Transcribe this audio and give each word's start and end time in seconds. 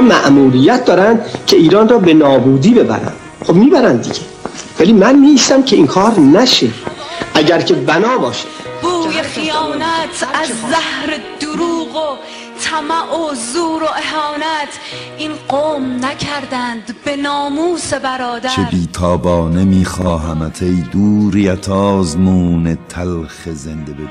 معمولیت 0.00 0.84
دارن 0.84 1.20
که 1.46 1.56
ایران 1.56 1.88
را 1.88 1.98
به 1.98 2.14
نابودی 2.14 2.74
ببرن 2.74 3.12
خب 3.46 3.54
می‌برن 3.54 3.96
دیگه. 3.96 4.20
ولی 4.80 4.92
من 4.92 5.14
نیستم 5.14 5.62
که 5.62 5.76
این 5.76 5.86
کار 5.86 6.20
نشه. 6.20 6.70
اگر 7.34 7.60
که 7.60 7.74
بنا 7.74 8.18
باشه. 8.18 8.44
بوی 8.82 9.22
خیانت 9.22 10.26
از 10.34 10.48
زهر 10.48 11.18
دروغ 11.40 11.96
و 11.96 12.16
طمع 12.60 13.14
و 13.14 13.34
زور 13.34 13.82
و 13.82 13.86
اهانت. 13.86 14.72
این 15.18 15.30
قوم 15.48 16.04
نکردند 16.04 16.94
به 17.04 17.16
ناموس 17.16 17.94
برادر. 17.94 18.48
چه 18.48 18.62
بیتابانه 18.70 19.64
میخواهمت 19.64 20.62
ای 20.62 20.84
دوریت 20.92 21.68
آزمون 21.68 22.78
تلخ 22.88 23.48
زنده 23.54 23.92
به 23.92 24.02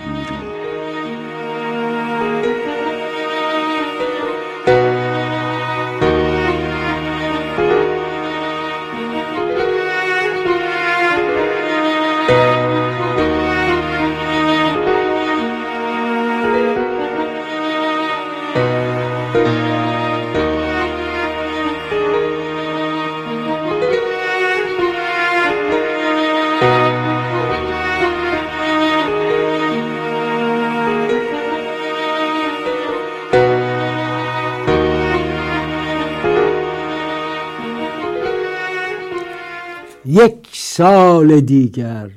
یک 40.05 40.47
سال 40.53 41.39
دیگر 41.39 42.09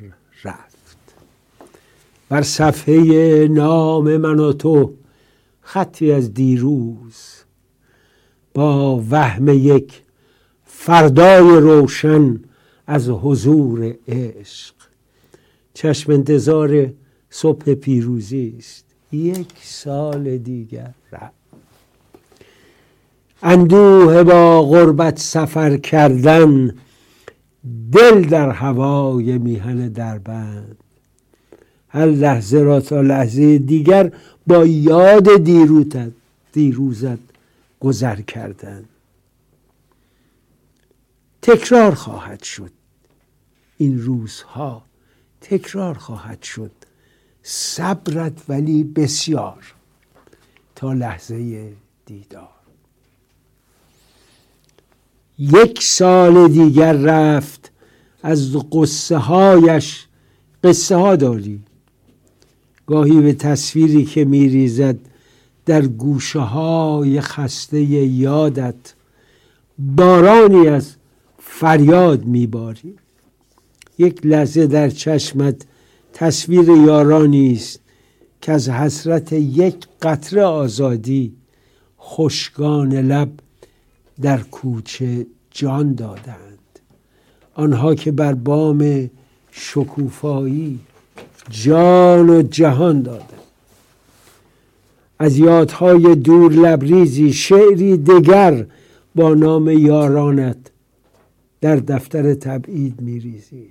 رفت. 0.44 1.14
بر 2.28 2.42
صفحه 2.42 3.48
نام 3.48 4.16
من 4.16 4.38
و 4.38 4.52
تو 4.52 4.92
خطی 5.60 6.12
از 6.12 6.34
دیروز. 6.34 7.44
با 8.54 9.02
وهم 9.10 9.48
یک 9.48 10.02
فردای 10.66 11.60
روشن 11.60 12.40
از 12.86 13.08
حضور 13.08 13.94
عشق. 14.08 14.74
چشم 15.74 16.12
انتظار 16.12 16.90
صبح 17.30 17.74
پیروزی 17.74 18.54
است. 18.58 18.84
یک 19.12 19.52
سال 19.62 20.38
دیگر 20.38 20.90
رفت. 21.12 21.42
اندوه 23.42 24.22
با 24.22 24.62
غربت 24.62 25.18
سفر 25.18 25.76
کردن 25.76 26.74
دل 27.92 28.24
در 28.24 28.50
هوای 28.50 29.38
میهن 29.38 29.88
دربند. 29.88 30.76
هر 31.88 32.06
لحظه 32.06 32.60
را 32.60 32.80
تا 32.80 33.00
لحظه 33.00 33.58
دیگر 33.58 34.12
با 34.46 34.66
یاد 34.66 35.44
دیروزت 35.44 36.12
دیروزت 36.52 37.18
گذر 37.80 38.20
کردن. 38.20 38.84
تکرار 41.42 41.94
خواهد 41.94 42.42
شد. 42.42 42.70
این 43.76 44.02
روزها 44.02 44.84
تکرار 45.40 45.94
خواهد 45.94 46.42
شد. 46.42 46.72
صبرت 47.42 48.42
ولی 48.48 48.84
بسیار 48.84 49.74
تا 50.74 50.92
لحظه 50.92 51.72
دیدار. 52.06 52.61
یک 55.38 55.82
سال 55.82 56.48
دیگر 56.48 56.92
رفت 56.92 57.72
از 58.22 58.56
قصه 58.72 59.16
هایش 59.16 60.06
قصه 60.64 60.96
ها 60.96 61.16
داری. 61.16 61.60
گاهی 62.86 63.20
به 63.20 63.32
تصویری 63.32 64.04
که 64.04 64.24
میریزد 64.24 64.96
در 65.66 65.86
گوشه 65.86 66.38
های 66.38 67.20
خسته 67.20 67.80
یادت 67.80 68.94
بارانی 69.78 70.68
از 70.68 70.94
فریاد 71.38 72.24
میباری. 72.24 72.94
یک 73.98 74.26
لحظه 74.26 74.66
در 74.66 74.90
چشمت 74.90 75.66
تصویر 76.12 76.68
یارانی 76.68 77.52
است 77.52 77.80
که 78.40 78.52
از 78.52 78.68
حسرت 78.68 79.32
یک 79.32 79.86
قطره 80.02 80.42
آزادی 80.42 81.32
خشکان 82.00 82.92
لب 82.92 83.28
در 84.20 84.42
کوچه 84.42 85.26
جان 85.50 85.94
دادند. 85.94 86.58
آنها 87.54 87.94
که 87.94 88.12
بر 88.12 88.34
بام 88.34 89.10
شکوفایی 89.50 90.80
جان 91.50 92.30
و 92.30 92.42
جهان 92.42 93.02
دادند. 93.02 93.28
از 95.18 95.38
یادهای 95.38 96.14
دور 96.14 96.52
لبریزی 96.52 97.32
شعری 97.32 97.96
دگر 97.96 98.66
با 99.14 99.34
نام 99.34 99.70
یارانت 99.70 100.56
در 101.60 101.76
دفتر 101.76 102.34
تبعید 102.34 103.00
میریزی. 103.00 103.66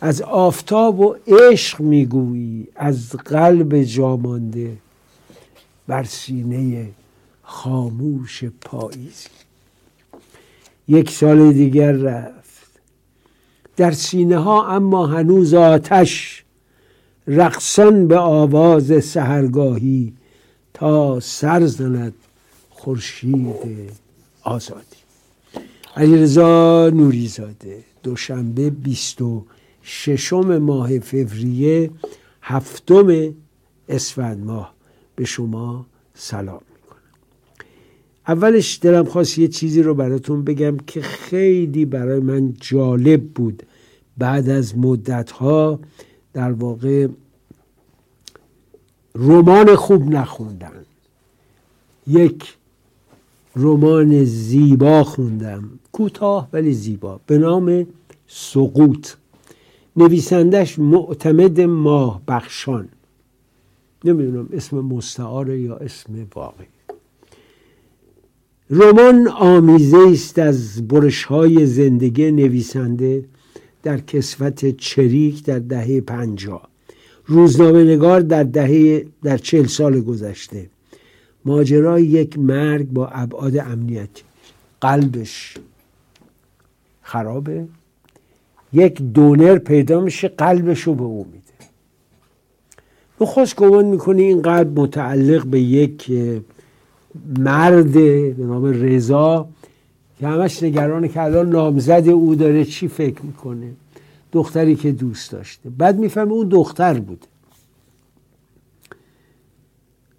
از 0.00 0.22
آفتاب 0.22 1.00
و 1.00 1.16
عشق 1.26 1.80
می‌گویی 1.80 2.68
از 2.76 3.10
قلب 3.10 3.82
جامانده 3.82 4.76
بر 5.86 6.04
سینه 6.04 6.88
خاموش 7.52 8.44
پاییزی. 8.44 9.28
یک 10.88 11.10
سال 11.10 11.52
دیگر 11.52 11.92
رفت. 11.92 12.80
در 13.76 13.90
سینه 13.90 14.38
ها 14.38 14.66
اما 14.66 15.06
هنوز 15.06 15.54
آتش 15.54 16.44
رقصان 17.26 18.08
به 18.08 18.18
آواز 18.18 19.04
سهرگاهی 19.04 20.12
تا 20.74 21.20
سر 21.20 21.66
زند 21.66 22.14
خورشید 22.70 23.92
آزادی. 24.42 25.02
علیرضا 25.96 26.90
نوریزاده 26.90 27.84
دوشنبه 28.02 28.70
بیست 28.70 29.22
و 29.22 29.44
ششم 29.82 30.58
ماه 30.58 30.98
فوریه 30.98 31.90
هفتم 32.42 33.34
اسفند 33.88 34.44
ماه. 34.44 34.74
به 35.16 35.24
شما 35.24 35.86
سلام. 36.14 36.60
اولش 38.28 38.78
دلم 38.82 39.04
خواست 39.04 39.38
یه 39.38 39.48
چیزی 39.48 39.82
رو 39.82 39.94
براتون 39.94 40.44
بگم 40.44 40.76
که 40.76 41.02
خیلی 41.02 41.84
برای 41.84 42.20
من 42.20 42.54
جالب 42.60 43.22
بود. 43.22 43.62
بعد 44.18 44.48
از 44.48 44.78
مدت 44.78 45.30
ها 45.30 45.80
در 46.32 46.52
واقع 46.52 47.08
رمان 49.14 49.74
خوب 49.74 50.02
نخوندم. 50.02 50.72
یک 52.06 52.54
رمان 53.56 54.24
زیبا 54.24 55.04
خوندم. 55.04 55.70
کوتاه 55.92 56.48
ولی 56.52 56.72
زیبا. 56.72 57.20
به 57.26 57.38
نام 57.38 57.86
سقوط. 58.26 59.08
نویسندش 59.96 60.78
معتمد 60.78 61.60
ماه 61.60 62.22
بخشان 62.28 62.88
نمی‌دونم 64.04 64.48
اسم 64.52 64.80
مستعار 64.80 65.50
یا 65.50 65.76
اسم 65.76 66.26
واقعی. 66.34 66.66
رمان 68.74 69.28
آمیزه 69.28 69.98
است 70.12 70.38
از 70.38 70.88
برش 70.88 71.24
های 71.24 71.66
زندگی 71.66 72.30
نویسنده 72.30 73.24
در 73.82 73.98
کسوت 74.00 74.76
چریک 74.76 75.44
در 75.44 75.58
دهه 75.58 76.00
پنجاه. 76.00 76.68
روزنامه 77.26 77.84
نگار 77.84 78.20
در 78.20 78.42
دهه 78.42 79.06
در 79.22 79.38
چل 79.38 79.66
سال 79.66 80.00
گذشته. 80.00 80.66
ماجرای 81.44 82.04
یک 82.04 82.38
مرگ 82.38 82.88
با 82.88 83.06
ابعاد 83.06 83.56
امنیتی. 83.56 84.22
قلبش 84.80 85.54
خرابه. 87.02 87.66
یک 88.72 89.02
دونر 89.02 89.58
پیدا 89.58 90.00
میشه 90.00 90.28
قلبش 90.28 90.80
رو 90.80 90.94
به 90.94 91.02
او 91.02 91.26
میده. 91.32 91.66
خواست 93.26 93.56
گمان 93.56 93.84
می‌کنه 93.84 94.22
این 94.22 94.42
قلب 94.42 94.80
متعلق 94.80 95.46
به 95.46 95.60
یک 95.60 96.10
مرد 97.38 97.92
به 97.92 98.34
نام 98.38 98.64
رضا 98.64 99.48
که 100.18 100.28
همش 100.28 100.62
نگرانه 100.62 101.08
که 101.08 101.22
الان 101.22 101.48
نامزد 101.48 102.08
او 102.08 102.34
داره 102.34 102.64
چی 102.64 102.88
فکر 102.88 103.22
می‌کنه؟ 103.22 103.72
دختری 104.32 104.76
که 104.76 104.92
دوست 104.92 105.32
داشته. 105.32 105.70
بعد 105.70 105.98
می‌فهمه 105.98 106.32
اون 106.32 106.48
دختر 106.48 107.00
بوده. 107.00 107.26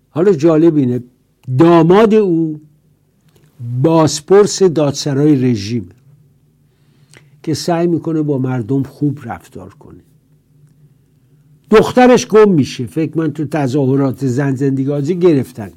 حالا 0.09 0.33
جالب 0.33 0.75
اینه 0.75 1.03
داماد 1.57 2.13
او 2.13 2.59
بازپرس 3.81 4.63
دادسرای 4.63 5.35
رژیم 5.35 5.89
که 7.43 7.53
سعی 7.53 7.87
می‌کنه 7.87 8.21
با 8.21 8.37
مردم 8.37 8.83
خوب 8.83 9.19
رفتار 9.23 9.73
کنه. 9.73 9.99
دخترش 11.69 12.27
گم 12.27 12.51
میشه. 12.51 12.85
فکر 12.85 13.17
من 13.17 13.33
تو 13.33 13.45
تظاهرات 13.45 14.25
زن 14.25 14.55
زندگی 14.55 15.15
گرفتن 15.15 15.71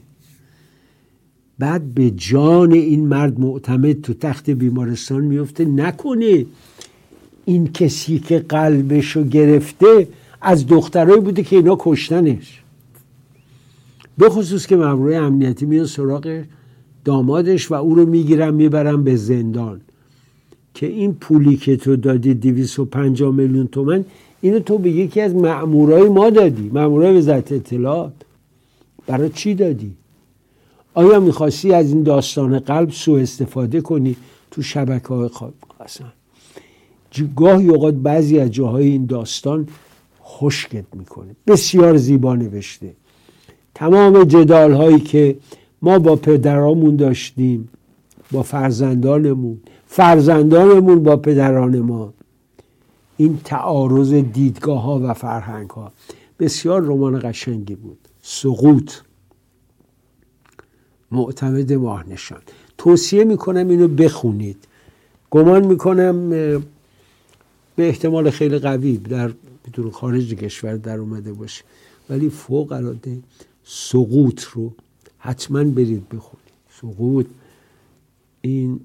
بعد 1.59 1.95
به 1.95 2.11
جان 2.11 2.73
این 2.73 3.07
مرد 3.07 3.41
معتمد 3.41 4.01
تو 4.01 4.15
تخت 4.15 4.51
بیمارستان 4.51 5.25
میفته 5.25 5.65
نکنه 5.65 6.47
این 7.45 7.73
کسی 7.73 8.19
که 8.19 8.39
قلبشو 8.39 9.25
گرفته 9.25 10.09
از 10.41 10.67
دخترایی 10.67 11.21
بوده 11.21 11.43
که 11.43 11.57
اینا 11.57 11.77
کشتنش. 11.79 12.63
به 14.19 14.29
خصوص 14.29 14.67
که 14.67 14.77
مامورای 14.77 15.17
امنیتی 15.17 15.67
میان 15.67 15.87
سراغ 15.87 16.43
دامادش 17.05 17.71
و 17.71 17.75
او 17.75 17.95
رو 17.95 18.07
می‌گیرن 18.07 18.55
می‌برن 18.55 19.05
به 19.05 19.17
زندان. 19.17 19.81
که 20.75 20.87
این 20.87 21.15
پولی 21.15 21.57
که 21.57 21.77
تو 21.77 21.97
دادی 21.97 22.35
250 22.35 23.35
میلیون 23.35 23.67
تومن 23.67 24.05
اینو 24.41 24.59
تو 24.59 24.79
به 24.79 24.91
یکی 24.91 25.21
از 25.21 25.35
مامورای 25.35 26.09
ما 26.09 26.31
دادی. 26.31 26.71
مامورای 26.75 27.19
وزارت 27.19 27.53
اطلاعات. 27.53 28.13
برای 29.07 29.29
چی 29.29 29.55
دادی؟ 29.55 29.93
آیا 30.97 31.21
می‌خواستی 31.21 31.73
از 31.73 31.93
این 31.93 32.03
داستان 32.03 32.59
قلب 32.59 32.91
سوء 32.91 33.21
استفاده 33.21 33.81
کنی 33.81 34.17
تو 34.51 34.63
شبکه 34.63 35.09
های 35.09 35.29
خواب 35.29 35.55
اصلا 35.81 36.07
گاهی 37.37 37.69
اوقات 37.69 37.95
بعضی 37.95 38.39
از 38.39 38.51
جاهای 38.51 38.87
این 38.87 39.07
داستان 39.07 39.69
خشکت 40.25 40.85
می‌کنه. 40.95 41.37
بسیار 41.47 41.97
زیبا 41.97 42.35
نوشته. 42.37 42.93
تمام 43.75 44.25
جدال 44.25 44.73
هایی 44.73 45.01
که 45.01 45.37
ما 45.83 45.99
با 45.99 46.17
پدرامون 46.17 46.97
داشتیم 46.97 47.69
با 48.33 48.43
فرزندانمون 48.43 49.59
فرزندانمون 49.87 51.03
با 51.03 51.17
پدران 51.17 51.81
ما 51.81 52.13
این 53.17 53.41
تعارض 53.45 54.13
دیدگاه 54.15 54.83
ها 54.83 55.01
و 55.03 55.15
فرهنگ 55.15 55.71
ها 55.71 55.93
بسیار 56.39 56.83
رمان 56.83 57.21
قشنگی 57.23 57.75
بود. 57.75 57.99
سقوط. 58.23 58.93
معتمد 61.17 61.73
ماهنشان 61.73 62.41
توصیه 62.79 63.25
می‌کنم 63.25 63.69
اینو 63.69 63.89
بخونید. 63.89 64.57
گمان 65.31 65.67
می‌کنم 65.67 66.31
به 67.77 67.89
احتمال 67.89 68.31
خیلی 68.31 68.59
قوی 68.59 68.97
در 68.97 69.31
بدون 69.65 69.91
خارج 69.91 70.35
کشور 70.35 70.77
در 70.77 70.99
اومده 70.99 71.33
باشه. 71.33 71.65
ولی 72.11 72.29
فوق 72.29 72.73
العاده 72.73 73.19
سقوط 73.65 74.45
رو 74.45 74.73
حتما 75.19 75.65
برید 75.65 76.09
بخونید. 76.09 76.57
سقوط. 76.81 77.27
این 78.41 78.81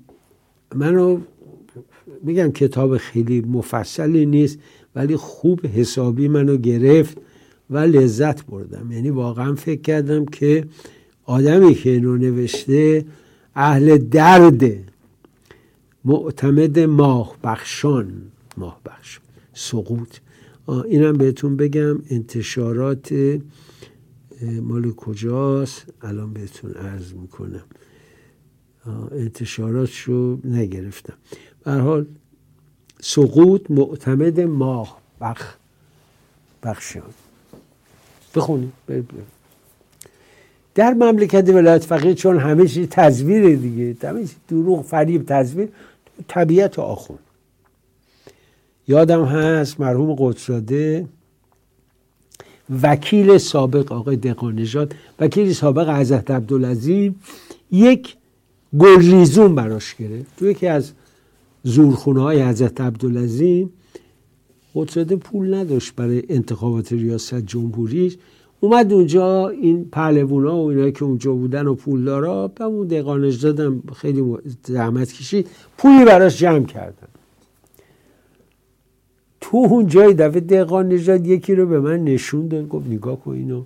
منو 0.76 1.20
میگم 2.24 2.52
کتاب 2.52 2.98
خیلی 2.98 3.42
مفصلی 3.42 4.26
نیست 4.26 4.60
ولی 4.96 5.16
خوب 5.16 5.66
حسابی 5.66 6.28
منو 6.28 6.58
گرفت 6.58 7.18
و 7.70 7.78
لذت 7.78 8.46
بردم. 8.46 8.92
یعنی 8.92 9.10
واقعا 9.10 9.56
فکر 9.56 9.82
کردم 9.82 10.26
که 10.26 10.66
آدمی 11.26 11.76
که 11.76 11.90
اینو 11.90 12.18
نوشته 12.18 13.06
اهل 13.56 13.98
درد 13.98 14.64
معتمد 16.06 16.80
ماه 16.80 17.36
بخشان 17.44 18.22
ماه 18.58 18.82
بخش 18.86 19.20
سقوط 19.54 20.18
اینم 20.68 21.18
بهتون 21.18 21.58
بگم 21.58 22.00
انتشارات 22.10 23.40
مال 24.62 24.92
کجاست؟ 24.92 25.86
الان 26.02 26.34
بهتون 26.34 26.72
عرض 26.72 27.14
می‌کنم. 27.14 27.64
انتشارات 29.12 29.96
رو 29.96 30.40
نگرفتم. 30.44 31.14
حال 31.66 32.06
سقوط 33.02 33.72
معتمد 33.72 34.40
ماه 34.40 35.02
بخ 35.22 35.56
بخشان. 36.64 37.04
بخونید 38.36 38.72
در 40.76 40.94
مملکت 40.94 41.50
ولایت 41.50 41.84
فقیه 41.84 42.14
چون 42.14 42.38
همه 42.38 42.68
چیز 42.68 42.88
تزویر 42.90 43.56
دیگه. 43.56 44.08
همه 44.08 44.26
دروغ 44.48 44.86
فریب 44.86 45.26
تزویر. 45.26 45.70
طبیعت 46.28 46.80
آخون. 46.80 47.18
یادم 48.88 49.26
هست 49.26 49.80
مرحوم 49.80 50.16
قدساده 50.20 51.06
وکیل 52.84 53.38
سابق 53.38 53.92
آقای 53.92 54.16
دقانژاد 54.16 54.96
وکیل 55.20 55.54
سابق 55.54 55.90
حضرت 55.90 56.32
عبدالعظیم 56.32 57.20
یک 57.72 58.16
گلریزون 58.80 59.56
براش 59.56 59.96
گرفت. 59.96 60.38
تو 60.38 60.46
یکی 60.46 60.68
از 60.68 60.92
زورخونه 61.64 62.22
های 62.22 62.42
حضرت 62.42 62.82
عبدالعظیم 62.82 63.74
قدساده 64.76 65.16
پول 65.16 65.54
نداشت 65.54 65.96
برای 65.96 66.24
انتخابات 66.30 66.92
ریاست 66.92 67.36
جمهوریش. 67.36 68.18
اومد 68.64 68.94
اونجا 68.94 69.50
این 69.50 69.90
پهلوونا 69.92 70.56
و 70.64 70.70
اینایی 70.70 70.92
که 70.92 71.04
اونجا 71.04 71.34
بودن 71.34 71.68
و 71.68 71.76
پولدارا 71.76 72.48
به 72.48 72.64
اون 72.64 72.88
دقانش 72.88 73.36
دادم 73.36 73.84
خیلی 73.96 74.24
زحمت 74.66 75.14
کشید 75.14 75.48
پولی 75.78 76.06
براش 76.06 76.40
جمع 76.40 76.66
کردن. 76.66 77.08
تو 79.42 79.58
اون 79.58 79.88
جای 79.88 80.14
دفعه 80.14 80.40
دقان 80.40 80.88
نژاد 80.88 81.28
یکی 81.28 81.56
رو 81.56 81.66
به 81.66 81.80
من 81.80 82.04
نشون 82.04 82.48
داد 82.48 82.68
گفت 82.68 82.88
نگاه 82.88 83.20
کن 83.20 83.32
اینو. 83.32 83.64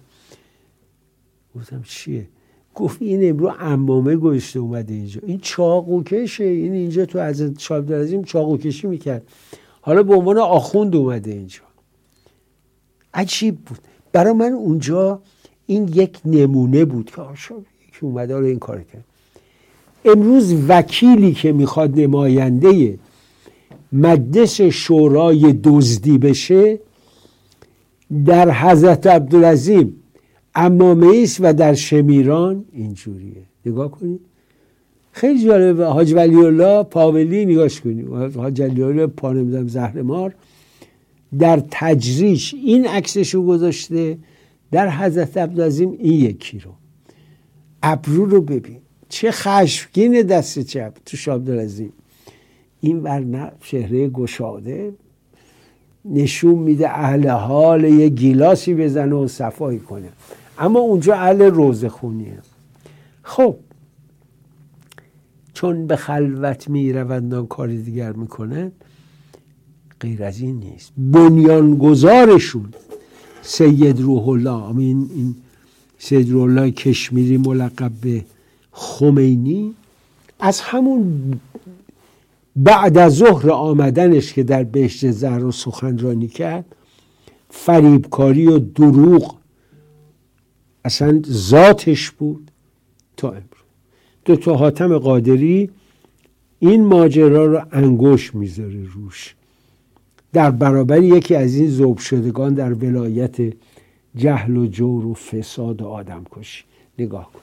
گفتم 1.55 1.83
چیه؟ 1.83 2.27
گفت 2.75 3.01
این 3.01 3.29
امرو 3.29 3.53
امامه 3.59 4.15
گشته 4.15 4.59
اومده 4.59 4.93
اینجا. 4.93 5.21
این 5.25 5.39
چاقو 5.41 6.03
کشه 6.03 6.43
این 6.43 6.73
اینجا 6.73 7.05
تو 7.05 7.19
از 7.19 7.43
شاب 7.57 7.85
درازیم 7.85 8.23
چاقو 8.23 8.57
کشی 8.57 8.87
می‌کرد. 8.87 9.23
حالا 9.81 10.03
به 10.03 10.15
عنوان 10.15 10.37
آخوند 10.37 10.95
اومده 10.95 11.31
اینجا. 11.31 11.61
عجیب 13.13 13.55
بود. 13.55 13.79
برای 14.15 14.33
من 14.33 14.51
اونجا 14.51 15.19
این 15.65 15.87
یک 15.87 16.17
نمونه 16.25 16.85
بود 16.85 17.11
که 17.15 17.21
یکی 17.87 17.99
اومده 18.01 18.33
حالا 18.33 18.47
این 18.47 18.59
کار 18.59 18.81
کرد. 18.81 19.03
امروز 20.05 20.55
وکیلی 20.67 21.33
که 21.33 21.51
می‌خواد 21.51 21.99
نماینده 21.99 22.99
مجلس 23.93 24.61
شورای 24.61 25.53
دزدی 25.63 26.17
بشه 26.17 26.79
در 28.25 28.51
حضرت 28.51 29.07
عبدالعظیم 29.07 29.95
امامه 30.55 31.19
است 31.23 31.37
و 31.41 31.53
در 31.53 31.73
شمیران 31.73 32.65
اینجوریه. 32.73 33.43
نگاه 33.65 33.91
کنید. 33.91 34.19
خیلی 35.11 35.45
جالبه. 35.45 35.85
حاج 35.85 36.13
ولی 36.13 36.35
الله 36.35 36.83
پاولی 36.83 37.45
نگاش 37.45 37.81
کنید. 37.81 38.07
حاج 38.35 38.61
ولی 38.61 38.83
الله 38.83 39.67
زهر 39.67 40.01
مار 40.01 40.33
در 41.39 41.63
تجریش 41.71 42.53
این 42.53 42.87
عکسش 42.87 43.35
رو 43.35 43.45
گذاشته 43.45 44.17
در 44.71 44.89
حضرت 44.89 45.37
عبدالعظیم 45.37 45.91
این 45.91 46.13
یکی 46.13 46.59
رو. 46.59 46.71
ابرو 47.83 48.25
رو 48.25 48.41
ببین. 48.41 48.77
چه 49.09 49.31
خشمگین 49.31 50.21
دست 50.21 50.59
چپ 50.59 50.93
تو 51.05 51.17
شابدالعظیم 51.17 51.93
این 52.81 53.03
ور 53.03 53.51
چهره 53.61 54.09
گشاده. 54.09 54.93
نشون 56.05 56.55
میده 56.55 56.89
اهل 56.89 57.27
حال 57.27 57.83
یه 57.83 58.09
گیلاسی 58.09 58.73
بزنه 58.73 59.15
و 59.15 59.27
صفایی 59.27 59.79
کنه. 59.79 60.09
اما 60.59 60.79
اونجا 60.79 61.15
اهل 61.15 61.41
روزه 61.41 61.89
خونیه 61.89 62.39
خب. 63.23 63.55
چون 65.53 65.87
به 65.87 65.95
خلوت 65.95 66.69
می‌روند 66.69 67.47
کار 67.47 67.67
دیگر 67.67 68.11
می‌کنن 68.11 68.71
غیر 70.01 70.23
از 70.23 70.39
این 70.39 70.59
نیست. 70.59 70.91
بنیانگذارشون 70.97 72.73
سید 73.41 74.01
روح 74.01 74.29
الله 74.29 74.77
این, 74.77 75.09
این 75.15 75.35
سید 75.97 76.31
روح 76.31 76.43
الله 76.43 76.71
کشمیری 76.71 77.37
ملقب 77.37 77.91
به 78.01 78.25
خمینی. 78.71 79.73
از 80.39 80.61
همون 80.61 81.33
بعد 82.55 82.97
از 82.97 83.15
ظهر 83.15 83.51
آمدنش 83.51 84.33
که 84.33 84.43
در 84.43 84.63
بهشت 84.63 85.11
زهر 85.11 85.43
و 85.43 85.51
سخنرانی 85.51 86.27
کرد 86.27 86.65
فریبکاری 87.49 88.47
و 88.47 88.59
دروغ 88.59 89.35
اصلا 90.85 91.21
ذاتش 91.29 92.11
بود 92.11 92.51
تا 93.17 93.27
امروز 93.27 93.65
دکتر 94.25 94.51
حاتم 94.51 94.97
قادری 94.97 95.69
این 96.59 96.85
ماجرا 96.85 97.45
رو 97.45 97.61
انگوش 97.71 98.35
می‌ذاره 98.35 98.83
روش. 98.93 99.35
در 100.33 100.51
برابر 100.51 101.03
یکی 101.03 101.35
از 101.35 101.55
این 101.55 101.67
زوب 101.67 101.97
شدگان 101.97 102.53
در 102.53 102.73
ولایت 102.73 103.37
جهل 104.15 104.57
و 104.57 104.67
جور 104.67 105.05
و 105.05 105.13
فساد 105.13 105.81
و 105.81 105.87
آدم 105.87 106.23
کشی 106.31 106.63
نگاه 106.99 107.31
کن. 107.33 107.39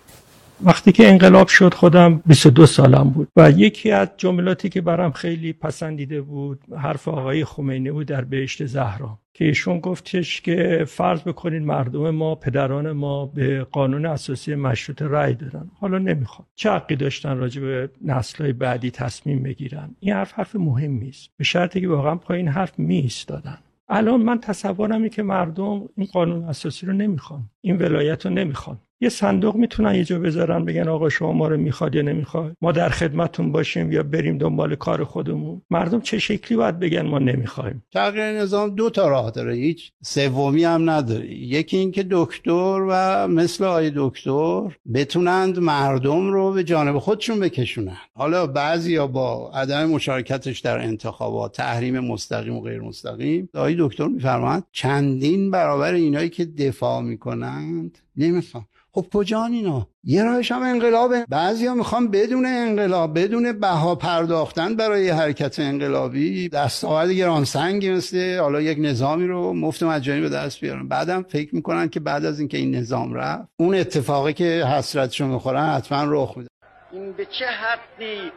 وقتی 0.65 0.93
که 0.93 1.09
انقلاب 1.09 1.49
شد 1.49 1.75
خودم 1.75 2.23
22 2.27 2.67
سالم 2.67 3.11
بود 3.11 3.29
و 3.37 3.51
یکی 3.51 3.91
از 3.91 4.09
جملاتی 4.17 4.69
که 4.69 4.81
برام 4.81 5.12
خیلی 5.12 5.53
پسندیده 5.53 6.21
بود 6.21 6.61
حرف 6.77 7.09
آقای 7.09 7.45
خمینی 7.45 7.91
بود 7.91 8.07
در 8.07 8.25
بهشت 8.25 8.67
زهرا. 8.67 9.19
که 9.35 9.45
ایشون 9.45 9.81
گفتش 9.81 10.41
که 10.41 10.85
فرض 10.89 11.23
بکنید 11.23 11.62
مردم 11.62 12.11
ما 12.11 12.35
پدران 12.35 12.93
ما 12.93 13.27
به 13.27 13.65
قانون 13.65 14.07
اساسی 14.07 14.55
مشروط 14.55 15.03
رأی 15.03 15.35
دادن. 15.35 15.71
حالا 15.81 15.99
نمی‌خواد 15.99 16.49
چه 16.55 16.71
حقی 16.71 16.97
داشتن 16.97 17.37
راجع 17.37 17.61
به 17.61 17.91
نسلهای 18.05 18.53
بعدی 18.53 18.91
تصمیم 18.91 19.43
بگیرن؟ 19.43 19.97
این 20.01 20.15
حرف 20.15 20.33
حرف 20.33 20.57
مهمی 20.57 21.09
است 21.09 21.31
به 21.37 21.45
شرطی 21.45 21.81
که 21.81 21.89
واقعا 21.89 22.15
پایین 22.15 22.49
حرف 22.49 22.79
می 22.79 23.11
دادن. 23.27 23.59
الان 23.89 24.23
من 24.23 24.41
تصورم 24.41 25.09
که 25.09 25.23
مردم 25.23 25.89
این 25.97 26.07
قانون 26.12 26.45
اساسی 26.45 26.87
رو 26.87 26.93
نمی‌خوان. 26.93 27.51
این 27.61 27.77
ولایت 27.77 28.27
رو 28.27 28.33
نمی‌خوان. 28.33 28.79
یه 29.02 29.09
صندوق 29.09 29.56
می‌تونن 29.56 29.94
یه 29.94 30.04
جا 30.04 30.18
بذارن 30.18 30.64
بگن 30.64 30.88
آقا 30.88 31.09
شما 31.09 31.32
ما 31.32 31.49
رو 31.49 31.56
می‌خواد 31.56 31.94
یا 31.94 32.02
نمی‌خواد. 32.02 32.56
ما 32.61 32.73
در 32.73 32.88
خدمتتون 32.88 33.52
باشیم 33.52 33.92
یا 33.92 34.02
بریم 34.02 34.38
دنبال 34.38 34.75
کار 34.75 35.04
خودمون. 35.04 35.62
مردم 35.71 36.00
چه 36.00 36.18
شکلی 36.18 36.59
باید 36.59 36.78
بگن 36.78 37.06
ما 37.06 37.18
نمی‌خوایم؟ 37.18 37.85
تغییر 37.92 38.25
نظام 38.25 38.75
دو 38.75 38.90
تا 38.90 39.09
راه 39.09 39.30
داره. 39.30 39.54
هیچ 39.54 39.92
سومی 40.02 40.64
هم 40.64 40.90
نداره. 40.90 41.30
یکی 41.30 41.76
اینکه 41.76 42.06
دکتر 42.11 42.87
و 42.90 43.28
مثل 43.28 43.64
آی 43.64 43.92
دکتر 43.97 44.76
بتونند 44.94 45.59
مردم 45.59 46.32
رو 46.32 46.52
به 46.52 46.64
جانب 46.64 46.99
خودشون 46.99 47.40
بکشونن. 47.40 47.97
حالا 48.14 48.47
بعضی 48.47 48.92
یا 48.92 49.06
با 49.06 49.50
عدم 49.54 49.87
مشارکتش 49.87 50.59
در 50.59 50.78
انتخابات 50.78 51.56
تحریم 51.56 52.00
مستقیم 52.00 52.56
و 52.56 52.61
غیر 52.61 52.80
مستقیم 52.80 53.49
آی 53.54 53.76
دکتر 53.78 54.06
میفرماند 54.06 54.64
چندین 54.73 55.50
برابر 55.50 55.92
اینایی 55.92 56.28
که 56.28 56.44
دفاع 56.44 57.02
می‌کنند 57.02 57.99
نمی‌خوام 58.16 58.66
خب 58.94 59.06
کجان 59.14 59.52
اینا؟ 59.52 59.87
یه 60.04 60.25
راهش 60.25 60.52
هم 60.52 60.62
انقلابه. 60.62 61.26
بعضیا 61.28 61.75
می‌خوان 61.75 62.11
بدون 62.11 62.46
انقلاب 62.46 63.18
بدون 63.18 63.52
بها 63.52 63.94
پرداختن 63.94 64.76
برای 64.76 65.11
حرکت 65.11 65.58
انقلابی. 65.58 66.49
دستاورد 66.49 67.11
گرانسنگی 67.11 67.90
مثل 67.90 68.38
حالا 68.38 68.61
یک 68.61 68.78
نظامی 68.80 69.26
رو 69.26 69.52
مفت 69.52 69.82
مجانی 69.82 70.20
به 70.20 70.28
دست 70.28 70.61
بیارن. 70.61 70.88
بعدم 70.88 71.22
فکر 71.22 71.54
می‌کنن 71.54 71.88
که 71.88 72.00
بعد 72.00 72.25
از 72.25 72.38
اینکه 72.38 72.58
این 72.58 72.75
نظام 72.75 73.14
رفت 73.14 73.49
اون 73.56 73.75
اتفاقی 73.75 74.32
که 74.32 74.44
حسرتشو 74.44 75.26
می‌خورن 75.26 75.66
حتما 75.66 76.04
رخ 76.06 76.37
میده. 76.37 76.49
این 76.92 77.12
به 77.12 77.25
چه 77.25 77.46
حقی 77.46 78.32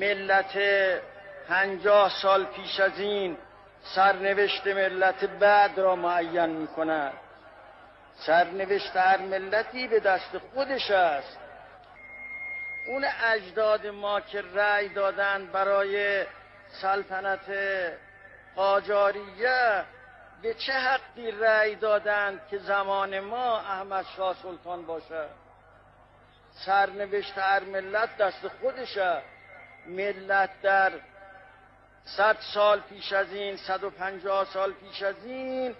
ملت 0.00 0.52
پنجاه 1.48 2.10
سال 2.22 2.44
پیش 2.44 2.80
از 2.80 3.00
این 3.00 3.36
سرنوشت 3.94 4.66
ملت 4.66 5.24
بعد 5.40 5.78
را 5.78 5.96
معین 5.96 6.46
می‌کند؟ 6.46 7.12
سرنوشت 8.26 8.96
هر 8.96 9.16
ملتی 9.16 9.88
به 9.88 10.00
دست 10.00 10.38
خودش 10.38 10.90
است. 10.90 11.38
اون 12.86 13.04
اجداد 13.24 13.86
ما 13.86 14.20
که 14.20 14.42
رأی 14.54 14.88
دادن 14.88 15.46
برای 15.46 16.24
سلطنت 16.82 17.52
قاجاریه 18.56 19.84
به 20.42 20.54
چه 20.54 20.72
حقی 20.72 21.30
رأی 21.30 21.74
دادند 21.74 22.40
که 22.50 22.58
زمان 22.58 23.20
ما 23.20 23.58
احمد 23.58 24.04
شاه 24.16 24.36
سلطان 24.42 24.86
باشه؟ 24.86 25.24
سرنوشت 26.66 27.38
هر 27.38 27.60
ملت 27.60 28.16
دست 28.16 28.48
خودشه. 28.48 29.22
ملت 29.86 30.50
در 30.62 30.92
صد 32.04 32.36
سال 32.54 32.80
پیش 32.80 33.12
از 33.12 33.32
این 33.32 33.56
صد 33.56 33.84
و 33.84 33.90
پنجاه 33.90 34.44
سال 34.44 34.72
پیش 34.72 35.02
از 35.02 35.24
این 35.24 35.74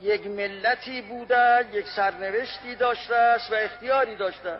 یک 0.00 0.26
ملتی 0.26 1.02
بوده 1.02 1.66
یک 1.72 1.86
سرنوشتی 1.88 2.74
داشته 2.74 3.16
است 3.16 3.52
و 3.52 3.54
اختیاری 3.54 4.16
داشته. 4.16 4.58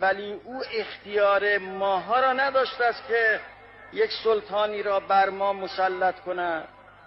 ولی 0.00 0.32
او 0.44 0.62
اختیار 0.74 1.58
ماها 1.58 2.20
را 2.20 2.32
نداشته 2.32 2.84
است 2.84 3.02
که 3.08 3.40
یک 3.92 4.12
سلطانی 4.24 4.82
را 4.82 5.00
بر 5.00 5.30
ما 5.30 5.52
مسلط 5.52 6.20
کنه. 6.20 6.62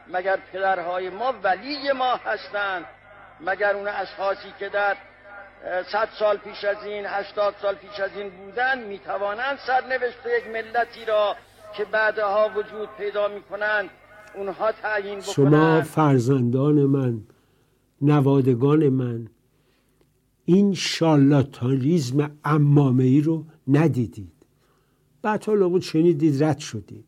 مگر 0.07 0.37
پدرهای 0.53 1.09
ما 1.09 1.33
ولی 1.43 1.91
ما 1.91 2.15
هستند 2.15 2.85
مگر 3.39 3.73
اون 3.73 3.87
اشخاصی 3.87 4.53
که 4.59 4.69
در 4.69 4.97
صد 5.91 6.09
سال 6.19 6.37
پیش 6.37 6.63
از 6.63 6.83
این 6.83 7.05
هشتاد 7.05 7.55
سال 7.61 7.75
پیش 7.75 7.99
از 7.99 8.17
این 8.17 8.29
بودن 8.29 8.79
می‌توانند 8.79 9.59
سرنوشت 9.59 10.25
یک 10.25 10.47
ملتی 10.47 11.05
را 11.05 11.35
که 11.73 11.85
بعدها 11.85 12.49
وجود 12.49 12.89
پیدا 12.97 13.27
می‌کنند 13.27 13.89
اونها 14.35 14.71
تعیین 14.71 15.21
شما 15.21 15.81
فرزندان 15.81 16.85
من 16.85 17.21
نوادگان 18.01 18.89
من 18.89 19.27
این 20.45 20.73
شارلاتانیزم 20.73 22.31
امامه 22.43 23.03
ای 23.03 23.21
رو 23.21 23.45
ندیدید. 23.67 24.31
بعد 25.21 25.45
حالا 25.45 25.69
بود 25.69 25.81
شنیدید 25.81 26.43
رد 26.43 26.57
شدید. 26.57 27.05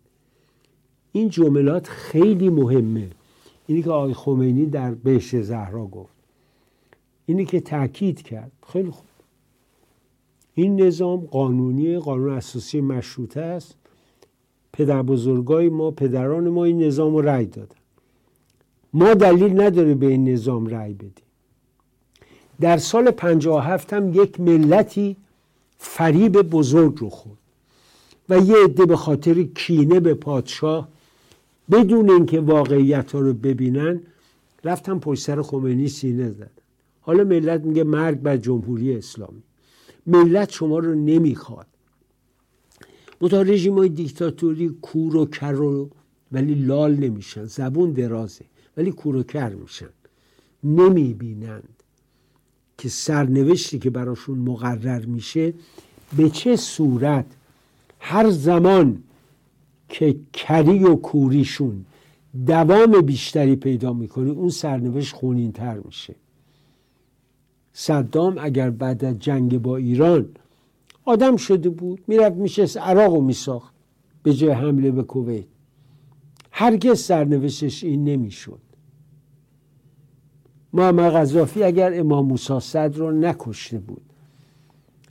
این 1.11 1.29
جملات 1.29 1.87
خیلی 1.87 2.49
مهمه. 2.49 3.09
اینی 3.67 3.83
که 3.83 3.89
آقای 3.89 4.13
خمینی 4.13 4.65
در 4.65 4.93
بهش 4.93 5.35
زهرا 5.35 5.85
گفت. 5.85 6.15
اینی 7.25 7.45
که 7.45 7.59
تاکید 7.59 8.21
کرد. 8.21 8.51
خیلی 8.67 8.89
خوب. 8.89 9.05
این 10.53 10.81
نظام 10.81 11.19
قانونی 11.19 11.99
قانون 11.99 12.31
اساسی 12.31 12.81
مشروطه 12.81 13.41
است. 13.41 13.77
پدر 14.73 15.01
بزرگای 15.01 15.69
ما 15.69 15.91
پدران 15.91 16.49
ما 16.49 16.65
این 16.65 16.83
نظام 16.83 17.15
رو 17.15 17.21
رأی 17.21 17.45
دادن. 17.45 17.75
ما 18.93 19.13
دلیل 19.13 19.61
نداره 19.61 19.93
به 19.93 20.05
این 20.05 20.29
نظام 20.29 20.67
رأی 20.67 20.93
بدیم. 20.93 21.11
در 22.61 22.77
سال 22.77 23.11
57 23.11 23.93
هم 23.93 24.13
یک 24.13 24.39
ملتی 24.39 25.17
فریب 25.77 26.41
بزرگ 26.41 26.97
رو 26.97 27.09
خورد 27.09 27.37
و 28.29 28.39
یه 28.39 28.55
عده 28.63 28.85
به 28.85 28.95
خاطر 28.95 29.43
کینه 29.43 29.99
به 29.99 30.13
پادشاه 30.13 30.87
بدون 31.71 32.09
اینکه 32.09 32.39
واقعیت 32.39 33.11
ها 33.11 33.19
رو 33.19 33.33
ببینن 33.33 34.01
رفتن 34.63 34.99
پشت 34.99 35.23
سر 35.23 35.41
خمینی 35.41 35.87
سینه 35.87 36.29
زدن. 36.29 36.47
حالا 37.01 37.23
ملت 37.23 37.61
میگه 37.61 37.83
مرگ 37.83 38.19
بر 38.19 38.37
جمهوری 38.37 38.97
اسلامی. 38.97 39.43
ملت 40.07 40.51
شما 40.51 40.79
رو 40.79 40.95
نمی‌خواد. 40.95 41.67
متا 43.21 43.41
رژیم 43.41 43.77
های 43.77 43.89
دیکتاتوری 43.89 44.69
کور 44.81 45.15
و 45.15 45.25
کر 45.25 45.61
و 45.61 45.89
ولی 46.31 46.55
لال 46.55 46.95
نمیشن 46.95 47.45
زبون 47.45 47.91
درازه 47.91 48.45
ولی 48.77 48.91
کور 48.91 49.15
و 49.15 49.23
کر 49.23 49.53
میشن. 49.53 49.89
نمی‌بینند 50.63 51.83
که 52.77 52.89
سرنوشتی 52.89 53.79
که 53.79 53.89
براشون 53.89 54.37
مقرر 54.37 55.05
میشه 55.05 55.53
به 56.17 56.29
چه 56.29 56.55
صورت 56.55 57.25
هر 57.99 58.29
زمان 58.29 59.03
که 59.89 60.15
کری 60.33 60.83
و 60.83 60.95
کوریشون 60.95 61.85
دوام 62.45 63.01
بیشتری 63.01 63.55
پیدا 63.55 63.93
می‌کنه 63.93 64.29
اون 64.29 64.49
سرنوشت 64.49 65.15
خونین 65.15 65.51
تر 65.51 65.77
میشه. 65.77 66.15
صدام 67.73 68.37
اگر 68.39 68.69
بعد 68.69 69.05
از 69.05 69.19
جنگ 69.19 69.57
با 69.57 69.77
ایران 69.77 70.29
آدم 71.05 71.35
شده 71.35 71.69
بود 71.69 72.03
می‌رفت 72.07 72.35
میشست 72.35 72.77
عراق 72.77 73.13
رو 73.13 73.21
میساخت 73.21 73.75
به 74.23 74.33
جای 74.33 74.51
حمله 74.51 74.91
به 74.91 75.03
کویت. 75.03 75.45
هرگز 76.51 76.99
سرنوشتش 76.99 77.83
این 77.83 78.03
نمی‌شد. 78.03 78.59
محمد 80.73 81.11
غذافی 81.13 81.63
اگر 81.63 81.99
امام 81.99 82.25
موسی 82.27 82.59
صدر 82.59 82.97
رو 82.97 83.11
نکشته 83.11 83.79
بود 83.79 84.01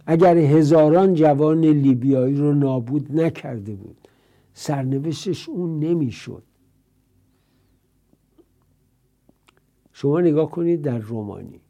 اگر 0.07 0.37
هزاران 0.37 1.15
جوان 1.15 1.61
لیبیایی 1.65 2.37
رو 2.37 2.55
نابود 2.55 3.21
نکرده 3.21 3.75
بود 3.75 4.09
سرنوشتش 4.55 5.49
اون 5.49 5.79
نمی‌شد. 5.79 6.43
شما 9.93 10.21
نگاه 10.21 10.51
کنید 10.51 10.83
در 10.83 10.99
رومانی. 10.99 11.61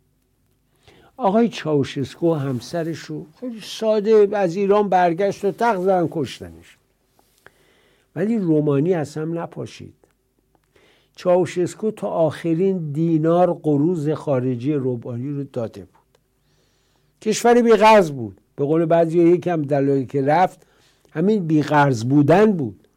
آقای 1.20 1.48
چاوشسکو 1.48 2.34
همسرش 2.34 2.98
رو 2.98 3.26
خیلی 3.40 3.60
ساده 3.60 4.28
از 4.32 4.56
ایران 4.56 4.88
برگشت 4.88 5.44
و 5.44 5.50
تق 5.50 5.80
زدن 5.80 6.08
کشتنش. 6.10 6.78
ولی 8.16 8.38
رومانی 8.38 8.94
از 8.94 9.16
هم 9.16 9.38
نپاشید. 9.38 9.94
چاوشسکو 11.16 11.90
تا 11.90 12.08
آخرین 12.08 12.92
دینار 12.92 13.54
قروز 13.54 14.10
خارجی 14.10 14.72
رومانی 14.72 15.30
رو 15.30 15.44
داده 15.44 15.80
بود. 15.80 16.18
کشور 17.22 17.62
بیغرز 17.62 18.10
بود. 18.10 18.40
به 18.56 18.64
قول 18.64 18.84
بعضی 18.84 19.18
یکم 19.18 19.62
دلایلی 19.62 20.06
که 20.06 20.22
رفت 20.22 20.66
همین 21.10 21.46
بیغرز 21.46 22.04
بودن 22.04 22.52
بود. 22.52 22.88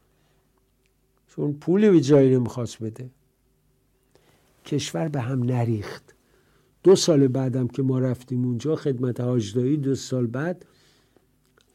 چون 1.36 1.54
پولی 1.54 1.90
به 1.90 2.02
جایی 2.02 2.36
نمی‌خواست 2.36 2.84
بده. 2.84 3.10
کشور 4.66 5.08
به 5.08 5.22
هم 5.22 5.44
نریخت. 5.44 6.13
دو 6.84 6.96
سال 6.96 7.28
بعدم 7.28 7.68
که 7.68 7.84
ما 7.84 8.00
رفتیم 8.00 8.46
اونجا 8.46 8.76
خدمت 8.76 9.22
حاجدایی 9.22 9.78
دو 9.78 9.96
سال 9.96 10.28
بعد 10.28 10.66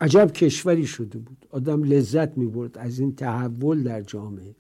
عجب 0.01 0.33
کشوری 0.33 0.87
شده 0.87 1.19
بود. 1.19 1.47
آدم 1.51 1.83
لذت 1.83 2.39
می 2.39 2.47
برد 2.47 2.79
از 2.79 2.99
این 2.99 3.15
تحول 3.15 3.83
در 3.83 4.01
جامعه. 4.01 4.55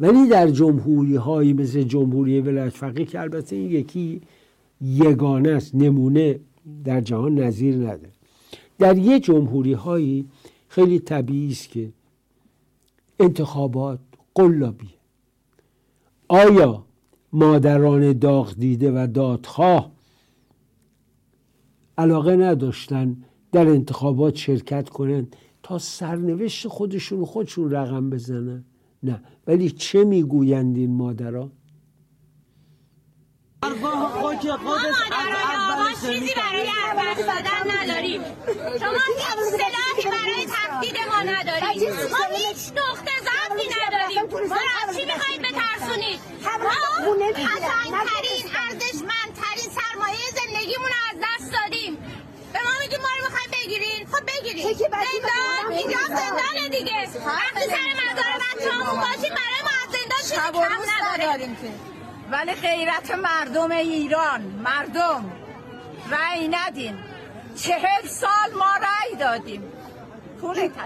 ولی 0.00 0.28
در 0.28 0.50
جمهوری 0.50 1.16
هایی 1.16 1.52
مثل 1.52 1.82
جمهوری 1.82 2.40
ولایت 2.40 2.72
فقیه 2.72 3.04
که 3.04 3.20
البته 3.20 3.56
این 3.56 3.70
یکی 3.70 4.20
یگانه 4.80 5.50
است 5.50 5.74
نمونه 5.74 6.40
در 6.84 7.00
جهان 7.00 7.34
نظیر 7.34 7.74
نداره. 7.74 8.12
در 8.78 8.98
یه 8.98 9.20
جمهوری 9.20 9.72
هایی 9.72 10.28
خیلی 10.68 10.98
طبیعی 10.98 11.52
است 11.52 11.68
که 11.68 11.92
انتخابات 13.20 14.00
قلابی 14.34 14.90
آیا 16.28 16.84
مادران 17.32 18.18
داغ 18.18 18.54
دیده 18.54 18.90
و 18.90 19.06
دادخواه 19.06 19.92
علاقه 21.98 22.36
نداشتن 22.36 23.16
در 23.52 23.68
انتخابات 23.68 24.36
شرکت 24.36 24.88
کنند 24.88 25.36
تا 25.62 25.78
سرنوشت 25.78 26.68
خودشون 26.68 27.24
خودشون 27.24 27.70
رقم 27.70 28.10
بزنن. 28.10 28.64
نه. 29.02 29.22
ولی 29.46 29.70
چه 29.70 30.04
می‌گویند 30.04 30.76
این 30.76 30.96
مادران 30.96 31.52
چیزی 36.02 36.34
برای 36.34 36.66
حرف 36.66 37.20
زدن 37.20 37.70
نداریم. 37.70 38.20
شما 38.80 39.02
هیچ 39.08 39.26
سلاحی 39.50 40.04
برای 40.04 40.46
تهدید 40.46 40.96
ما 41.10 41.22
نداریم. 41.22 41.90
ما 42.10 42.36
هیچ 42.36 42.72
نقطه 42.72 43.21
ضعفی 43.56 43.68
نداریم. 43.86 44.48
ما 44.48 44.56
از 44.88 44.96
چی 44.96 45.04
می‌خواید 45.04 45.42
بترسونید؟ 45.42 46.20
ما 46.42 46.70
قشنگترین 47.10 48.44
ارزشمندترین 48.62 49.68
سرمایه 49.78 50.26
زندگیمون 50.34 50.90
از 51.10 51.16
دست 51.22 51.52
دادیم. 51.52 51.96
به 52.52 52.58
ما 52.64 52.70
میگیم 52.80 53.00
ما 53.00 53.08
رو 53.18 53.24
می‌خوایم 53.24 53.50
بگیرین 53.52 54.06
خب 54.06 54.26
بگیرین 54.26 54.72
زندان 54.72 55.72
اینجا 55.72 55.98
زندان 56.08 56.68
دیگه. 56.70 57.08
وقتی 57.26 57.64
سر 57.70 57.88
مزار 58.00 58.32
بچه 58.42 58.70
همون 58.70 59.00
باشیم 59.00 59.34
برای 59.34 59.62
ما 59.64 59.72
از 59.82 59.88
زندان 59.92 60.22
چیزی 60.22 60.52
کم 60.52 60.80
نداریم. 61.14 61.56
ولی 62.30 62.52
غیرت 62.52 63.10
مردم 63.10 63.70
ایران 63.70 64.40
مردم. 64.40 65.32
رأی 66.10 66.48
ندیم 66.48 67.04
چهل 67.62 68.06
سال 68.08 68.52
ما 68.58 68.70
رأی 68.76 69.16
دادیم. 69.16 69.72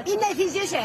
این 0.04 0.20
نتیجهشه 0.30 0.80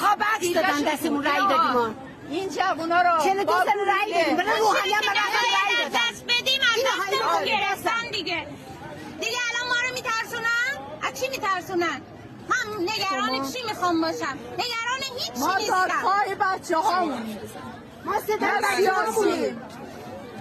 قابت 0.00 0.40
دادن 0.54 0.82
دستمون 0.94 1.24
رأی 1.24 1.40
دادیم 1.48 1.96
این 2.30 2.48
جوونا 2.48 3.02
رو 3.02 3.24
چهل 3.24 3.44
دو 3.44 3.52
سال 3.52 3.66
رأی 3.86 4.12
دادیم. 4.14 4.36
برای 4.36 4.58
روحانی 4.60 4.92
هم 4.92 5.02
رأی 5.02 5.76
دادن. 5.76 5.98
دست 6.10 6.24
بدیم 6.24 6.60
از 6.60 6.84
دستمون 7.10 7.44
گرفتن 7.44 8.10
دیگه. 8.12 8.46
دیگه 9.20 9.36
الان 9.54 9.68
ما 9.68 9.74
رو 9.88 9.94
میترسونن؟ 9.94 10.72
از 11.02 11.20
چی 11.20 11.28
میترسونن؟ 11.30 12.00
من 12.48 12.82
نگران 12.82 13.52
چی 13.52 13.58
می‌خوام 13.68 14.00
باشم؟ 14.00 14.38
نگران 14.52 15.00
هیچ 15.18 15.32
چی 15.32 15.40
ما 15.40 15.56
نیستم. 15.56 15.74
دادخواه 15.80 16.24
بچه 16.40 16.76
هامون 16.76 17.38
ما 18.04 18.20
ستاره 18.20 18.76
سیاسی 18.76 19.56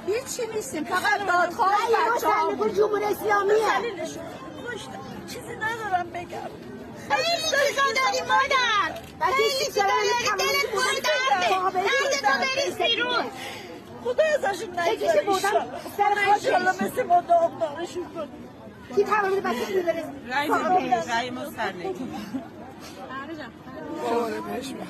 هیچی 0.07 0.51
نیستیم. 0.55 0.83
فقط 0.83 1.19
دادخواه 1.27 1.69
بچه 2.17 2.27
هامون 2.27 2.73
جمهور 2.73 3.03
اسلامیه. 3.03 3.93
چیزی 5.27 5.55
ندارم 5.55 6.09
بگم. 6.13 6.76
خیلی 7.09 7.43
چیزا 7.43 7.81
داری 7.95 8.21
مادر 8.21 9.01
خیلی 9.35 9.65
چیزا 9.65 9.81
داری 9.81 10.09
دلت 10.39 10.71
پر 10.73 10.93
درده 10.93 12.21
درد 12.21 12.43
تو 12.43 12.55
بریز 12.55 12.77
بیرون 12.77 13.25
خدا 14.03 14.23
ازشون 14.23 14.69
بردم 15.27 15.81
سر 15.97 16.15
خودش 16.25 16.81
مثل 16.81 17.03
ما 17.03 17.21
داغدارشون 17.21 18.05
کنیم 18.15 18.47
کی 18.95 19.03
تمام 19.03 19.39
بچه 19.39 19.73
می‌بره 19.75 20.03
رای 20.27 20.49
نمیدیم 20.49 20.93
رای 20.93 21.29
ما 21.29 21.51
سر 21.51 21.71
نگیم 21.71 22.43
باور 24.03 24.41
پشمه 24.41 24.87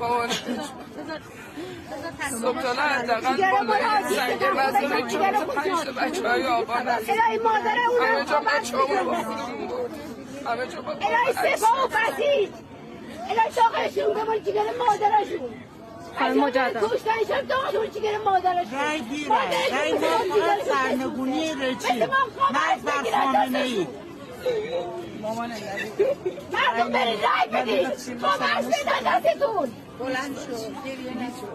باور 0.00 0.28
صبح 2.40 2.62
تا 2.62 2.72
حداقل 2.72 3.66
بالای 3.66 4.16
سنگ 4.16 5.08
چهار 5.08 5.32
تا 5.32 5.44
پنج 5.44 5.84
تا 5.84 5.92
بچه 5.92 6.28
های 6.28 6.42
الهی 6.42 7.38
مادر 7.38 7.76
همه 7.76 8.58
بچه 8.58 8.76
با 8.76 8.86
خودمون 8.86 9.14
برد 9.14 9.24
همه 9.24 9.68
جا 9.68 9.76
با 9.76 10.17
الهی 10.46 11.56
سپاه 11.56 11.84
و 11.84 11.88
فسید 11.88 12.54
الهی 13.30 13.52
شاقشون 13.54 14.14
بمون 14.14 14.42
جگر 14.42 14.62
مادرشون. 14.78 15.50
خانم 16.18 16.40
مجدد. 16.40 16.84
کشتنشم 16.84 17.46
داغشون 17.46 17.90
جگر 17.90 18.18
مادرشون. 18.18 18.78
رای 18.80 19.00
گیره. 19.00 19.28
رای 19.70 19.92
ما 19.92 20.64
سرنگونی 20.74 21.50
رژیم 21.54 21.96
نه 21.96 22.06
بر 22.06 23.02
خامنه 23.12 23.58
ای. 23.58 23.86
مردم 26.52 26.92
برید 26.92 27.18
رای 27.24 27.48
بدید. 27.52 28.20
با 28.20 28.28
مرز 28.40 28.66
بدن 28.66 29.18
دستتون. 29.18 29.72
بلند 29.98 30.36
شد 30.36 30.74
گریه 30.84 31.12
نشد 31.16 31.48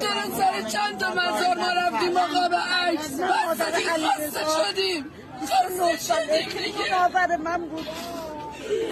دارن 0.00 0.30
سر 0.38 0.62
چند 0.68 0.98
تا 1.00 1.10
مزار 1.10 1.56
ما 1.56 1.68
رفتیم 1.68 2.16
آقا 2.16 2.48
به 2.48 2.56
عکس. 2.56 3.20
بستگی 3.20 3.84
خسته 3.84 4.40
شدیم. 4.70 5.10
خسته 5.46 6.14
شدیم 6.14 6.62
دیگه 6.64 7.04
نظر 7.04 7.36
من 7.36 7.68
بود 7.68 7.86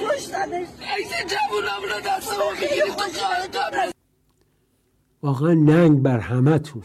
کشتنش 0.03 0.69
عکس 0.69 1.13
جوونم 1.31 1.83
رو 1.83 2.01
دستمون 2.07 2.53
می‌گیریم 2.61 2.95
تو 2.95 3.93
واقعا 5.23 5.55
ننگ 5.55 6.03
بر 6.03 6.19
همتون. 6.19 6.83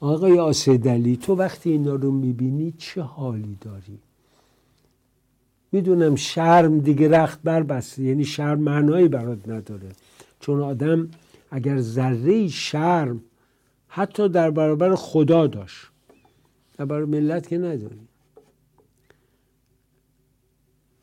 آقای 0.00 0.38
آسدلی 0.38 1.16
تو 1.16 1.34
وقتی 1.34 1.70
اینا 1.70 1.94
رو 1.94 2.10
می‌بینی 2.10 2.74
چه 2.78 3.02
حالی 3.02 3.58
داری؟ 3.60 3.98
می‌دونم 5.72 6.16
شرم 6.16 6.80
دیگه 6.80 7.08
رخت 7.08 7.42
بر 7.44 7.62
بسته 7.62 8.02
یعنی 8.02 8.24
شرم 8.24 8.60
معنایی 8.60 9.08
برات 9.08 9.48
نداره. 9.48 9.88
چون 10.40 10.60
آدم 10.62 11.10
اگر 11.50 11.80
ذره 11.80 12.48
شرم 12.48 13.20
حتی 13.88 14.28
در 14.28 14.50
برابر 14.50 14.94
خدا 14.94 15.46
داشت 15.46 15.86
در 16.76 16.84
برابر 16.84 17.04
ملت 17.04 17.48
که 17.48 17.58
نداری. 17.58 18.07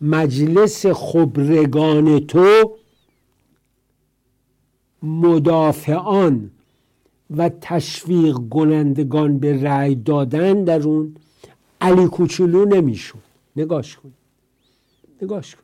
مجلس 0.02 0.86
خبرگان 0.86 2.20
تو 2.20 2.78
مدافعان 5.04 6.52
و 7.38 7.50
تشویق 7.62 8.38
کنندگان 8.50 9.40
به 9.40 9.64
رأی 9.64 9.96
دادن 9.96 10.64
در 10.64 10.82
اون 10.82 11.16
علی 11.82 12.08
کوچولو 12.08 12.66
نمیشون 12.66 13.22
نگاش 13.56 13.96
کن. 13.96 14.12
نگاش 15.22 15.56
کن. 15.56 15.62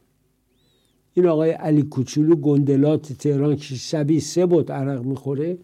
این 1.13 1.27
آقای 1.27 1.51
علی 1.51 1.83
کوچولو 1.83 2.35
گندلات 2.35 3.13
تهران 3.13 3.55
که 3.55 3.75
شبیه 3.75 4.19
سه 4.19 4.45
بود 4.45 4.71
عرق 4.71 5.03
می‌خوره. 5.03 5.57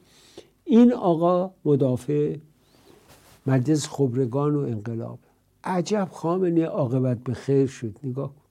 این 0.65 0.93
آقا 0.93 1.51
مدافع 1.65 2.36
مجلس 3.47 3.88
خبرگان 3.88 4.56
و 4.56 4.60
انقلاب. 4.60 5.19
عجب 5.63 6.08
خامنه 6.12 6.65
عاقبت 6.65 7.17
به 7.17 7.34
خیر 7.34 7.67
شد. 7.67 7.95
نگاه 8.03 8.27
کن. 8.27 8.46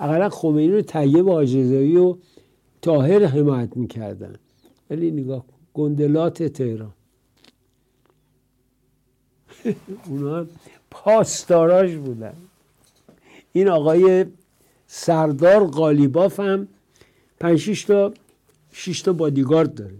اقلا 0.00 0.28
خمینی 0.28 0.72
رو 0.72 0.82
طیب 0.82 1.28
آجزایی 1.28 1.96
و 1.96 2.16
تاهر 2.82 3.24
حمایت 3.24 3.76
می‌کردن. 3.76 4.34
ولی 4.90 5.10
نگاه 5.10 5.44
گندلات 5.74 6.42
تهران. 6.42 6.92
اونا 10.08 10.46
پاسداراش 10.90 11.94
بودن. 11.94 12.34
این 13.52 13.68
آقای 13.68 14.26
سردار 14.86 15.66
قالیباف 15.66 16.40
هم 16.40 16.68
پنج 17.40 17.86
تا 17.86 18.12
شش 18.72 19.02
تا 19.02 19.12
بادیگارد 19.12 19.74
داره. 19.74 19.94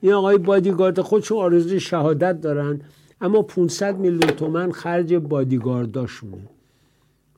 این 0.00 0.12
آقای 0.12 0.38
بادیگارد 0.38 1.00
خودشون 1.00 1.38
آرزوی 1.38 1.80
شهادت 1.80 2.40
دارن 2.40 2.80
اما 3.20 3.42
500 3.42 3.98
میلیون 3.98 4.20
تومن 4.20 4.72
خرج 4.72 5.14
بادیگارداشونه 5.14 6.48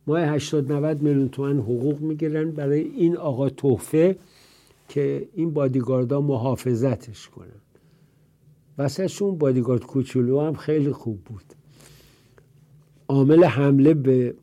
ماه 0.07 0.21
80 0.21 0.73
90 0.73 1.03
میلیون 1.03 1.29
تومن 1.29 1.59
حقوق 1.59 2.01
می‌گیرن 2.01 2.51
برای 2.51 2.81
این 2.81 3.17
آقا 3.17 3.49
تحفه 3.49 4.17
که 4.89 5.29
این 5.35 5.51
بادیگاردها 5.51 6.21
محافظتش 6.21 7.29
کنن. 7.29 7.47
وسطشون 8.79 9.39
بادیگارد 9.39 9.87
کوچولو 9.87 10.41
هم 10.41 10.55
خیلی 10.55 10.93
خوب 10.93 11.21
بود. 11.25 11.45
عامل 13.09 13.45
حمله 13.45 13.95
به 13.95 14.35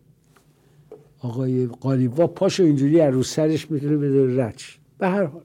آقای 1.20 1.68
قالیبا 1.68 2.28
پاشو 2.28 2.64
اینجوری 2.64 3.02
از 3.02 3.14
رو 3.14 3.24
سرش 3.24 3.72
می‌تونه 3.72 3.98
بده 3.98 4.46
رچ. 4.46 4.76
به 4.98 5.08
هر 5.08 5.24
حال. 5.24 5.44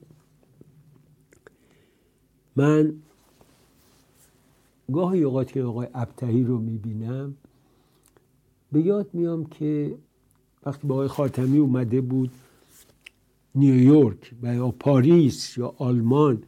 من 2.55 2.93
گاهی 4.93 5.23
اوقات 5.23 5.51
که 5.51 5.63
آقای 5.63 5.87
ابتهی 5.93 6.43
رو 6.43 6.59
می‌بینم 6.59 7.35
به 8.71 8.81
یاد 8.81 9.09
میام 9.13 9.45
که 9.45 9.95
وقتی 10.65 10.87
با 10.87 10.95
آقای 10.95 11.07
خاتمی 11.07 11.57
اومده 11.57 12.01
بود 12.01 12.31
نیویورک 13.55 14.31
و 14.41 14.55
یا 14.55 14.71
پاریس 14.71 15.57
یا 15.57 15.75
آلمان 15.77 16.43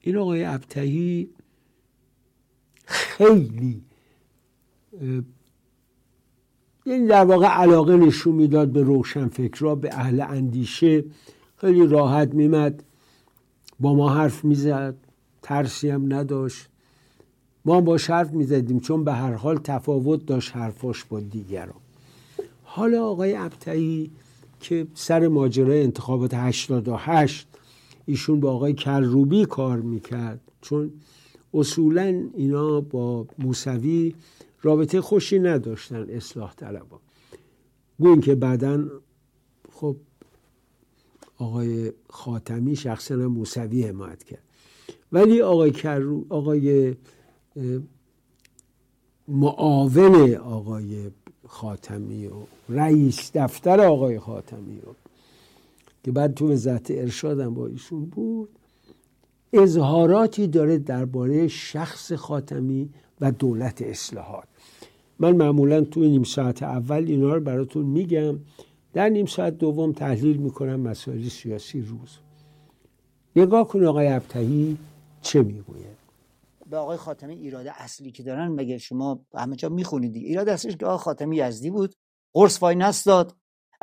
این 0.00 0.16
آقای 0.16 0.44
ابتهی 0.44 1.30
خیلی 2.84 3.82
یعنی 6.86 7.06
در 7.06 7.24
واقع 7.24 7.46
علاقه 7.46 7.96
نشون 7.96 8.34
می‌داد 8.34 8.68
به 8.68 8.82
روشنفکرا 8.82 9.74
به 9.74 9.94
اهل 9.94 10.20
اندیشه. 10.20 11.04
خیلی 11.56 11.86
راحت 11.86 12.34
میمد 12.34 12.82
با 13.80 13.94
ما 13.94 14.14
حرف 14.14 14.44
می‌زد 14.44 14.94
ترسی 15.42 15.90
هم 15.90 16.12
نداشت. 16.14 16.68
ما 17.64 17.76
هم 17.76 17.84
باش 17.84 18.10
حرف 18.10 18.30
می‌زدیم 18.30 18.80
چون 18.80 19.04
به 19.04 19.12
هر 19.12 19.32
حال 19.32 19.58
تفاوت 19.58 20.26
داشت 20.26 20.56
حرفاش 20.56 21.04
با 21.04 21.20
دیگران. 21.20 21.80
حالا 22.78 23.04
آقای 23.04 23.34
ابتهی 23.34 24.10
که 24.60 24.86
سر 24.94 25.28
ماجرای 25.28 25.82
انتخابات 25.82 26.34
88 26.34 27.48
ایشون 28.06 28.40
با 28.40 28.52
آقای 28.52 28.72
کروبی 28.72 29.44
کار 29.44 29.80
می‌کرد 29.80 30.40
چون 30.60 30.92
اصولا 31.54 32.24
اینا 32.34 32.80
با 32.80 33.26
موسوی 33.38 34.14
رابطه 34.62 35.00
خوشی 35.00 35.38
نداشتن 35.38 36.06
اصلاح 36.10 36.54
طلبا. 36.54 37.00
گوین 37.98 38.20
که 38.20 38.34
بعدا 38.34 38.84
خب 39.72 39.96
آقای 41.38 41.92
خاتمی 42.10 42.76
شخصا 42.76 43.16
موسوی 43.16 43.82
حمایت 43.82 44.24
کرد. 44.24 44.42
ولی 45.12 45.42
آقای 45.42 45.70
کرو 45.70 46.24
آقای 46.28 46.96
معاون 49.28 50.34
آقای 50.34 51.10
خاتمی 51.48 52.26
و 52.26 52.32
رئیس 52.68 53.30
دفتر 53.34 53.80
آقای 53.80 54.18
خاتمی 54.18 54.78
و 54.78 54.92
که 56.04 56.12
بعد 56.12 56.34
تو 56.34 56.52
وزارت 56.52 56.90
ارشادم 56.90 57.54
با 57.54 57.66
ایشون 57.66 58.04
بود. 58.04 58.48
اظهاراتی 59.52 60.46
داره 60.46 60.78
درباره 60.78 61.48
شخص 61.48 62.12
خاتمی 62.12 62.88
و 63.20 63.32
دولت 63.32 63.82
اصلاحات. 63.82 64.44
من 65.18 65.36
معمولا 65.36 65.80
توی 65.80 66.08
نیم 66.08 66.22
ساعت 66.22 66.62
اول 66.62 67.04
اینا 67.06 67.34
رو 67.34 67.40
براتون 67.40 67.86
میگم. 67.86 68.38
در 68.92 69.08
نیم 69.08 69.26
ساعت 69.26 69.58
دوم 69.58 69.92
تحلیل 69.92 70.36
می‌کنم 70.36 70.80
مسائل 70.80 71.28
سیاسی 71.28 71.80
روز. 71.80 72.18
نگاه 73.36 73.68
کن 73.68 73.84
آقای 73.84 74.06
ابتهی 74.06 74.76
چه 75.22 75.42
می‌گوید. 75.42 75.97
به 76.70 76.76
آقای 76.76 76.96
خاتمی 76.96 77.34
ایراد 77.34 77.66
اصلی 77.66 78.12
که 78.12 78.22
دارن 78.22 78.48
مگه 78.48 78.78
شما 78.78 79.20
همه 79.34 79.56
جا 79.56 79.68
می‌خونید 79.68 80.12
دیگه؟ 80.12 80.28
ایراد 80.28 80.48
اصلیش 80.48 80.76
که 80.76 80.86
آقای 80.86 80.98
خاتمی 80.98 81.36
یزدی 81.36 81.70
بود 81.70 81.94
قرص 82.34 82.62
وای 82.62 82.74
نستاد. 82.74 83.36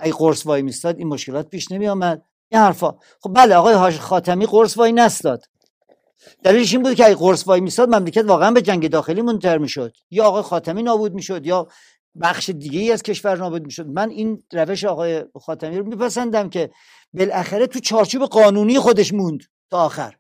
ای 0.04 0.12
قرص 0.12 0.46
وای 0.46 0.62
میستاد 0.62 0.98
این 0.98 1.08
مشکلات 1.08 1.50
پیش 1.50 1.72
نمی 1.72 1.88
آمد 1.88 2.26
این 2.50 2.62
حرفا. 2.62 2.96
خب 3.22 3.34
بله 3.36 3.56
آقای 3.56 3.92
خاتمی 3.92 4.46
قرص 4.46 4.78
وای 4.78 4.92
نستاد. 4.92 5.44
دلیلش 6.44 6.74
این 6.74 6.84
بود 6.84 6.94
که 6.94 7.06
اگه 7.06 7.16
قرص 7.16 7.48
وای 7.48 7.62
میستاد 7.62 7.96
مملکت 7.96 8.26
واقعا 8.26 8.52
به 8.52 8.62
جنگ 8.62 8.90
داخلی 8.90 9.22
منتر 9.22 9.58
می‌شد. 9.58 9.94
یا 10.12 10.26
آقای 10.26 10.42
خاتمی 10.42 10.84
نابود 10.84 11.14
می‌شد 11.14 11.46
یا 11.46 11.68
بخش 12.22 12.50
دیگه 12.50 12.80
ای 12.80 12.92
از 12.92 13.04
کشور 13.04 13.38
نابود 13.38 13.66
می‌شد. 13.66 13.88
من 13.88 14.10
این 14.10 14.44
روش 14.52 14.84
آقای 14.84 15.24
خاتمی 15.42 15.78
رو 15.78 15.86
میپسندم 15.86 16.50
که 16.50 16.72
بالاخره 17.14 17.68
تو 17.68 17.80
چارچوب 17.80 18.24
قانونی 18.24 18.80
خودش 18.80 19.14
موند 19.14 19.40
تا 19.70 19.86
آخر. 19.86 20.16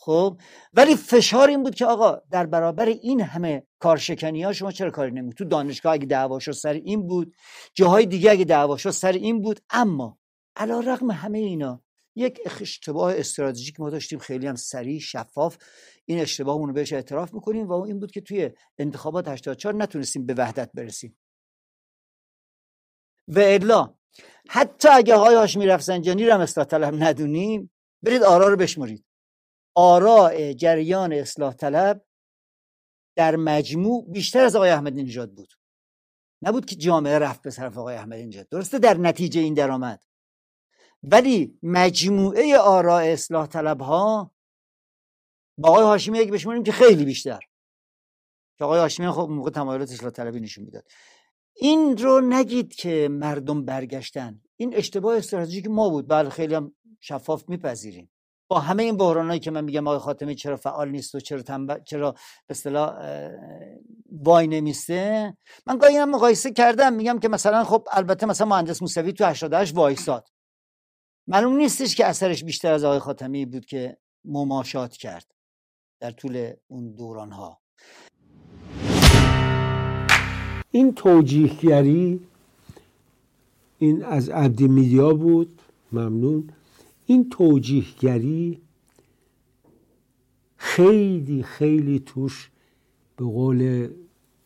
خب 0.00 0.40
ولی 0.72 0.96
فشار 0.96 1.48
این 1.48 1.62
بود 1.62 1.74
که 1.74 1.86
آقا 1.86 2.22
در 2.30 2.46
برابر 2.46 2.86
این 2.86 3.20
همه 3.20 3.66
کارشکنی 3.78 4.42
ها 4.42 4.52
شما 4.52 4.72
چرا 4.72 4.90
کاری 4.90 5.10
نمی 5.10 5.34
تو 5.34 5.44
دانشگاه 5.44 5.92
اگه 5.92 6.06
دعواشو 6.06 6.52
سر 6.52 6.72
این 6.72 7.06
بود 7.06 7.34
جاهای 7.74 8.06
دیگه 8.06 8.30
اگه 8.30 8.44
دعواشو 8.44 8.90
سر 8.90 9.12
این 9.12 9.42
بود. 9.42 9.60
اما 9.70 10.18
علا 10.56 10.80
رقم 10.80 11.10
همه 11.10 11.38
اینا 11.38 11.82
یک 12.16 12.40
اشتباه 12.60 13.14
استراتژیک 13.16 13.80
ما 13.80 13.90
داشتیم 13.90 14.18
خیلی 14.18 14.46
هم 14.46 14.54
سریع 14.54 15.00
شفاف. 15.00 15.56
این 16.04 16.18
اشتباهمون 16.20 16.68
رو 16.68 16.74
بهش 16.74 16.92
اعتراف 16.92 17.34
می‌کنیم 17.34 17.68
و 17.68 17.72
این 17.72 18.00
بود 18.00 18.10
که 18.10 18.20
توی 18.20 18.50
انتخابات 18.78 19.28
84 19.28 19.74
نتونستیم 19.74 20.26
به 20.26 20.34
وحدت 20.34 20.70
برسیم. 20.74 21.18
و 23.28 23.38
الا 23.38 23.94
حتی 24.48 24.88
اگه 24.88 25.16
های 25.16 25.34
هاشمی 25.34 25.66
رفسنجانی 25.66 26.26
رو 26.26 26.46
هم 26.72 27.02
ندونیم 27.02 27.70
برید 28.02 28.22
آرا 28.22 28.48
رو 28.48 28.56
بشمرید. 28.56 29.07
آراء 29.80 30.52
جریان 30.52 31.12
اصلاح 31.12 31.54
طلب 31.54 32.04
در 33.16 33.36
مجموع 33.36 34.10
بیشتر 34.10 34.44
از 34.44 34.56
آقای 34.56 34.70
احمدی 34.70 35.02
نژاد 35.02 35.32
بود. 35.32 35.52
نبود 36.42 36.66
که 36.66 36.76
جامعه 36.76 37.18
رفت 37.18 37.42
به 37.42 37.50
طرف 37.50 37.78
آقای 37.78 37.96
احمدی 37.96 38.26
نژاد. 38.26 38.48
درسته 38.48 38.78
در 38.78 38.96
نتیجه 38.96 39.40
این 39.40 39.54
درآمد. 39.54 40.04
ولی 41.02 41.58
مجموعه 41.62 42.58
آراء 42.58 43.02
اصلاح 43.02 43.46
طلب 43.46 43.80
ها 43.80 44.34
با 45.58 45.68
آقای 45.68 45.84
هاشمی 45.84 46.18
اگه 46.18 46.32
بشماریم 46.32 46.62
که 46.62 46.72
خیلی 46.72 47.04
بیشتر. 47.04 47.40
که 48.58 48.64
آقای 48.64 48.80
هاشمی 48.80 49.10
خب 49.10 49.28
موقع 49.30 49.50
تمایلات 49.50 49.92
اصلاح 49.92 50.12
طلبی 50.12 50.40
نشون 50.40 50.64
می‌داد. 50.64 50.84
این 51.56 51.96
رو 51.96 52.20
نگید 52.20 52.74
که 52.74 53.08
مردم 53.10 53.64
برگشتن. 53.64 54.40
این 54.56 54.74
اشتباه 54.74 55.16
استراتژیک 55.16 55.66
ما 55.66 55.88
بود. 55.88 56.08
بله 56.08 56.28
خیلی 56.28 56.54
هم 56.54 56.74
شفاف 57.00 57.48
میپذیریم. 57.48 58.10
با 58.48 58.58
همه 58.60 58.82
این 58.82 58.96
بحرانایی 58.96 59.40
که 59.40 59.50
من 59.50 59.64
میگم 59.64 59.86
آقای 59.86 59.98
خاتمی 59.98 60.34
چرا 60.34 60.56
فعال 60.56 60.88
نیست 60.88 61.14
و 61.14 61.20
چرا 61.20 61.42
تنب... 61.42 61.84
چرا 61.84 62.12
به 62.12 62.18
اصطلاح 62.50 62.94
وای 64.12 64.46
نمیسته 64.46 65.36
من 65.66 65.78
گاهی 65.78 65.96
هم 65.96 66.10
مقایسه 66.10 66.52
کردم 66.52 66.92
میگم 66.92 67.18
که 67.18 67.28
مثلا 67.28 67.64
خب 67.64 67.88
البته 67.92 68.26
مثلا 68.26 68.46
مهندس 68.46 68.82
موسوی 68.82 69.12
تو 69.12 69.24
88 69.24 69.76
وایساد. 69.76 70.28
معلوم 71.26 71.56
نیستش 71.56 71.96
که 71.96 72.06
اثرش 72.06 72.44
بیشتر 72.44 72.72
از 72.72 72.84
آقای 72.84 72.98
خاتمی 72.98 73.46
بود 73.46 73.66
که 73.66 73.96
مماشات 74.24 74.92
کرد 74.92 75.26
در 76.00 76.10
طول 76.10 76.52
اون 76.66 76.92
دوران 76.92 77.32
ها 77.32 77.60
این 80.70 80.94
توجیهگری 80.94 82.20
این 83.78 84.04
از 84.04 84.28
عبدی 84.28 84.68
میدیا 84.68 85.14
بود. 85.14 85.62
ممنون. 85.92 86.50
این 87.10 87.30
توجیهگری 87.30 88.60
خیلی 90.56 91.42
خیلی 91.42 91.98
توش 92.06 92.50
به 93.16 93.24
قول 93.24 93.88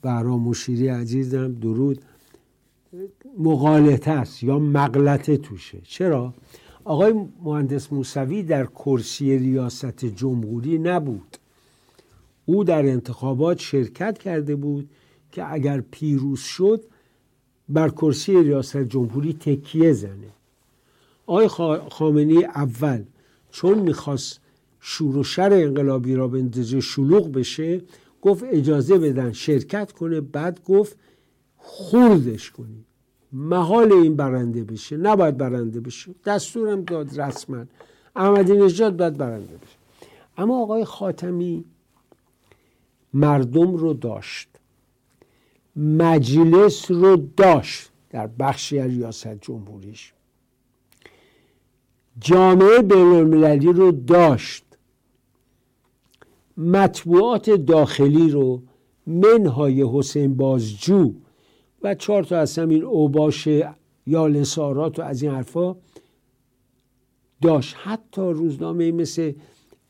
برا 0.02 0.36
مشیری 0.38 0.88
عزیزم 0.88 1.52
درود 1.52 2.02
مقالطه 3.38 4.10
است 4.10 4.42
یا 4.42 4.58
مغلطه 4.58 5.36
توشه. 5.36 5.80
چرا؟ 5.84 6.34
آقای 6.84 7.14
مهندس 7.42 7.92
موسوی 7.92 8.42
در 8.42 8.66
کرسی 8.66 9.38
ریاست 9.38 10.04
جمهوری 10.04 10.78
نبود. 10.78 11.36
او 12.46 12.64
در 12.64 12.86
انتخابات 12.86 13.58
شرکت 13.58 14.18
کرده 14.18 14.56
بود 14.56 14.90
که 15.32 15.52
اگر 15.52 15.80
پیروز 15.80 16.40
شد 16.40 16.84
بر 17.68 17.88
کرسی 17.88 18.42
ریاست 18.42 18.76
جمهوری 18.76 19.32
تکیه 19.32 19.92
زنه. 19.92 20.32
آقای 21.26 21.48
خامنی 21.90 22.44
اول 22.44 23.04
چون 23.50 23.78
می‌خواست 23.78 24.40
شور 24.80 25.16
و 25.16 25.24
شر 25.24 25.52
انقلابی 25.52 26.14
را 26.14 26.28
به 26.28 26.60
شلوغ 26.80 27.32
بشه 27.32 27.80
گفت 28.22 28.44
اجازه 28.46 28.98
بدن 28.98 29.32
شرکت 29.32 29.92
کنه 29.92 30.20
بعد 30.20 30.64
گفت 30.64 30.96
خوردش 31.56 32.50
کنی. 32.50 32.84
محال 33.32 33.92
این 33.92 34.16
برنده 34.16 34.64
بشه. 34.64 34.96
نباید 34.96 35.36
برنده 35.36 35.80
بشه. 35.80 36.14
دستورم 36.24 36.82
داد 36.82 37.20
رسما. 37.20 37.64
احمدی 38.16 38.52
نژاد 38.52 38.96
باید 38.96 39.16
برنده 39.16 39.56
بشه. 39.56 39.76
اما 40.38 40.62
آقای 40.62 40.84
خاتمی 40.84 41.64
مردم 43.14 43.74
رو 43.76 43.94
داشت. 43.94 44.48
مجلس 45.76 46.90
رو 46.90 47.16
داشت 47.36 47.90
در 48.10 48.26
بخشی 48.26 48.78
از 48.78 48.90
ریاست 48.90 49.28
جمهوریش. 49.28 50.12
جامعه 52.20 52.82
بین 52.82 53.76
رو 53.76 53.92
داشت. 53.92 54.64
مطبوعات 56.56 57.50
داخلی 57.50 58.30
رو 58.30 58.62
منهای 59.06 59.86
حسین 59.92 60.36
بازجو 60.36 61.12
و 61.82 61.94
چهار 61.94 62.24
تا 62.24 62.38
از 62.38 62.58
همین 62.58 62.84
اوباش 62.84 63.48
یا 64.06 64.26
لسارات 64.26 64.98
و 64.98 65.02
از 65.02 65.22
این 65.22 65.32
حرفا 65.32 65.76
داشت. 67.42 67.76
حتی 67.82 68.22
روزنامه 68.22 68.92
مثل 68.92 69.32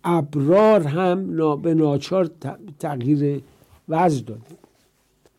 ابرار 0.05 0.83
هم 0.83 1.57
به 1.63 1.75
ناچار 1.75 2.31
تغییر 2.79 3.43
وضع 3.89 4.25
داده. 4.25 4.57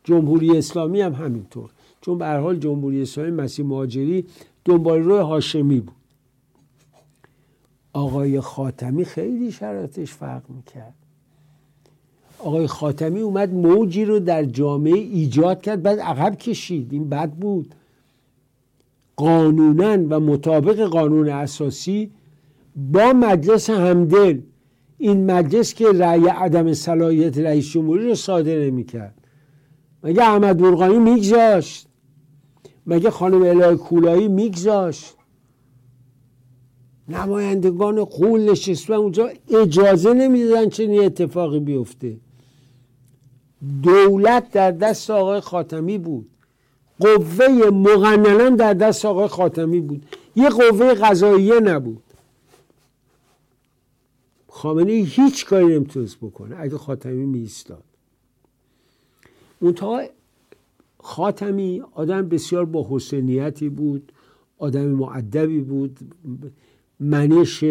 جمهوری 0.03 0.57
اسلامی 0.57 1.01
هم 1.01 1.13
همینطور. 1.13 1.69
چون 2.01 2.17
به 2.17 2.27
حال 2.27 2.55
جمهوری 2.55 3.01
اسلامی 3.01 3.31
مسیح 3.31 3.65
مهاجری 3.65 4.25
دنبال 4.65 4.99
روی 4.99 5.19
هاشمی 5.19 5.79
بود. 5.79 6.02
آقای 7.93 8.41
خاتمی 8.41 9.05
خیلی 9.05 9.51
شرایطش 9.51 10.13
فرق 10.13 10.49
می‌کرد. 10.49 10.93
آقای 12.39 12.67
خاتمی 12.67 13.19
اومد 13.19 13.53
موجی 13.53 14.05
رو 14.05 14.19
در 14.19 14.45
جامعه 14.45 14.93
ایجاد 14.93 15.61
کرد 15.61 15.83
بعد 15.83 15.99
عقب 15.99 16.35
کشید. 16.35 16.93
این 16.93 17.09
بد 17.09 17.31
بود. 17.31 17.75
قانونا 19.15 19.97
و 20.09 20.19
مطابق 20.19 20.79
قانون 20.81 21.29
اساسی 21.29 22.11
با 22.75 23.13
مجلس 23.13 23.69
همدل 23.69 24.39
این 24.97 25.31
مجلس 25.31 25.73
که 25.73 25.91
رأی 25.91 26.27
عدم 26.27 26.73
صلاحیت 26.73 27.37
رئیس 27.37 27.71
جمهوری 27.71 28.07
رو 28.07 28.15
صادر 28.15 28.59
نمی‌کرد. 28.59 29.15
مگه 30.03 30.23
احمد 30.23 30.57
برقانی 30.57 30.99
میگذاشت؟ 30.99 31.87
مگه 32.87 33.09
خانم 33.09 33.41
الهی 33.41 33.75
کولایی 33.75 34.27
میگذاشت؟ 34.27 35.15
نمایندگان 37.09 38.03
قول 38.03 38.51
نشستن 38.51 38.93
اونجا 38.93 39.31
اجازه 39.49 40.13
نمی‌دادن 40.13 40.69
چنین 40.69 41.03
اتفاقی 41.03 41.59
بیفته. 41.59 42.17
دولت 43.83 44.51
در 44.51 44.71
دست 44.71 45.09
آقای 45.09 45.39
خاتمی 45.39 45.97
بود. 45.97 46.29
قوه 46.99 47.47
مقننا 47.69 48.49
در 48.49 48.73
دست 48.73 49.05
آقای 49.05 49.27
خاتمی 49.27 49.81
بود. 49.81 50.05
یه 50.35 50.49
قوه 50.49 50.93
قضاییه 50.93 51.59
نبود. 51.59 52.03
خامنه 54.47 54.91
هیچ 54.91 55.45
کاری 55.45 55.65
نمی‌تونست 55.65 56.17
بکنه. 56.17 56.55
اگه 56.59 56.77
خاتمی 56.77 57.25
میستاد 57.25 57.83
منتها 59.61 60.03
خاتمی 60.99 61.83
آدم 61.93 62.29
بسیار 62.29 62.65
با 62.65 62.87
حسینیتی 62.89 63.69
بود 63.69 64.11
آدم 64.57 64.85
معدبی 64.85 65.59
بود. 65.59 65.99
منش 66.99 67.63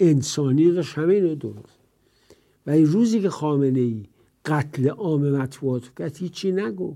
انسانی 0.00 0.72
داشت 0.72 0.98
همه 0.98 1.14
اینو 1.14 1.34
درست. 1.34 1.78
و 2.66 2.70
روزی 2.70 3.20
که 3.20 3.30
خامنه 3.30 3.80
ای 3.80 4.04
قتل 4.44 4.88
عام 4.88 5.30
مطبوعات 5.30 5.82
کرد 5.98 6.16
هیچی 6.16 6.52
نگو 6.52 6.94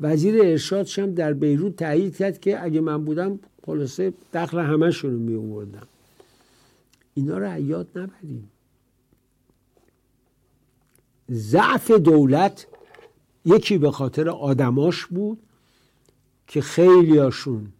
وزیر 0.00 0.42
ارشادش 0.42 0.98
هم 0.98 1.14
در 1.14 1.32
بیروت 1.32 1.76
تایید 1.76 2.16
کرد 2.16 2.40
که 2.40 2.64
اگه 2.64 2.80
من 2.80 3.04
بودم 3.04 3.38
خلاصه 3.66 4.12
دخل 4.34 4.58
همشون 4.58 5.10
رو 5.12 5.18
می 5.18 5.34
آوردم 5.34 5.86
اینا 7.14 7.38
رو 7.38 7.60
یاد 7.60 7.88
نبریم. 7.94 8.50
ضعف 11.30 11.90
دولت 11.90 12.66
یکی 13.44 13.78
به 13.78 13.90
خاطر 13.90 14.28
آدماش 14.28 15.06
بود 15.06 15.38
که 16.46 16.60
خیلیاشون 16.60 17.72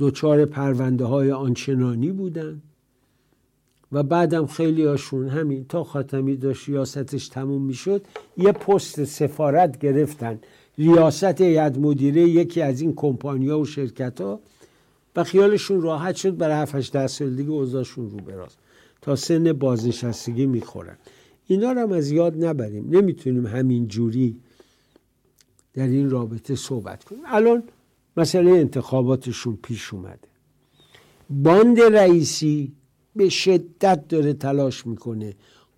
دوچار 0.00 0.44
پرونده 0.44 1.04
های 1.04 1.32
آنچنانی 1.32 2.10
بودن 2.10 2.62
و 3.92 4.02
بعدم 4.02 4.46
خیلی 4.46 4.84
هاشون 4.84 5.28
همین 5.28 5.64
تا 5.68 5.84
خاتمی 5.84 6.36
داشت 6.36 6.68
ریاستش 6.68 7.28
تموم 7.28 7.62
می‌شد 7.62 8.04
یه 8.36 8.52
پست 8.52 9.04
سفارت 9.04 9.78
گرفتن. 9.78 10.38
ریاست 10.78 11.40
هیئت 11.40 11.78
مدیره 11.78 12.22
یکی 12.22 12.62
از 12.62 12.80
این 12.80 12.94
کمپانیا 12.94 13.58
و 13.58 13.64
شرکت 13.64 14.20
ها 14.20 14.40
و 15.16 15.24
خیالشون 15.24 15.82
راحت 15.82 16.16
شد 16.16 16.36
برای 16.36 16.56
7 16.56 16.74
8 16.74 17.06
سال 17.06 17.30
دیگه 17.30 17.50
اوضاعشون 17.50 18.10
رو 18.10 18.16
براز 18.16 18.56
تا 19.02 19.16
سن 19.16 19.52
بازنشستگی 19.52 20.46
می‌خورن. 20.46 20.96
اینا 21.46 21.72
رو 21.72 21.80
هم 21.80 21.92
از 21.92 22.10
یاد 22.10 22.44
نبریم. 22.44 22.86
نمی‌تونیم 22.90 23.46
همین 23.46 23.88
جوری 23.88 24.36
در 25.74 25.86
این 25.86 26.10
رابطه 26.10 26.54
صحبت 26.54 27.04
کنیم. 27.04 27.22
الان 27.26 27.62
مسئله 28.16 28.50
انتخاباتشون 28.50 29.58
پیش 29.62 29.94
اومده. 29.94 30.28
باند 31.30 31.80
رئیسی 31.80 32.72
به 33.16 33.28
شدت 33.28 34.08
داره 34.08 34.32
تلاش 34.32 34.86
می‌کنه 34.86 35.34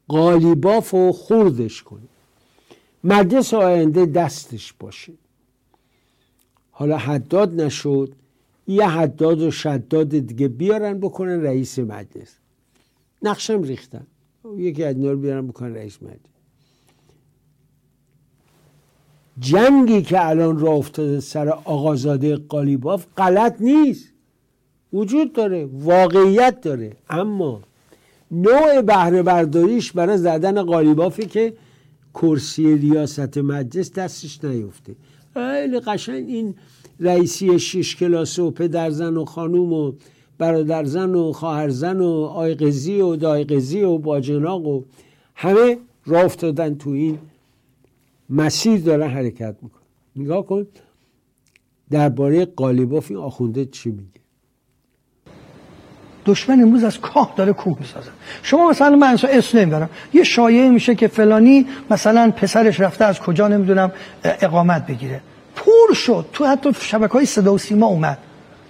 قالیباف 0.08 0.94
و 0.94 1.12
خوردش 1.12 1.82
کنه. 1.82 2.08
مجلس 3.04 3.54
آینده 3.54 4.06
دستش 4.06 4.72
باشه. 4.72 5.12
حالا 6.70 6.96
حداد 6.96 7.60
نشد 7.60 8.14
یه 8.66 8.88
حداد 8.88 9.40
و 9.42 9.50
شداد 9.50 10.08
دیگه 10.08 10.48
بیارن 10.48 11.00
بکنن 11.00 11.42
رئیس 11.42 11.78
مجلس. 11.78 12.36
نقشم 13.22 13.62
ریختن. 13.62 14.06
یکی 14.56 14.84
از 14.84 15.04
رو 15.04 15.16
بیارن 15.16 15.46
بکنن 15.46 15.74
رئیس 15.74 16.02
مجلس. 16.02 16.31
جنگی 19.38 20.02
که 20.02 20.28
الان 20.28 20.58
را 20.58 20.72
افتاده 20.72 21.20
سر 21.20 21.48
آقازاده 21.48 22.36
قالیباف 22.36 23.06
غلط 23.16 23.56
نیست. 23.60 24.12
وجود 24.92 25.32
داره 25.32 25.68
واقعیت 25.72 26.60
داره. 26.60 26.96
اما 27.10 27.60
نوع 28.30 28.82
بهره 28.82 29.22
برداریش 29.22 29.92
برای 29.92 30.18
زدن 30.18 30.62
قالیبافی 30.62 31.26
که 31.26 31.54
کرسی 32.14 32.76
ریاست 32.76 33.38
مجلس 33.38 33.92
دستش 33.92 34.44
نیفته. 34.44 34.94
خیلی 35.34 35.80
قشنگ 35.80 36.28
این 36.28 36.54
رئیسی 37.00 37.58
شش 37.58 37.96
کلاس 37.96 38.38
و 38.38 38.50
پدرزن 38.50 39.16
و 39.16 39.24
خانوم 39.24 39.72
و 39.72 39.92
برادرزن 40.38 41.14
و 41.14 41.32
خواهرزن 41.32 42.00
و 42.00 42.10
آیقزی 42.34 43.00
و 43.00 43.16
دایقزی 43.16 43.82
و 43.82 43.98
باجناق 43.98 44.66
و 44.66 44.82
همه 45.34 45.78
راه 46.06 46.24
افتادن 46.24 46.74
تو 46.74 46.90
این 46.90 47.18
مسیر 48.32 48.80
دارن 48.80 49.10
حرکت 49.10 49.56
میکن 49.62 49.80
نگاه 50.16 50.46
کن 50.46 50.66
درباره 51.90 52.44
قالیباف 52.44 53.10
این 53.10 53.20
آخونده 53.20 53.66
چی 53.66 53.90
میگه. 53.90 54.20
دشمن 56.26 56.62
امروز 56.62 56.84
از 56.84 57.00
کاه 57.00 57.34
داره 57.36 57.52
کوه 57.52 57.76
می‌سازه. 57.80 58.10
شما 58.42 58.70
مثلا 58.70 58.96
من 58.96 59.18
اسم 59.22 59.58
نمی‌برم 59.58 59.90
یه 60.12 60.24
شایعه 60.24 60.70
میشه 60.70 60.94
که 60.94 61.08
فلانی 61.08 61.66
مثلا 61.90 62.30
پسرش 62.30 62.80
رفته 62.80 63.04
از 63.04 63.20
کجا 63.20 63.48
نمی‌دونم 63.48 63.92
اقامت 64.24 64.86
بگیره. 64.86 65.20
پور 65.56 65.94
شد. 65.94 66.26
تو 66.32 66.46
حتی 66.46 66.72
شبکه 66.80 67.12
های 67.12 67.26
صدا 67.26 67.54
و 67.54 67.58
سیما 67.58 67.86
اومد. 67.86 68.18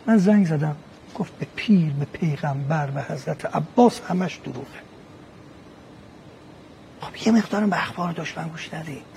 من 0.06 0.18
زنگ 0.18 0.46
زدم. 0.46 0.76
گفت 1.14 1.38
به 1.38 1.46
پیر 1.56 1.92
به 1.92 2.04
پیغمبر 2.04 2.86
به 2.86 3.02
حضرت 3.02 3.56
عباس 3.56 4.00
همش 4.00 4.40
دروغه. 4.44 4.82
خب 7.00 7.26
یه 7.26 7.32
مقدارم 7.32 7.70
به 7.70 7.76
اخبار 7.76 8.12
دشمن 8.12 8.48
گوش 8.48 8.74
ندید 8.74 9.11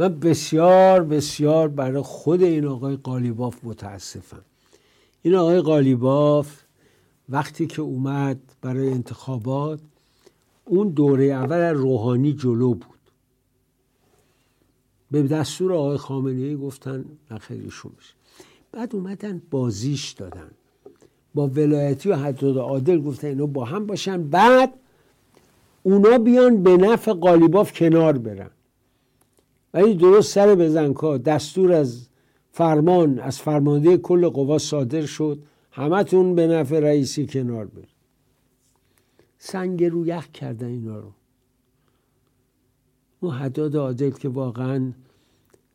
من 0.00 0.20
بسیار 0.20 1.04
بسیار 1.04 1.68
برای 1.68 2.02
خود 2.02 2.42
این 2.42 2.66
آقای 2.66 2.96
قالیباف 2.96 3.64
متاسفم. 3.64 4.42
این 5.22 5.34
آقای 5.34 5.60
قالیباف 5.60 6.60
وقتی 7.28 7.66
که 7.66 7.82
اومد 7.82 8.38
برای 8.62 8.90
انتخابات 8.90 9.80
اون 10.64 10.88
دوره 10.88 11.24
اول 11.24 11.74
روحانی 11.74 12.32
جلو 12.32 12.74
بود. 12.74 13.00
به 15.10 15.22
دستور 15.22 15.72
آقای 15.72 15.96
خامنه 15.96 16.42
ای 16.42 16.56
گفتن 16.56 17.04
نخیرشون 17.30 17.92
بشه 17.98 18.14
بعد 18.72 18.96
اومدن 18.96 19.42
بازیش 19.50 20.10
دادن. 20.10 20.50
با 21.34 21.46
ولایتی 21.46 22.08
و 22.08 22.16
حداد 22.16 22.58
عادل 22.58 23.00
گفتن 23.00 23.28
اینا 23.28 23.46
با 23.46 23.64
هم 23.64 23.86
باشن. 23.86 24.28
بعد 24.28 24.74
اونا 25.82 26.18
بیان 26.18 26.62
به 26.62 26.76
نفع 26.76 27.12
قالیباف 27.12 27.72
کنار 27.72 28.18
برن. 28.18 28.50
ولی 29.74 29.94
درست 29.94 30.32
سر 30.32 30.54
بزنکا 30.54 31.18
دستور 31.18 31.72
از 31.72 32.08
فرمان 32.52 33.18
از 33.18 33.38
فرمانده 33.38 33.96
کل 33.96 34.28
قوا 34.28 34.58
صادر 34.58 35.06
شد. 35.06 35.38
همتون 35.72 36.34
به 36.34 36.46
نفع 36.46 36.80
رئیسی 36.80 37.26
کنار 37.26 37.66
بر 37.66 37.82
سنگ 39.38 39.84
رو 39.84 40.06
یخ 40.06 40.28
کردن 40.28 40.66
اینا 40.66 40.98
رو. 40.98 41.12
حداد 43.30 43.76
عادل 43.76 44.10
که 44.10 44.28
واقعا 44.28 44.92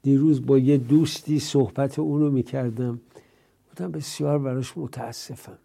دیروز 0.02 0.46
با 0.46 0.58
یه 0.58 0.78
دوستی 0.78 1.40
صحبت 1.40 2.00
اونو 2.00 2.32
می‌کردم. 2.32 3.02
بودم 3.70 3.92
بسیار 3.92 4.40
براش 4.40 4.78
متاسفم. 4.78 5.58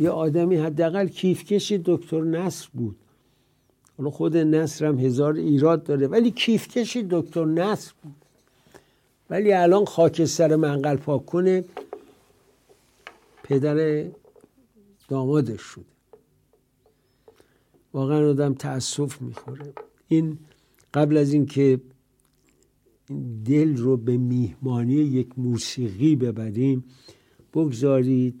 یه 0.00 0.10
آدمی 0.10 0.56
حداقل 0.56 1.08
کیفکش 1.08 1.72
دکتر 1.72 2.20
نصر 2.20 2.68
بود. 2.72 2.96
حالا 3.98 4.10
خود 4.10 4.36
نصر 4.36 4.86
هم 4.86 4.98
هزار 4.98 5.34
ایراد 5.34 5.84
داره. 5.84 6.06
ولی 6.06 6.30
کیفکشی 6.30 7.06
دکتر 7.10 7.44
نصر 7.44 7.92
بود. 8.02 8.14
ولی 9.30 9.52
الان 9.52 9.84
خاکستر 9.84 10.56
منقل 10.56 10.96
پاک 10.96 11.26
کنه 11.26 11.64
پدر 13.42 14.04
دامادش 15.08 15.60
شده. 15.60 15.84
واقعا 17.94 18.30
آدم 18.30 18.54
تاسف 18.54 19.22
می‌خوره. 19.22 19.72
این 20.08 20.38
قبل 20.94 21.16
از 21.16 21.32
اینکه 21.32 21.80
دل 23.44 23.76
رو 23.76 23.96
به 23.96 24.16
میهمانی 24.16 24.94
یک 24.94 25.28
موسیقی 25.36 26.16
ببریم 26.16 26.84
بگذارید 27.54 28.40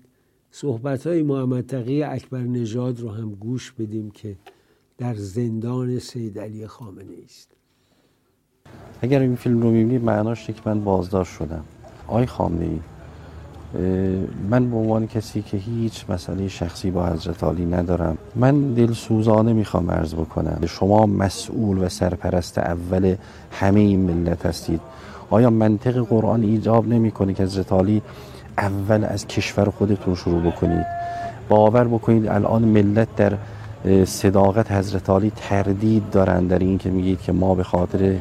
صحبت 0.50 1.06
های 1.06 1.22
محمد 1.22 1.66
تقی 1.66 2.02
اکبر 2.02 2.42
نژاد 2.42 3.00
رو 3.00 3.10
هم 3.10 3.30
گوش 3.30 3.72
بدیم 3.72 4.10
که 4.10 4.36
در 4.98 5.14
زندان 5.14 5.98
سید 5.98 6.38
علی 6.38 6.66
خامنه 6.66 7.14
است. 7.24 7.50
اگر 9.02 9.20
این 9.20 9.36
فیلم 9.36 9.62
رو 9.62 9.70
می‌بینید 9.70 10.04
معناش 10.04 10.46
که 10.46 10.54
من 10.64 10.84
بازداشت 10.84 11.32
شدم. 11.36 11.64
آی 12.06 12.26
خامنه 12.26 12.64
ای 12.64 12.78
من 14.50 14.70
به 14.70 14.76
عنوان 14.76 15.06
کسی 15.06 15.42
که 15.42 15.56
هیچ 15.56 16.04
مسئله 16.10 16.48
شخصی 16.48 16.90
با 16.90 17.06
حضرت 17.06 17.44
علی 17.44 17.64
ندارم. 17.64 18.18
من 18.34 18.74
دل 18.74 18.92
سوزانه 18.92 19.52
می‌خوام 19.52 19.90
عرض 19.90 20.14
بکنم 20.14 20.66
شما 20.66 21.06
مسئول 21.06 21.78
و 21.78 21.88
سرپرست 21.88 22.58
اول 22.58 23.16
همه 23.50 23.80
این 23.80 24.00
ملت 24.00 24.46
هستید. 24.46 24.80
آیا 25.30 25.50
منطق 25.50 25.98
قرآن 25.98 26.42
ایجاب 26.42 26.88
نمی‌کنه 26.88 27.34
که 27.34 27.42
حضرت 27.42 27.72
علی 27.72 28.02
اول 28.58 29.04
از 29.04 29.26
کشور 29.26 29.70
خودتون 29.70 30.14
شروع 30.14 30.50
بکنید؟ 30.50 30.86
باور 31.48 31.88
بکنید 31.88 32.28
الان 32.28 32.64
ملت 32.64 33.16
در 33.16 33.38
صداقت 34.04 34.72
حضرت 34.72 35.10
علی 35.10 35.32
تردید 35.36 36.10
دارن 36.10 36.46
در 36.46 36.58
این 36.58 36.78
که 36.78 36.90
میگید 36.90 37.20
که 37.20 37.32
ما 37.32 37.54
به 37.54 37.62
خاطر 37.62 38.16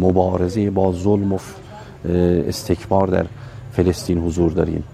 مبارزه 0.00 0.70
با 0.70 0.92
ظلم 0.92 1.32
و 1.32 1.38
استکبار 2.48 3.08
در 3.08 3.26
فلسطین 3.72 4.18
حضور 4.18 4.52
داریم. 4.52 4.84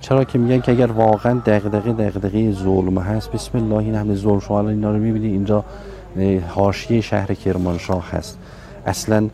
چرا 0.00 0.24
که 0.24 0.38
میگن 0.38 0.60
که 0.60 0.72
اگر 0.72 0.86
واقعا 0.86 1.40
دغدغه 1.46 1.92
دغدغه 1.92 2.52
ظلم 2.52 2.98
هست 2.98 3.32
بسم 3.32 3.58
الله 3.58 3.76
این 3.76 3.94
همه 3.94 4.14
ظلم 4.14 4.40
شما 4.40 4.68
اینا 4.68 4.90
رو 4.90 4.98
می‌بینید 4.98 5.32
اینجا 5.32 5.64
حاشیه 6.48 7.00
شهر 7.00 7.34
کرمانشاه 7.34 8.10
هست. 8.10 8.38
اصلا 8.86 9.28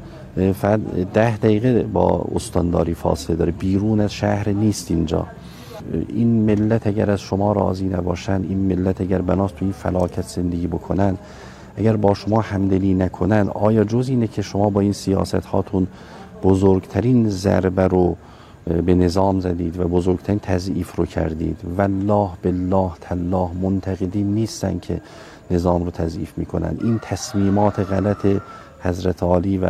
فقط 0.55 0.81
ده 1.15 1.37
دقیقه 1.37 1.83
با 1.83 2.27
استانداری 2.35 2.95
فاصله 2.95 3.37
داره. 3.37 3.53
بیرون 3.53 4.01
از 4.01 4.13
شهر 4.13 4.49
نیست 4.49 4.91
اینجا. 4.91 5.27
این 6.09 6.29
ملت 6.29 6.87
اگر 6.87 7.11
از 7.11 7.21
شما 7.21 7.53
راضی 7.53 7.89
نباشن 7.89 8.43
این 8.49 8.59
ملت 8.59 9.01
اگر 9.01 9.23
بناست 9.23 9.57
تو 9.57 9.65
این 9.65 9.73
فلاکت 9.73 10.23
زندگی 10.29 10.67
بکنن 10.67 11.19
اگر 11.77 11.97
با 11.97 12.15
شما 12.15 12.41
همدلی 12.41 12.95
نکنن 12.95 13.49
آیا 13.49 13.85
جز 13.85 14.09
اینه 14.09 14.27
که 14.27 14.43
شما 14.43 14.71
با 14.71 14.81
این 14.81 14.93
سیاست 14.93 15.35
هاتون 15.35 15.87
بزرگترین 16.43 17.29
ضربه 17.29 17.87
رو 17.89 18.17
به 18.87 18.95
نظام 18.95 19.41
زدید 19.41 19.81
و 19.81 19.89
بزرگترین 19.89 20.39
تضعیف 20.39 20.97
رو 20.97 21.07
کردید؟ 21.07 21.57
والله 21.77 22.31
بالله 22.45 22.91
تالله 23.01 23.51
منتقدین 23.63 24.35
نیستن 24.35 24.79
که 24.79 25.01
نظام 25.51 25.85
رو 25.85 25.91
تضعیف 25.91 26.39
می‌کنن. 26.39 26.79
این 26.83 26.99
تصمیمات 27.03 27.79
غلط 27.79 28.27
حضرت 28.83 29.23
عالی 29.23 29.59
و 29.59 29.67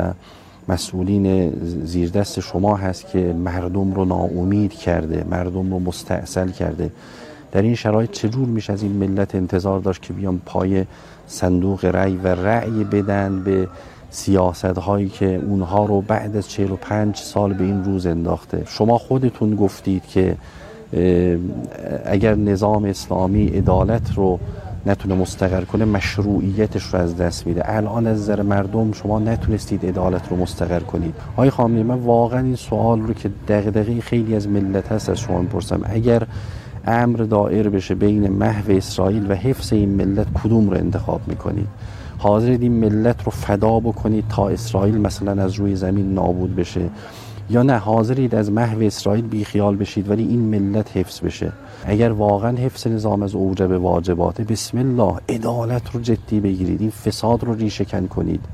مسئولین 0.68 1.52
زیر 1.84 2.10
دست 2.10 2.40
شما 2.40 2.76
هست 2.76 3.06
که 3.08 3.18
مردم 3.32 3.92
رو 3.94 4.04
ناامید 4.04 4.72
کرده 4.72 5.24
مردم 5.30 5.70
رو 5.70 5.78
مستعصل 5.78 6.48
کرده. 6.50 6.90
در 7.52 7.62
این 7.62 7.74
شرایط 7.74 8.10
چجور 8.10 8.48
میشه 8.48 8.72
از 8.72 8.82
این 8.82 8.92
ملت 8.92 9.34
انتظار 9.34 9.80
داشت 9.80 10.02
که 10.02 10.12
بیان 10.12 10.40
پای 10.46 10.84
صندوق 11.26 11.84
رأی 11.84 12.16
و 12.16 12.28
رأی 12.28 12.84
بدن 12.84 13.42
به 13.44 13.68
سیاست 14.10 14.64
هایی 14.64 15.08
که 15.08 15.42
اونها 15.46 15.84
رو 15.84 16.00
بعد 16.00 16.36
از 16.36 16.50
45 16.50 17.16
سال 17.16 17.52
به 17.52 17.64
این 17.64 17.84
روز 17.84 18.06
انداخته؟ 18.06 18.62
شما 18.66 18.98
خودتون 18.98 19.56
گفتید 19.56 20.02
که 20.06 20.36
اگر 22.04 22.34
نظام 22.34 22.84
اسلامی 22.84 23.46
عدالت 23.48 24.14
رو 24.14 24.38
نتونه 24.86 25.14
مستقر 25.14 25.64
کنه 25.64 25.84
مشروعیتش 25.84 26.82
رو 26.82 27.00
از 27.00 27.16
دست 27.16 27.46
میده. 27.46 27.62
الان 27.76 28.06
از 28.06 28.18
نظر 28.18 28.42
مردم 28.42 28.92
شما 28.92 29.18
نتونستید 29.18 29.86
عدالت 29.86 30.28
رو 30.28 30.36
مستقر 30.36 30.80
کنید. 30.80 31.14
آقای 31.32 31.50
خامنه‌ای 31.50 31.82
من 31.82 31.98
واقعا 31.98 32.40
این 32.40 32.56
سوال 32.56 33.00
رو 33.00 33.14
که 33.14 33.30
دغدغه 33.48 34.00
خیلی 34.00 34.36
از 34.36 34.48
ملت 34.48 34.92
هست 34.92 35.10
از 35.10 35.18
شما 35.18 35.40
می‌پرسم. 35.40 35.80
اگر 35.84 36.22
امر 36.86 37.16
دائر 37.16 37.68
بشه 37.68 37.94
بین 37.94 38.28
محو 38.28 38.72
اسرائیل 38.72 39.30
و 39.30 39.34
حفظ 39.34 39.72
این 39.72 39.88
ملت 39.88 40.26
کدوم 40.44 40.70
رو 40.70 40.76
انتخاب 40.76 41.20
می‌کنید؟ 41.26 41.68
حاضرید 42.18 42.62
این 42.62 42.72
ملت 42.72 43.24
رو 43.24 43.32
فدا 43.32 43.80
بکنید 43.80 44.24
تا 44.28 44.48
اسرائیل 44.48 44.98
مثلا 44.98 45.42
از 45.42 45.52
روی 45.52 45.76
زمین 45.76 46.14
نابود 46.14 46.56
بشه؟ 46.56 46.90
یا 47.50 47.62
نه 47.62 47.76
حاضرید 47.76 48.34
از 48.34 48.52
محو 48.52 48.82
اسرائیل 48.82 49.26
بیخیال 49.26 49.76
بشید 49.76 50.10
ولی 50.10 50.22
این 50.22 50.40
ملت 50.40 50.96
حفظ 50.96 51.20
بشه؟ 51.20 51.52
اگر 51.84 52.12
واقعا 52.12 52.56
حفظ 52.56 52.86
نظام 52.86 53.22
از 53.22 53.34
اوجب 53.34 53.70
واجبات 53.70 54.40
بسم 54.40 54.78
الله 54.78 55.14
عدالت 55.28 55.90
رو 55.92 56.00
جدی 56.00 56.40
بگیرید 56.40 56.80
این 56.80 56.90
فساد 56.90 57.44
رو 57.44 57.54
ریشه 57.54 57.84
کن 57.84 58.06
کنید. 58.06 58.44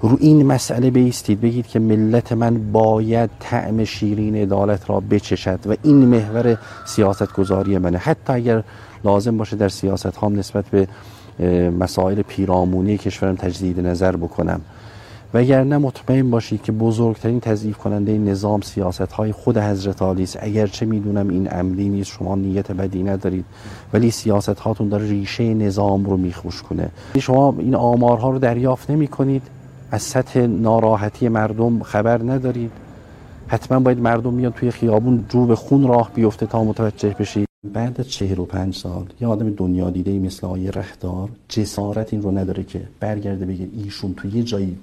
رو 0.00 0.16
این 0.20 0.46
مسئله 0.46 0.90
بیستید 0.90 1.40
بگید 1.40 1.66
که 1.66 1.78
ملت 1.78 2.32
من 2.32 2.72
باید 2.72 3.30
طعم 3.40 3.84
شیرین 3.84 4.36
عدالت 4.36 4.90
را 4.90 5.00
بچشد 5.00 5.58
و 5.66 5.74
این 5.82 5.96
محور 5.96 6.58
سیاست 6.86 7.32
گذاری 7.32 7.78
منه. 7.78 7.98
حتی 7.98 8.32
اگر 8.32 8.62
لازم 9.04 9.36
باشه 9.36 9.56
در 9.56 9.68
سیاست 9.68 10.16
هم 10.16 10.38
نسبت 10.38 10.64
به 10.64 10.88
مسائل 11.70 12.22
پیرامونی 12.22 12.98
کشورم 12.98 13.36
تجدید 13.36 13.80
نظر 13.80 14.16
بکنم. 14.16 14.60
وگرنه 15.34 15.78
مطمئن 15.78 16.30
باشید 16.30 16.62
که 16.62 16.72
بزرگترین 16.72 17.40
تضعیف 17.40 17.78
کننده 17.78 18.18
نظام 18.18 18.60
سیاست 18.60 19.00
های 19.12 19.32
خود 19.32 19.58
حضرت 19.58 20.02
علی 20.02 20.22
است. 20.22 20.38
اگرچه 20.40 20.86
می‌دونم 20.86 21.28
این 21.28 21.48
عملی 21.48 21.88
نیست 21.88 22.10
شما 22.10 22.34
نیت 22.34 22.72
بدی 22.72 23.02
ندارید 23.02 23.44
ولی 23.92 24.10
سیاست 24.10 24.48
هاتون 24.48 24.88
داره 24.88 25.08
ریشه 25.08 25.54
نظام 25.54 26.04
رو 26.04 26.16
میخوش 26.16 26.62
کنه. 26.62 26.90
شما 27.18 27.54
این 27.58 27.74
آمارها 27.74 28.30
رو 28.30 28.38
دریافت 28.38 28.90
نمی 28.90 29.08
کنید 29.08 29.42
از 29.90 30.02
سطح 30.02 30.40
ناراحتی 30.40 31.28
مردم 31.28 31.82
خبر 31.82 32.22
ندارید. 32.22 32.70
حتما 33.48 33.80
باید 33.80 34.00
مردم 34.00 34.34
میان 34.34 34.52
توی 34.52 34.70
خیابون 34.70 35.24
رو 35.30 35.46
به 35.46 35.56
خون 35.56 35.88
راه 35.88 36.10
بیفته 36.14 36.46
تا 36.46 36.64
متوجه 36.64 37.16
بشید. 37.18 37.48
بعد 37.72 38.00
از 38.00 38.08
چهر 38.08 38.40
و 38.40 38.44
پنج 38.44 38.76
سال 38.76 39.06
یه 39.20 39.28
آدم 39.28 39.50
دنیا 39.50 39.90
دیده 39.90 40.18
مثل 40.18 40.46
آیه 40.46 40.70
رهدار 40.70 41.28
جسارت 41.48 42.12
این 42.12 42.22
رو 42.22 42.38
نداره 42.38 42.64
که 42.64 42.80
برگرده 43.00 43.46
بگه 43.46 43.68
ایشون 43.84 44.14
تو 44.14 44.28
یه 44.28 44.42
جایی 44.42 44.78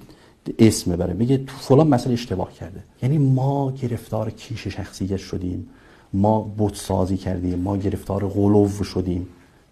اسم 0.58 0.96
بره 0.96 1.14
بگه 1.14 1.36
تو 1.36 1.56
فلان 1.60 1.88
مسئله 1.88 2.12
اشتباه 2.12 2.52
کرده. 2.52 2.80
یعنی 3.02 3.18
ما 3.18 3.72
گرفتار 3.82 4.30
کیش 4.30 4.68
شخصیت 4.68 5.16
شدیم. 5.16 5.66
ما 6.12 6.50
سازی 6.74 7.16
کردیم. 7.16 7.58
ما 7.58 7.76
گرفتار 7.76 8.28
غلو 8.28 8.68
شدیم. 8.68 9.26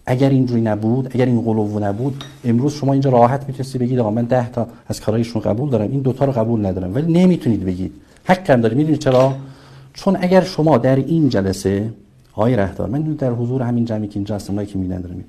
اگر 0.07 0.31
اینجوری 0.31 0.61
نبود 0.61 1.11
اگر 1.15 1.27
این 1.27 1.41
غلو 1.41 1.79
نبود 1.79 2.25
امروز 2.45 2.73
شما 2.75 2.93
اینجا 2.93 3.11
راحت 3.11 3.49
می‌تونستی 3.49 3.79
بگید 3.79 3.99
آقا 3.99 4.11
من 4.11 4.25
ده 4.25 4.51
تا 4.51 4.67
از 4.87 5.01
کارایشون 5.01 5.43
قبول 5.43 5.71
دارم. 5.71 5.91
این 5.91 6.01
دوتا 6.01 6.25
رو 6.25 6.33
قبول 6.33 6.67
ندارم. 6.67 6.95
ولی 6.95 7.13
نمی‌تونید 7.13 7.65
بگید. 7.65 7.93
حق 8.25 8.51
هم 8.51 8.61
دارید 8.61 8.79
می‌دونید 8.79 9.01
چرا؟ 9.01 9.35
چون 9.95 10.17
اگر 10.21 10.41
شما 10.41 10.79
در 10.79 10.97
این 10.97 11.29
جلسه 11.29 11.91
های 12.35 12.57
رهدار 12.57 12.89
من 12.89 13.03
در 13.03 13.33
حضور 13.33 13.63
همین 13.63 13.85
جمعی 13.85 14.09
که 14.09 14.17
اینجا 14.17 14.35
هستم 14.35 14.65
که 14.65 14.79
میدن 14.79 15.01
دارم 15.01 15.25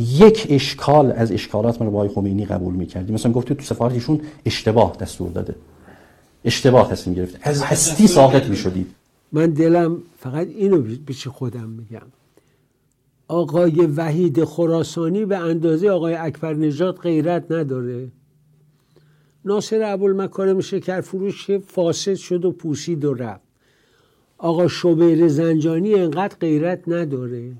یک 0.00 0.46
اشکال 0.50 1.12
از 1.12 1.32
اشکالات 1.32 1.80
من 1.80 1.86
رو 1.86 1.92
با 1.92 2.08
خمینی 2.08 2.44
قبول 2.44 2.74
می‌کردیم. 2.74 3.14
مثلا 3.14 3.32
گفتید 3.32 3.56
تو 3.56 3.62
سفارتشون 3.62 4.20
اشتباه 4.46 4.96
دستور 5.00 5.30
داده. 5.30 5.54
اشتباه 6.44 6.90
تصمیم 6.90 7.16
گرفت. 7.16 7.38
از 7.42 7.62
هستی 7.62 8.06
ساقط 8.06 8.46
می‌شدید. 8.46 8.86
من 9.32 9.50
دلم 9.50 10.02
فقط 10.18 10.46
اینو 10.46 10.82
پیش 11.06 11.26
خودم 11.26 11.68
میگم. 11.68 12.06
آقای 13.28 13.86
وحید 13.86 14.44
خراسانی 14.44 15.24
به 15.24 15.36
اندازه 15.36 15.90
آقای 15.90 16.14
اکبر 16.14 16.54
نجات 16.54 17.00
غیرت 17.00 17.52
نداره. 17.52 18.08
ناصر 19.44 19.82
ابوالمکارم 19.82 20.60
شکر 20.60 21.00
فروش 21.00 21.50
فاسد 21.50 22.14
شد 22.14 22.44
و 22.44 22.52
پوسید 22.52 23.04
و 23.04 23.14
رفت. 23.14 23.42
آقا 24.38 24.68
شبیر 24.68 25.28
زنجانی 25.28 25.94
انقدر 25.94 26.36
غیرت 26.40 26.88
نداره. 26.88 27.52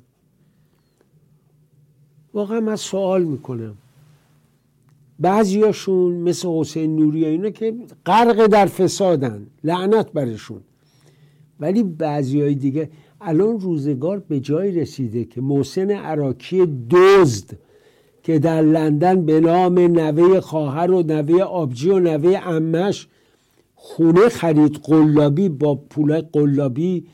واقعا 2.34 2.60
من 2.60 2.76
سوال 2.76 3.22
می‌کنم. 3.22 3.74
بعضیاشون 5.18 6.12
مثل 6.12 6.48
حسین 6.48 6.96
نوری 6.96 7.26
اینا 7.26 7.50
که 7.50 7.74
غرق 8.06 8.46
در 8.46 8.66
فسادن 8.66 9.46
لعنت 9.64 10.12
برشون. 10.12 10.60
ولی 11.60 11.82
بعضی 11.82 12.40
های 12.40 12.54
دیگه 12.54 12.90
الان 13.20 13.60
روزگار 13.60 14.18
به 14.28 14.40
جای 14.40 14.70
رسیده 14.70 15.24
که 15.24 15.40
محسن 15.40 15.90
عراکی 15.90 16.66
دزد 16.90 17.58
که 18.22 18.38
در 18.38 18.62
لندن 18.62 19.26
به 19.26 19.40
نام 19.40 19.78
نوه 19.78 20.40
خواهر 20.40 20.90
و 20.90 21.02
نوه 21.02 21.42
آبجی 21.42 21.90
و 21.90 21.98
نوه 21.98 22.40
امش 22.46 23.06
خونه 23.74 24.28
خرید 24.28 24.76
قلابی 24.82 25.48
با 25.48 25.74
پول 25.74 26.20
قلابی 26.20 27.04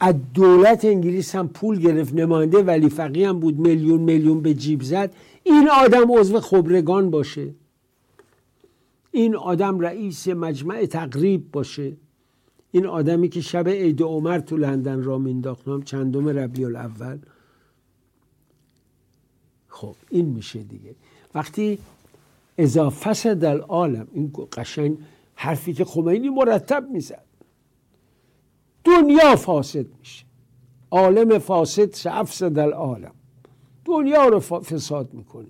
از 0.00 0.14
دولت 0.34 0.84
انگلیس 0.84 1.34
هم 1.34 1.48
پول 1.48 1.78
گرفت 1.78 2.14
نماینده 2.14 2.62
ولی 2.62 2.88
فقیه 2.88 3.28
هم 3.28 3.40
بود 3.40 3.58
میلیون 3.58 4.00
میلیون 4.00 4.40
به 4.40 4.54
جیب 4.54 4.82
زد. 4.82 5.14
این 5.42 5.68
آدم 5.70 6.12
عضو 6.12 6.40
خبرگان 6.40 7.10
باشه. 7.10 7.54
این 9.12 9.36
آدم 9.36 9.80
رئیس 9.80 10.28
مجمع 10.28 10.86
تقریب 10.86 11.50
باشه. 11.52 11.92
این 12.70 12.86
آدمی 12.86 13.28
که 13.28 13.40
شب 13.40 13.68
عید 13.68 14.02
عمر 14.02 14.38
تو 14.38 14.56
لندن 14.56 15.02
را 15.02 15.18
مینداختم 15.18 15.82
چندم 15.82 16.28
ربیع 16.28 16.66
الاول. 16.66 17.18
خب 19.68 19.94
این 20.10 20.26
میشه 20.26 20.62
دیگه. 20.62 20.94
وقتی 21.34 21.78
اضافه 22.58 23.34
در 23.34 23.58
عالم 23.58 24.06
این 24.12 24.32
قشنگ 24.52 24.98
حرفی 25.34 25.72
که 25.72 25.84
خمینی 25.84 26.28
مرتب 26.28 26.90
می‌زد. 26.90 27.23
دنیا 28.84 29.36
فاسد 29.36 29.86
میشه. 29.98 30.24
عالم 30.90 31.38
فاسد 31.38 31.94
افسد 32.06 32.58
العالم. 32.58 33.12
دنیا 33.84 34.26
رو 34.26 34.40
فساد 34.40 35.14
می‌کنه. 35.14 35.46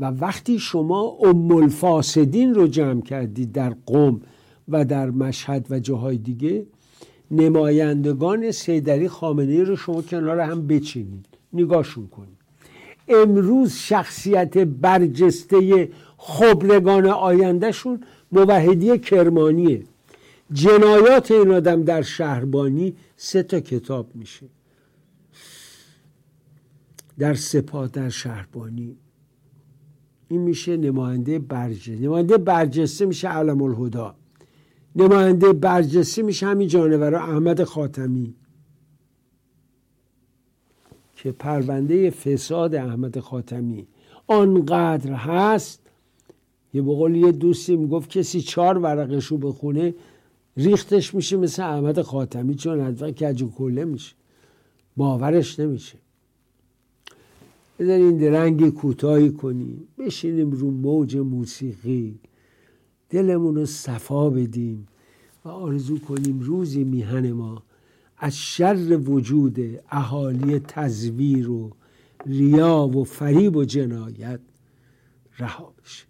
و 0.00 0.10
وقتی 0.10 0.58
شما 0.58 1.18
ام 1.22 1.52
الفاسدین 1.52 2.54
رو 2.54 2.66
جمع 2.66 3.02
کردید 3.02 3.52
در 3.52 3.74
قوم 3.86 4.20
و 4.68 4.84
در 4.84 5.10
مشهد 5.10 5.66
و 5.70 5.78
جاهای 5.78 6.18
دیگه 6.18 6.66
نمایندگان 7.30 8.50
سیدری 8.50 9.08
خامنه 9.08 9.64
رو 9.64 9.76
شما 9.76 10.02
کنار 10.02 10.40
هم 10.40 10.66
بچینید. 10.66 11.26
نگاهشون 11.52 12.06
کنید. 12.06 12.38
امروز 13.08 13.72
شخصیت 13.72 14.58
برجسته 14.58 15.88
خبرگان 16.16 17.06
آیندهشون 17.06 18.00
موحدی 18.32 18.98
کرمانیه. 18.98 19.82
جنایات 20.52 21.30
این 21.30 21.50
آدم 21.50 21.82
در 21.82 22.02
شهربانی 22.02 22.96
سه 23.16 23.42
تا 23.42 23.60
کتاب 23.60 24.16
میشه. 24.16 24.46
در 27.18 27.34
سپاه 27.34 27.88
در 27.88 28.08
شهربانی. 28.08 28.96
این 30.28 30.40
میشه 30.40 30.76
نماینده 30.76 31.38
برجسته. 31.38 31.96
نماینده 31.96 32.38
برجسته 32.38 33.06
میشه 33.06 33.28
علم 33.28 33.62
الهدا 33.62 34.14
نماینده 34.96 35.52
برجسته 35.52 36.22
میشه 36.22 36.46
همین 36.46 36.68
جانور 36.68 37.14
احمد 37.14 37.64
خاتمی. 37.64 38.34
که 41.16 41.32
پرونده 41.32 42.10
فساد 42.10 42.74
احمد 42.74 43.20
خاتمی. 43.20 43.86
آنقدر 44.26 45.12
هست 45.12 45.80
یه 46.74 46.82
بقول 46.82 47.16
یه 47.16 47.32
دوستی 47.32 47.76
می‌گفت 47.76 48.10
کسی 48.10 48.40
چهار 48.40 48.78
ورقشو 48.78 49.38
بخونه 49.38 49.94
ریختش 50.58 51.14
میشه 51.14 51.36
مثل 51.36 51.62
احمد 51.62 52.02
خاتمی 52.02 52.54
چون 52.54 52.80
حتما 52.80 53.10
کج 53.10 53.42
و 53.42 53.50
کله 53.50 53.84
میشه. 53.84 54.14
باورش 54.96 55.60
نمیشه. 55.60 55.98
بذارین 57.78 58.16
درنگ 58.16 58.70
کوتاهی 58.70 59.30
کنیم. 59.30 59.88
بشینیم 59.98 60.50
رو 60.50 60.70
موج 60.70 61.16
موسیقی. 61.16 62.18
دلمون 63.10 63.54
رو 63.54 63.66
صفا 63.66 64.30
بدیم 64.30 64.86
و 65.44 65.48
آرزو 65.48 65.98
کنیم 65.98 66.40
روزی 66.40 66.84
میهن 66.84 67.32
ما 67.32 67.62
از 68.18 68.36
شر 68.36 68.96
وجود 68.96 69.58
اهالی 69.90 70.58
تزویر 70.58 71.50
و 71.50 71.70
ریا 72.26 72.86
و 72.86 73.04
فریب 73.04 73.56
و 73.56 73.64
جنایت 73.64 74.40
رها 75.38 75.74
بشه. 75.82 76.07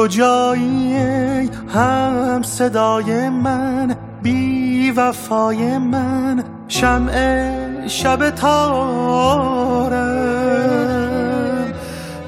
کجایی؟ 0.00 1.50
هم 1.74 2.42
صدای 2.42 3.28
من 3.28 3.96
بی 4.22 4.90
وفای 4.90 5.78
من 5.78 6.44
شمع 6.68 7.86
شب 7.86 8.30
تارم 8.30 8.60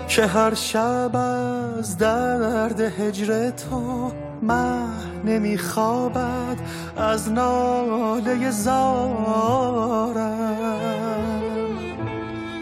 که 0.09 0.27
هر 0.27 0.55
شب 0.55 1.17
از 1.17 1.99
درد 1.99 2.81
هجر 2.81 3.51
تو 3.51 4.13
مه 4.43 4.85
نمیخوابد 5.25 6.57
از 6.97 7.33
ناله 7.33 8.51
زارم 8.51 10.13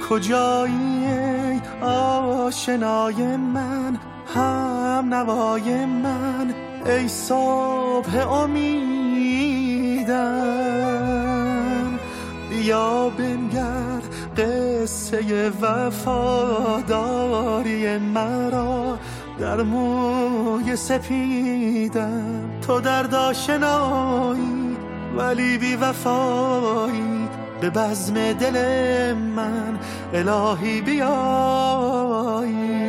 کجایی؟ 0.08 1.60
آشنای 1.82 3.36
من 3.36 3.98
هم 4.34 5.14
نوای 5.14 5.86
من 5.86 6.54
ای 6.86 7.08
صبح 7.08 8.32
امیدم. 8.32 8.90
بیا 12.50 13.08
بنگر 13.08 14.00
قصه 14.36 15.52
وفاداری 15.62 17.18
مرا 17.98 18.98
در 19.38 19.62
موی 19.62 20.76
سپیدم. 20.76 22.50
تو 22.66 22.80
در 22.80 23.16
آشنایی 23.16 24.76
ولی 25.16 25.58
بی 25.58 25.76
وفایی. 25.76 27.28
به 27.60 27.70
بزم 27.70 28.32
دل 28.32 28.56
من 29.14 29.78
الهی 30.14 30.80
بیایی. 30.80 32.79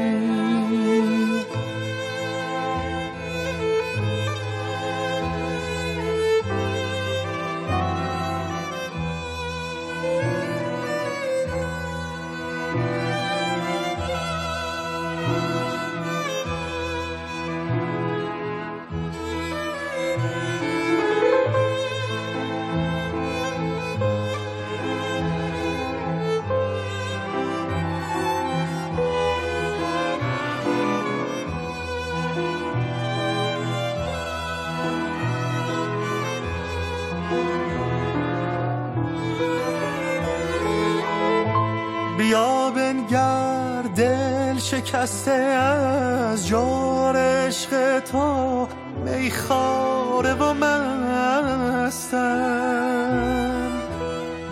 شکسته 44.91 45.31
از 45.31 46.47
جار 46.47 47.17
عشق 47.17 47.99
تو 47.99 48.67
میخاره 49.05 50.33
و 50.33 50.53
مستم. 50.53 52.21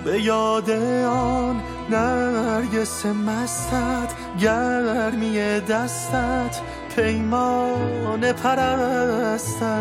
به 0.05 0.21
یاد 0.21 0.69
آن 1.05 1.61
نرگس 1.89 3.05
مستت 3.05 4.13
گرمی 4.39 5.59
دستت 5.59 6.61
پیمان 6.95 8.31
پرستم. 8.31 9.79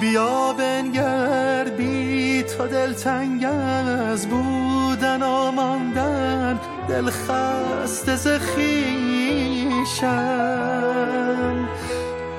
بیا 0.00 0.52
بنگر 0.52 1.64
بی 1.64 2.42
تو 2.42 2.66
دلتنگ 2.66 3.44
از 3.44 4.26
بودن 4.26 5.22
و 5.22 5.50
ماندن 5.50 6.60
دل 6.88 7.10
خسته 7.10 8.16
ز 8.16 8.28
خویشم. 8.28 10.04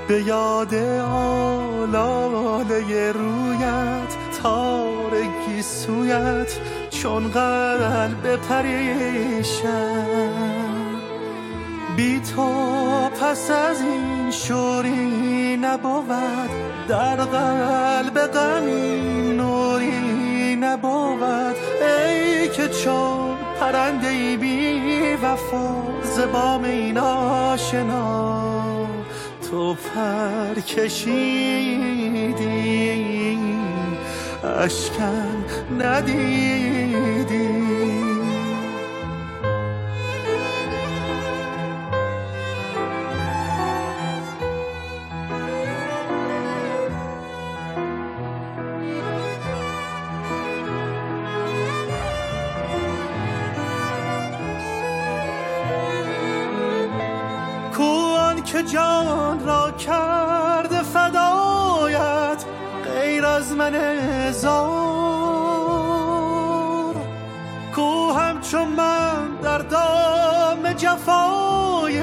به 0.07 0.21
یاد 0.21 0.73
آلاله 1.11 3.11
رویت 3.11 4.15
تارگی 4.43 5.61
سویت 5.61 6.59
چون 6.89 7.27
قلب 7.27 8.35
پریشم. 8.49 10.35
بی 11.95 12.19
تو 12.19 12.49
پس 13.21 13.51
از 13.51 13.81
این 13.81 14.31
شوری 14.31 15.57
نبود 15.57 16.49
در 16.87 17.15
قلب 17.15 18.19
غمی 18.19 19.33
نوری 19.33 20.55
نبود. 20.55 21.55
ای 21.81 22.49
که 22.49 22.67
چون 22.67 23.44
پرنده 23.59 24.07
ای 24.07 24.37
بی 24.37 25.13
وفا 25.23 25.83
زبام 26.03 26.63
این 26.63 26.97
آشنا. 26.97 28.55
تو 29.49 29.73
پر 29.73 30.61
کشیدی 30.61 32.35
اشکم 34.43 35.43
ندیدی. 35.79 37.45
جان 58.75 59.45
را 59.45 59.71
کرده 59.71 60.81
فدایت 60.81 62.45
غیر 62.83 63.25
از 63.25 63.51
من 63.51 63.75
هزار. 63.75 64.95
کو 67.75 68.11
همچون 68.11 68.67
من 68.67 69.35
در 69.43 69.57
دام 69.57 70.73
جفای 70.73 72.01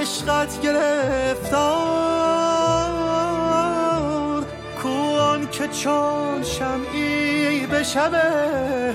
عشقت 0.00 0.60
گرفتار. 0.60 1.66
کوان 4.82 5.48
که 5.50 5.68
چون 5.68 6.42
شمعی 6.42 7.66
به 7.66 7.82
شب 7.82 8.14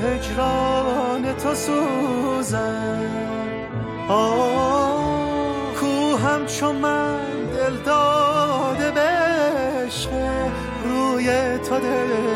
هجران 0.03 1.33
تو 1.33 1.55
سوزن 1.55 3.09
کو 4.07 4.90
همچون 6.21 6.75
من 6.75 7.19
دل 7.53 7.77
داده 7.85 8.91
عشق 8.91 10.09
روی 10.83 11.57
تو 11.57 11.79
دل 11.79 12.31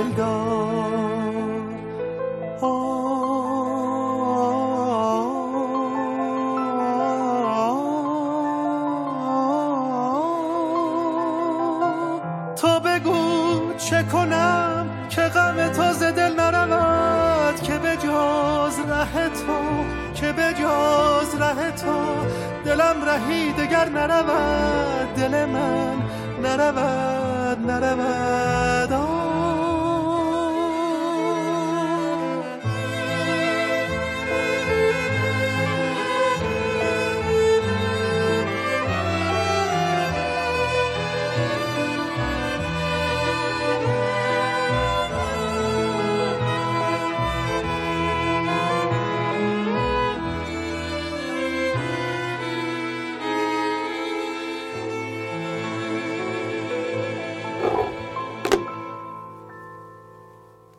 تو 12.55 12.79
بگو 12.79 13.73
چه 13.77 14.03
کنم 14.03 14.89
که 15.09 15.21
غم 15.21 15.67
تو 15.67 16.11
دل 16.11 16.39
نرود 16.39 17.61
که 17.61 17.77
به 17.77 17.95
جز 17.95 18.79
ره 18.89 19.29
تو 19.29 20.04
که 20.25 20.31
به 20.31 20.53
جز 20.53 21.41
ره 21.41 21.71
تو 21.71 22.25
دلم 22.65 23.03
رهی 23.05 23.51
دگر 23.53 23.89
نرود 23.89 25.15
دل 25.15 25.45
من 25.45 25.95
نرود 26.43 27.71
نرود. 27.71 29.04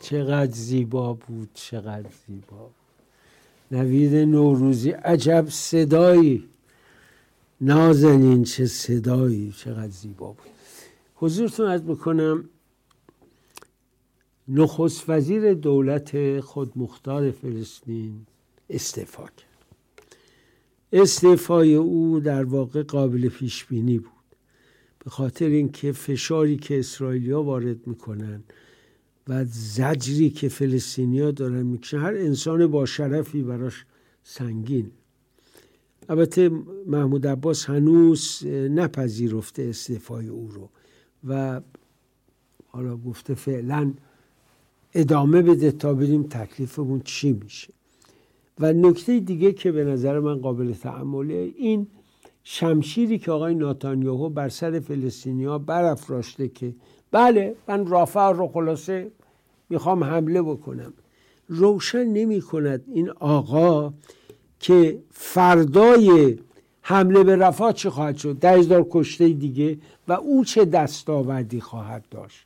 چقدر 0.09 0.51
زیبا 0.51 1.13
بود 1.13 1.49
چقدر 1.53 2.09
زیبا 2.27 2.69
نوید 3.71 4.15
نوروزی 4.15 4.91
عجب 4.91 5.45
صدایی. 5.49 6.43
نازنین 7.61 8.43
چه 8.43 8.65
صدایی 8.65 9.51
چقدر 9.57 9.91
زیبا 9.91 10.27
بود. 10.27 10.47
حضورتون 11.15 11.67
از 11.67 11.85
بکنم 11.85 12.49
نخست 14.47 15.09
وزیر 15.09 15.53
دولت 15.53 16.39
خودمختار 16.39 17.31
فلسطین 17.31 18.25
استعفا 18.69 19.23
کرد. 19.23 19.75
استعفای 20.93 21.75
او 21.75 22.19
در 22.19 22.43
واقع 22.43 22.83
قابل 22.83 23.29
پیش 23.29 23.65
بینی 23.65 23.99
بود. 23.99 24.11
به 25.03 25.09
خاطر 25.09 25.45
اینکه 25.45 25.91
فشاری 25.91 26.57
که 26.57 26.79
اسرائیلیا 26.79 27.43
وارد 27.43 27.87
می‌کنن 27.87 28.43
و 29.29 29.45
زجری 29.45 30.29
که 30.29 30.49
فلسطینیا 30.49 31.31
دارن 31.31 31.63
می‌کشن 31.63 31.97
هر 31.97 32.13
انسان 32.13 32.67
با 32.67 32.85
شرفی 32.85 33.43
براش 33.43 33.85
سنگین. 34.23 34.91
البته 36.09 36.51
محمود 36.85 37.27
عباس 37.27 37.65
هنوز 37.65 38.45
نپذیرفته 38.45 39.63
استعفای 39.63 40.27
او 40.27 40.49
رو 40.51 40.69
و 41.27 41.61
حالا 42.67 42.97
گفته 42.97 43.33
فعلا 43.33 43.93
ادامه 44.93 45.41
بده 45.41 45.71
تا 45.71 45.93
ببینیم 45.93 46.23
تکلیفمون 46.23 47.01
چی 47.05 47.33
میشه. 47.33 47.73
و 48.59 48.73
نکته 48.73 49.19
دیگه 49.19 49.53
که 49.53 49.71
به 49.71 49.83
نظر 49.83 50.19
من 50.19 50.35
قابل 50.35 50.73
تعمله 50.73 51.53
این 51.57 51.87
شمشیری 52.43 53.19
که 53.19 53.31
آقای 53.31 53.55
ناتانیاهو 53.55 54.29
بر 54.29 54.49
سر 54.49 54.79
فلسطینیا 54.79 55.57
برافراشته 55.57 56.47
که 56.47 56.73
بله 57.11 57.55
من 57.67 57.87
رافع 57.87 58.31
رو 58.31 58.47
خلاصه 58.47 59.11
می‌خوام 59.69 60.03
حمله 60.03 60.41
بکنم. 60.41 60.93
روشن 61.47 62.03
نمی 62.03 62.41
کند 62.41 62.83
این 62.93 63.09
آقا 63.09 63.93
که 64.59 64.99
فردای 65.11 66.37
حمله 66.81 67.23
به 67.23 67.35
رفاه 67.35 67.73
چه 67.73 67.89
خواهد 67.89 68.17
شد؟ 68.17 68.33
ده 68.39 68.51
هزار 68.51 68.87
کشته 68.89 69.29
دیگه 69.29 69.77
و 70.07 70.13
او 70.13 70.45
چه 70.45 70.65
دستاوردی 70.65 71.61
خواهد 71.61 72.05
داشت؟ 72.11 72.45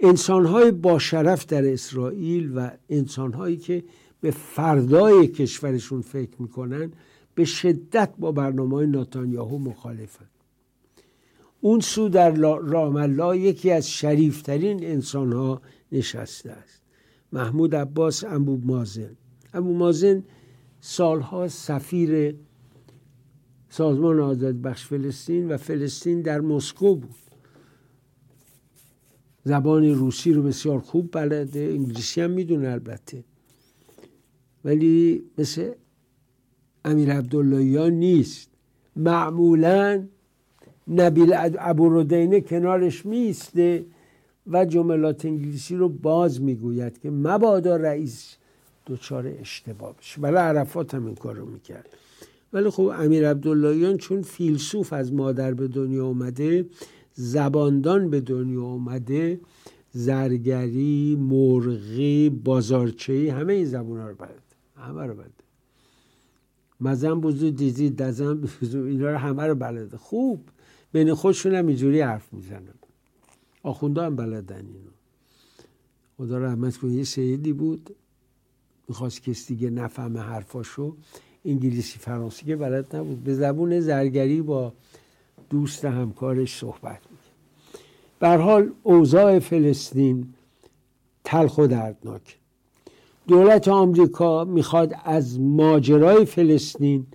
انسانهای 0.00 0.70
با 0.70 0.98
شرف 0.98 1.46
در 1.46 1.72
اسرائیل 1.72 2.52
و 2.56 2.70
انسانهایی 2.90 3.56
که 3.56 3.84
به 4.20 4.30
فردای 4.30 5.26
کشورشون 5.28 6.00
فکر 6.00 6.30
می‌کنن 6.38 6.92
به 7.34 7.44
شدت 7.44 8.10
با 8.18 8.32
برنامه 8.32 8.76
های 8.76 8.86
ناتانیاهو 8.86 9.58
مخالفن. 9.58 10.26
اون 11.60 11.80
سو 11.80 12.08
در 12.08 12.30
رام 12.60 12.96
الله 12.96 13.38
یکی 13.38 13.70
از 13.70 13.90
شریفترین 13.90 14.84
انسان 14.84 15.32
ها 15.32 15.62
نشسته 15.92 16.50
است. 16.50 16.82
محمود 17.32 17.74
عباس 17.74 18.24
ابو 18.24 18.60
مازن. 18.64 19.16
ابو 19.54 19.74
مازن 19.74 20.22
سالها 20.80 21.48
سفیر 21.48 22.34
سازمان 23.68 24.20
آزاد 24.20 24.54
بخش 24.54 24.86
فلسطین 24.86 25.48
و 25.48 25.56
فلسطین 25.56 26.22
در 26.22 26.40
مسکو 26.40 26.94
بود. 26.94 27.14
زبان 29.44 29.84
روسی 29.84 30.32
رو 30.32 30.42
بسیار 30.42 30.78
خوب 30.78 31.08
بلده 31.12 31.60
انگلیسی 31.60 32.20
هم 32.20 32.30
می‌دونه 32.30 32.68
البته. 32.68 33.24
ولی 34.64 35.24
مثل 35.38 35.72
امیر 36.84 37.12
عبداللهیان 37.12 37.92
نیست. 37.92 38.50
معمولا 38.96 40.08
نبیل 40.90 41.34
ابوردینه 41.58 42.40
کنارش 42.40 43.06
میسته 43.06 43.84
و 44.46 44.64
جملات 44.64 45.24
انگلیسی 45.24 45.76
رو 45.76 45.88
باز 45.88 46.42
می‌گوید 46.42 47.00
که 47.00 47.10
مبادا 47.10 47.76
رئیس 47.76 48.36
دچار 48.86 49.26
اشتباه 49.40 49.96
بشه. 49.96 50.20
ولی 50.20 50.36
عرفات 50.36 50.94
هم 50.94 51.06
این 51.06 51.14
کار 51.14 51.34
رو 51.34 51.46
می‌کرد. 51.46 51.88
ولی 52.52 52.70
خب 52.70 52.92
امیر 52.98 53.30
عبداللهیان 53.30 53.96
چون 53.96 54.22
فیلسوف 54.22 54.92
از 54.92 55.12
مادر 55.12 55.54
به 55.54 55.68
دنیا 55.68 56.06
اومده 56.06 56.66
زباندان 57.14 58.10
به 58.10 58.20
دنیا 58.20 58.62
اومده 58.62 59.40
زرگری 59.92 61.16
مرغی 61.20 62.30
بازارچهی 62.30 63.28
همه 63.28 63.52
این 63.52 63.64
زبون 63.64 63.98
رو 63.98 64.14
بلده 64.14 64.34
همه 64.76 65.06
رو 65.06 65.14
بلده 65.14 65.30
مزن 66.80 67.20
بزو 67.20 67.50
دیزی 67.50 67.90
دزن 67.90 68.34
بزو 68.34 68.84
اینا 68.84 69.10
رو 69.10 69.16
همه 69.16 69.46
رو 69.46 69.54
بلده 69.54 69.96
خوب. 69.96 70.40
بین 70.92 71.14
خودشون 71.14 71.54
هم 71.54 71.66
اینجوری 71.66 72.00
حرف 72.00 72.32
می‌زنن. 72.32 72.74
آخونده 73.62 74.02
هم 74.02 74.16
بلدن 74.16 74.56
اینو. 74.56 74.90
خدا 76.18 76.38
رحمت 76.38 76.76
کنه 76.76 76.92
یه 76.92 77.04
سیدی 77.04 77.52
بود. 77.52 77.96
می‌خواست 78.88 79.22
کسی 79.22 79.54
دیگه 79.54 79.70
نفهمه 79.70 80.20
حرفاشو. 80.20 80.96
انگلیسی 81.44 81.98
فرانسی 81.98 82.46
که 82.46 82.56
بلد 82.56 82.96
نبود. 82.96 83.24
به 83.24 83.34
زبون 83.34 83.80
زرگری 83.80 84.42
با 84.42 84.72
دوست 85.50 85.84
همکارش 85.84 86.58
صحبت 86.58 87.00
می‌کنه 87.10 87.30
بر 88.20 88.36
حال 88.38 88.70
اوضاع 88.82 89.38
فلسطین 89.38 90.34
تلخ 91.24 91.58
و 91.58 91.66
دردناک. 91.66 92.38
دولت 93.28 93.68
آمریکا 93.68 94.44
می‌خواد 94.44 94.94
از 95.04 95.40
ماجرای 95.40 96.24
فلسطین 96.24 97.06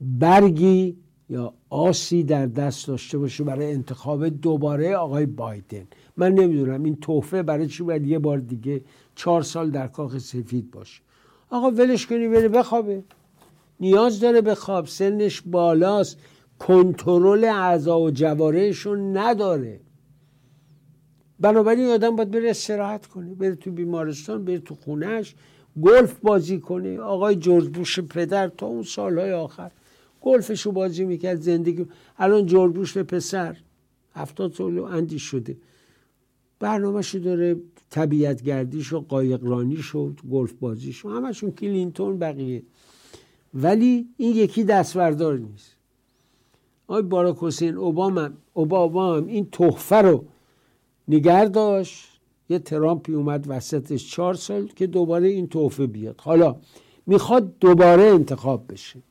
برگی 0.00 0.96
یا 1.30 1.54
آسی 1.70 2.22
در 2.22 2.46
دست 2.46 2.86
داشته 2.86 3.18
باشه 3.18 3.44
برای 3.44 3.72
انتخاب 3.72 4.28
دوباره 4.28 4.96
آقای 4.96 5.26
بایدن. 5.26 5.86
من 6.16 6.32
نمی‌دونم 6.32 6.82
این 6.82 6.96
توفه 6.96 7.42
برای 7.42 7.66
چی 7.66 7.82
باید 7.82 8.06
یه 8.06 8.18
بار 8.18 8.38
دیگه 8.38 8.80
چهار 9.14 9.42
سال 9.42 9.70
در 9.70 9.86
کاخ 9.88 10.18
سفید 10.18 10.70
باشه. 10.70 11.02
آقا 11.50 11.70
ولش 11.70 12.06
کنی 12.06 12.28
بره 12.28 12.48
بخوابه. 12.48 13.04
نیاز 13.80 14.20
داره 14.20 14.40
بخواب. 14.40 14.86
سنش 14.86 15.42
بالاست. 15.46 16.18
کنترل 16.58 17.44
اعضا 17.44 18.00
و 18.00 18.10
جوارهشون 18.10 19.16
نداره. 19.16 19.80
بنابراین 21.40 21.86
آدم 21.86 22.16
باید 22.16 22.30
بره 22.30 22.50
استراحت 22.50 23.06
کنه 23.06 23.34
بره 23.34 23.54
تو 23.54 23.70
بیمارستان 23.70 24.44
بره 24.44 24.58
تو 24.58 24.74
خونهش 24.74 25.34
گلف 25.82 26.18
بازی 26.18 26.60
کنه. 26.60 26.98
آقای 26.98 27.36
جورج 27.36 27.68
بوش 27.68 28.00
پدر 28.00 28.48
تا 28.48 28.66
اون 28.66 28.82
سالهای 28.82 29.32
آخر. 29.32 29.70
گلفشو 30.26 30.72
بازی 30.72 31.04
می‌کرد 31.04 31.40
زندگی 31.40 31.86
الان 32.18 32.46
جورج 32.46 32.74
بوش 32.74 32.98
پسر. 32.98 33.56
هفتاد 34.14 34.52
سال 34.52 34.78
اندی 34.78 35.18
شده. 35.18 35.56
برنامهشو 36.58 37.18
داره 37.18 37.56
طبیعت 37.90 38.42
گردیش 38.42 38.92
و 38.92 39.00
قایقرانیش 39.00 39.94
و 39.94 40.12
گلف 40.30 40.52
بازیش 40.52 41.04
و 41.04 41.08
همشون 41.08 41.50
کلینتون 41.50 42.18
بقیه. 42.18 42.62
ولی 43.54 44.08
این 44.16 44.36
یکی 44.36 44.64
دست‌بردار 44.64 45.38
نیست. 45.38 45.76
آقای 46.88 47.02
باراک 47.02 47.36
حسین 47.40 47.76
اوباما 47.76 48.28
اوباما 48.52 49.16
هم 49.16 49.26
این 49.26 49.48
تحفه 49.52 49.96
رو 49.96 50.24
نگر 51.08 51.44
داشت. 51.44 52.08
یه 52.48 52.58
ترامپی 52.58 53.14
اومد 53.14 53.44
وسطش 53.48 54.10
چهار 54.10 54.34
سال 54.34 54.66
که 54.66 54.86
دوباره 54.86 55.28
این 55.28 55.46
تحفه 55.46 55.86
بیاد. 55.86 56.20
حالا 56.20 56.56
می‌خواد 57.06 57.58
دوباره 57.58 58.02
انتخاب 58.02 58.72
بشه. 58.72 59.02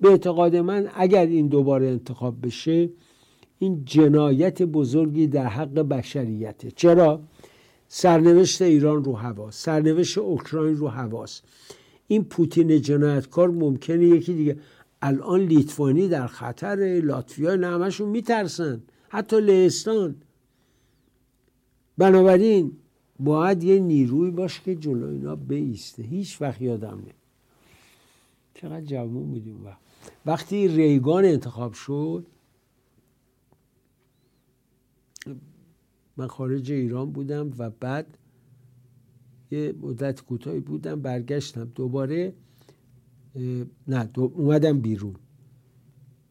به 0.00 0.08
اعتقاد 0.08 0.56
من 0.56 0.90
اگر 0.94 1.26
این 1.26 1.48
دوباره 1.48 1.86
انتخاب 1.86 2.46
بشه 2.46 2.90
این 3.58 3.84
جنایت 3.84 4.62
بزرگی 4.62 5.26
در 5.26 5.46
حق 5.46 5.74
بشریته. 5.74 6.70
چرا؟ 6.70 7.20
سرنوشت 7.88 8.62
ایران 8.62 9.04
رو 9.04 9.16
هواست 9.16 9.64
سرنوشت 9.64 10.18
اوکراین 10.18 10.76
رو 10.76 10.88
هواست. 10.88 11.44
این 12.06 12.24
پوتین 12.24 12.80
جنایتکار 12.80 13.50
ممکنه 13.50 14.06
یکی 14.06 14.34
دیگه. 14.34 14.58
الان 15.02 15.40
لیتوانی 15.40 16.08
در 16.08 16.26
خطر 16.26 17.00
لاتویا 17.04 17.52
همشون 17.52 18.08
میترسن. 18.08 18.82
حتی 19.08 19.40
لهستان. 19.40 20.14
بنابراین 21.98 22.72
باید 23.18 23.64
یه 23.64 23.78
نیروی 23.78 24.30
باشه 24.30 24.60
که 24.64 24.74
جلو 24.74 25.08
اینا 25.08 25.36
بیسته. 25.36 26.02
هیچ 26.02 26.42
وقت 26.42 26.62
یادم 26.62 27.02
نه 27.06 27.14
چقدر 28.54 28.80
جوون 28.80 29.30
بودیم 29.30 29.64
وقت. 29.64 29.89
وقتی 30.26 30.68
ریگان 30.68 31.24
انتخاب 31.24 31.72
شد 31.72 32.26
من 36.16 36.26
خارج 36.26 36.72
ایران 36.72 37.10
بودم 37.10 37.50
و 37.58 37.70
بعد 37.70 38.18
یه 39.50 39.74
مدت 39.80 40.20
کوتاهی 40.20 40.60
بودم 40.60 41.02
برگشتم. 41.02 41.64
دوباره 41.74 42.32
نه 43.88 44.10
اومدم 44.16 44.80
بیرون. 44.80 45.16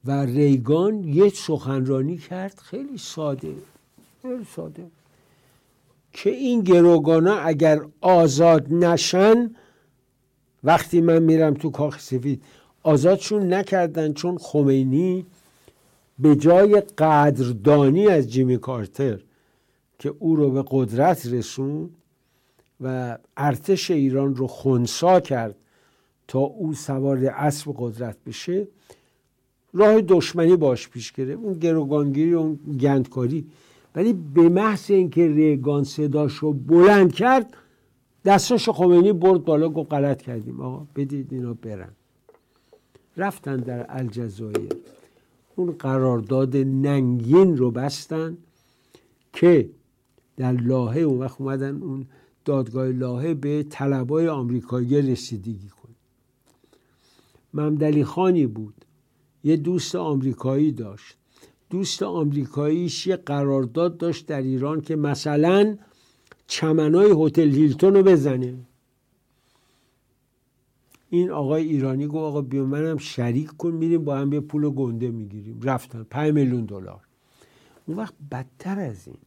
و 0.06 0.12
ریگان 0.12 1.04
یه 1.04 1.30
سخنرانی 1.30 2.18
کرد 2.18 2.60
خیلی 2.60 2.98
ساده 2.98 3.56
خیلی 4.22 4.44
ساده. 4.44 4.92
که 6.14 6.30
این 6.30 6.62
گروگانا 6.62 7.36
اگر 7.36 7.82
آزاد 8.02 8.74
نشن 8.74 9.56
وقتی 10.64 11.02
من 11.02 11.24
میرم 11.24 11.54
تو 11.54 11.70
کاخ 11.70 12.00
سفید 12.00 12.44
آزادشون 12.84 13.54
نکردن 13.54 14.14
چون 14.14 14.38
خمینی 14.38 15.26
به 16.20 16.36
جای 16.36 16.82
قدردانی 16.98 18.08
از 18.08 18.32
جیمی 18.32 18.58
کارتر 18.58 19.20
که 20.00 20.14
او 20.20 20.36
رو 20.36 20.52
به 20.52 20.64
قدرت 20.68 21.26
رسون 21.26 21.90
و 22.82 23.18
ارتش 23.38 23.92
ایران 23.92 24.36
رو 24.36 24.48
خونسا 24.48 25.20
کرد 25.20 25.56
تا 26.28 26.40
او 26.40 26.74
سوار 26.74 27.26
اسب 27.26 27.74
قدرت 27.78 28.18
بشه 28.26 28.68
راه 29.74 30.02
دشمنی 30.02 30.56
باش 30.56 30.90
پیش 30.90 31.12
گرفت. 31.12 31.44
اون 31.44 31.54
گروگانگیری 31.54 32.34
اون 32.34 32.60
گندکاری. 32.82 33.46
ولی 33.96 34.14
به 34.14 34.50
محض 34.50 34.92
اینکه 34.92 35.28
ریگان 35.28 35.84
صداش 35.84 36.34
رو 36.34 36.54
بلند 36.54 37.14
کرد 37.14 37.54
دستاش 38.26 38.70
خمینی 38.70 39.14
برد 39.14 39.44
بالا 39.44 39.70
گفت 39.70 39.94
غلط 39.94 40.22
کردیم. 40.22 40.62
آقا 40.62 40.88
بدید 40.96 41.34
اینا 41.34 41.54
برن. 41.54 41.90
رفتن 43.20 43.58
در 43.58 43.86
الجزایر. 43.90 44.76
اون 45.56 45.72
قرارداد 45.72 46.58
ننگین 46.58 47.58
رو 47.58 47.72
بستن 47.72 48.38
که 49.34 49.70
در 50.38 50.52
لاهه 50.52 51.00
اون 51.00 51.20
وقت 51.20 51.42
اومدن 51.42 51.82
اون 51.82 52.06
دادگاه 52.46 52.88
لاهه 52.88 53.34
به 53.34 53.66
طلبای 53.70 54.28
آمریکایی 54.28 55.02
رسیدگی 55.02 55.68
کن 55.68 55.90
ممدلی 57.54 58.04
خانی 58.04 58.48
بود. 58.48 58.86
یه 59.44 59.58
دوست 59.58 59.96
آمریکایی 59.96 60.72
داشت. 60.72 61.18
دوست 61.70 62.04
آمریکاییش 62.04 63.08
یه 63.08 63.16
قرارداد 63.16 63.98
داشت 63.98 64.26
در 64.26 64.42
ایران 64.42 64.82
که 64.82 64.96
مثلا 64.96 65.78
چمنای 66.48 67.14
هتل 67.18 67.52
هیلتون 67.52 67.94
رو 67.94 68.04
بزنه. 68.04 68.58
این 71.10 71.32
آقای 71.32 71.64
ایرانی 71.64 72.08
گفت 72.08 72.18
آقا 72.18 72.42
بیا 72.42 72.66
منم 72.66 72.98
شریک 72.98 73.50
کن 73.58 73.72
میریم 73.72 74.04
با 74.04 74.18
هم 74.18 74.34
یه 74.34 74.40
پول 74.40 74.70
گنده 74.70 75.12
می‌گیریم. 75.12 75.60
رفتن. 75.64 76.04
5 76.04 76.34
میلیون 76.34 76.66
دلار. 76.66 77.02
اون 77.86 77.98
وقت 77.98 78.14
بدتر 78.32 78.80
از 78.80 79.08
این. 79.08 79.18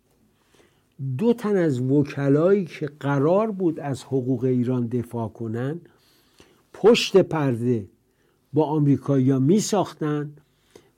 دو 1.19 1.33
تن 1.33 1.57
از 1.57 1.81
وکلایی 1.81 2.65
که 2.65 2.91
قرار 3.01 3.51
بود 3.51 3.81
از 3.81 4.05
حقوق 4.05 4.45
ایران 4.45 4.87
دفاع 4.87 5.29
کنن 5.29 5.81
پشت 6.73 7.17
پرده 7.17 7.89
با 8.53 8.65
آمریکایی‌ها 8.65 9.39
می 9.39 9.61
ساختن 9.61 10.33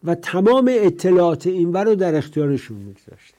و 0.05 0.15
تمام 0.15 0.71
اطلاعات 0.73 1.47
اینور 1.47 1.85
رو 1.85 1.95
در 1.95 2.15
اختیارشون 2.15 2.77
میگذاشتن. 2.77 3.39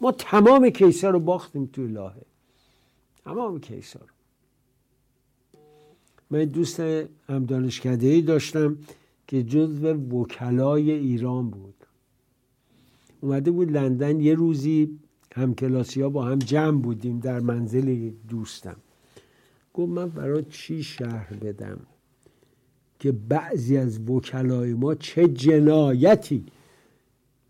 ما 0.00 0.12
تمام 0.12 0.70
کیسه 0.70 1.08
رو 1.08 1.20
باختیم 1.20 1.66
توی 1.72 1.86
لاهه. 1.86 2.22
تمام 3.24 3.60
کیسه 3.60 3.98
رو. 3.98 4.06
من 6.32 6.44
دوست 6.44 6.80
هم 6.80 7.44
دانشکده 7.46 8.06
ای 8.06 8.22
داشتم 8.22 8.76
که 9.26 9.42
جزو 9.42 9.88
وکلای 9.92 10.90
ایران 10.90 11.50
بود. 11.50 11.74
اومده 13.20 13.50
بود 13.50 13.72
لندن 13.72 14.20
یه 14.20 14.34
روزی 14.34 14.98
همکلاسی 15.34 16.02
ها 16.02 16.08
با 16.08 16.24
هم 16.24 16.38
جمع 16.38 16.80
بودیم 16.80 17.18
در 17.18 17.40
منزل 17.40 18.10
دوستم. 18.28 18.76
گفت 19.74 19.92
من 19.92 20.08
برای 20.08 20.44
چی 20.50 20.82
شهر 20.82 21.34
بدم 21.34 21.80
که 22.98 23.12
بعضی 23.12 23.76
از 23.76 24.08
وکلای 24.08 24.74
ما 24.74 24.94
چه 24.94 25.28
جنایتی 25.28 26.44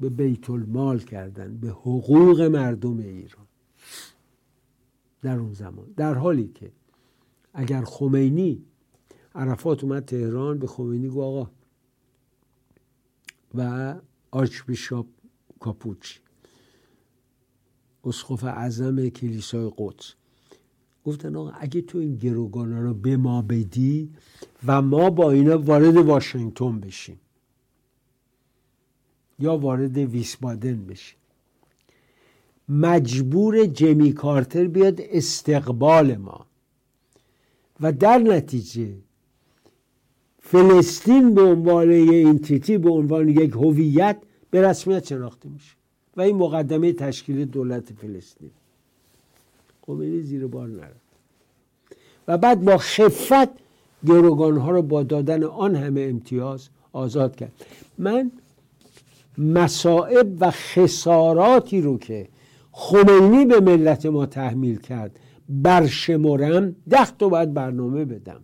به 0.01 0.09
بیت 0.09 0.51
المال 0.51 0.99
کردن 0.99 1.57
به 1.57 1.69
حقوق 1.69 2.41
مردم 2.41 2.99
ایران. 2.99 3.47
در 5.23 5.39
اون 5.39 5.53
زمان 5.53 5.87
در 5.97 6.15
حالی 6.15 6.51
که 6.55 6.71
اگر 7.55 7.83
خمینی 7.83 8.65
عرفات 9.35 9.85
اومد 9.85 10.05
تهران 10.05 10.59
به 10.59 10.67
خمینی 10.67 11.09
گفت 11.09 11.19
آقا 11.19 11.51
و 13.55 13.95
آرچ 14.31 14.63
بیشاپ 14.67 15.07
کاپوچ. 15.61 16.19
اسقف 18.05 18.45
اعظم 18.45 19.09
کلیسای 19.09 19.73
قدس. 19.79 20.15
گفتن 21.05 21.37
آقا 21.37 21.51
اگه 21.51 21.81
تو 21.81 21.99
این 21.99 22.17
گروگانا 22.17 22.81
رو 22.81 22.95
به 22.95 23.17
ما 23.17 23.43
بدی 23.43 24.13
و 24.67 24.83
ما 24.83 25.11
با 25.11 25.31
اینا 25.31 25.59
وارد 25.59 25.97
واشنگتن 25.97 26.81
بشیم 26.81 27.21
یا 29.39 29.57
وارد 29.57 29.99
ویسبادن 29.99 30.87
بشیم. 30.87 31.19
مجبور 32.69 33.67
جمی 33.67 34.13
کارتر 34.13 34.67
بیاد 34.67 35.01
استقبال 35.01 36.17
ما. 36.17 36.47
و 37.81 37.93
در 37.93 38.19
نتیجه 38.19 38.95
فلسطین 40.53 41.35
به 41.35 41.43
عنوان 41.43 41.91
انتیتی 42.11 42.79
به 42.79 42.91
عنوان 42.91 43.29
یک 43.29 43.51
هویت 43.51 44.17
به 44.51 44.63
رسمیت 44.63 45.07
شناخته 45.07 45.49
میشه 45.49 45.75
و 46.17 46.21
این 46.21 46.37
مقدمه 46.37 46.93
تشکیل 46.93 47.45
دولت 47.45 47.93
فلسطین. 47.93 48.51
خمینی 49.87 50.23
زیر 50.23 50.47
بار 50.47 50.69
نرفت. 50.69 51.01
و 52.29 52.39
بعد 52.39 52.65
با 52.65 52.79
خفت 52.79 53.49
گروگان 54.07 54.57
ها 54.57 54.71
رو 54.71 54.83
با 54.83 55.03
دادن 55.03 55.45
آن 55.45 55.77
همه 55.77 56.01
امتیاز 56.01 56.69
آزاد 56.93 57.37
کرد. 57.37 57.53
من 57.99 58.31
مسائب 59.39 60.27
و 60.41 60.51
خساراتی 60.51 61.81
رو 61.81 61.99
که 61.99 62.29
خمینی 62.73 63.45
به 63.45 63.61
ملت 63.61 64.07
ما 64.07 64.27
تحمیل 64.27 64.79
کرد 64.79 65.19
برشمرم 65.49 66.77
ده 66.91 67.11
تا 67.19 67.29
باید 67.29 67.55
برنامه 67.55 68.05
بدم. 68.05 68.41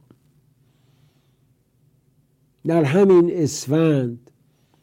در 2.67 2.85
همین 2.85 3.31
اسفند 3.33 4.31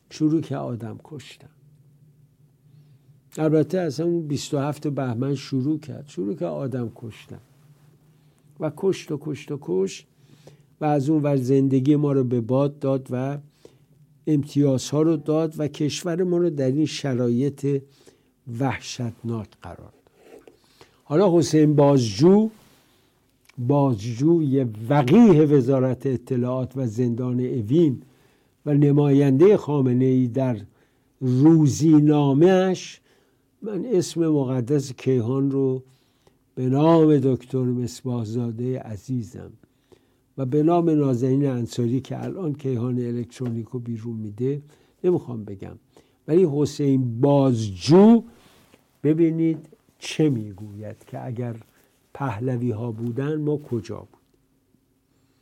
شروع 0.10 0.42
که 0.42 0.58
آدم 0.58 1.00
کشتم 1.04 1.50
البته 3.38 3.80
از 3.80 4.00
همون 4.00 4.28
27 4.28 4.88
بهمن 4.88 5.36
شروع 5.36 5.80
کرد 5.80 6.08
شروع 6.08 6.36
که 6.36 6.46
آدم 6.46 6.92
کشتم 6.96 7.42
و 8.60 8.72
کشت 8.78 9.12
و 9.12 9.18
کشت 9.22 9.52
و 9.52 9.60
کشت 9.62 10.08
و 10.82 10.86
از 10.86 11.10
اون 11.10 11.24
ور 11.24 11.36
زندگی 11.36 11.96
ما 11.96 12.12
رو 12.12 12.24
به 12.24 12.42
باد 12.42 12.80
داد 12.80 13.08
و 13.12 13.38
امتیازها 14.28 15.02
رو 15.02 15.18
داد 15.18 15.54
و 15.58 15.68
کشور 15.68 16.24
ما 16.24 16.38
رو 16.38 16.50
در 16.50 16.72
این 16.72 16.86
شرایط 16.86 17.82
وحشتناک 18.60 19.50
قرار 19.62 19.78
داد. 19.78 19.94
حالا 21.04 21.38
حسین 21.38 21.76
بازجو 21.76 22.50
بازجوی 23.58 24.66
وقیه 24.90 25.42
وزارت 25.42 26.06
اطلاعات 26.06 26.78
و 26.78 26.88
زندان 26.88 27.40
اوین 27.40 28.02
و 28.66 28.74
نماینده 28.74 29.58
خامنه 29.58 30.06
ای 30.06 30.28
در 30.28 30.58
روزینامهش 31.22 33.02
من 33.62 33.86
اسم 33.86 34.28
مقدس 34.28 34.94
کیهان 34.94 35.52
رو 35.52 35.84
به 36.56 36.70
نام 36.70 37.18
دکتر 37.18 37.64
مصباحزاده 37.64 38.80
عزیزم 38.80 39.52
و 40.38 40.46
به 40.46 40.64
نام 40.64 40.90
نازنین 40.90 41.46
انصاری 41.46 42.02
که 42.02 42.24
الان 42.24 42.54
کیهان 42.54 43.00
الکترونیک 43.00 43.68
رو 43.68 43.80
بیرون 43.80 44.16
میده 44.16 44.62
نمی‌خوام 45.04 45.44
بگم. 45.44 45.76
ولی 46.28 46.48
حسین 46.52 47.22
بازجو 47.22 48.24
ببینید 49.04 49.70
چه 50.00 50.30
می‌گوید 50.30 51.06
که 51.08 51.26
اگر 51.26 51.56
پهلوی 52.16 52.72
ها 52.72 52.92
بودن 52.92 53.36
ما 53.36 53.58
کجا 53.58 53.98
بود؟ 53.98 54.22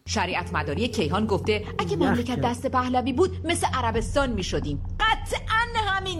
شریعت 0.07 0.53
مداری 0.53 0.87
کیهان 0.87 1.25
گفته 1.25 1.65
اگه 1.79 1.95
مملکت 1.95 2.41
دست 2.41 2.67
پهلوی 2.67 3.13
بود 3.13 3.47
مثل 3.47 3.67
عربستان 3.73 4.31
می 4.31 4.43
شدیم 4.43 4.83
قطعا 4.99 5.52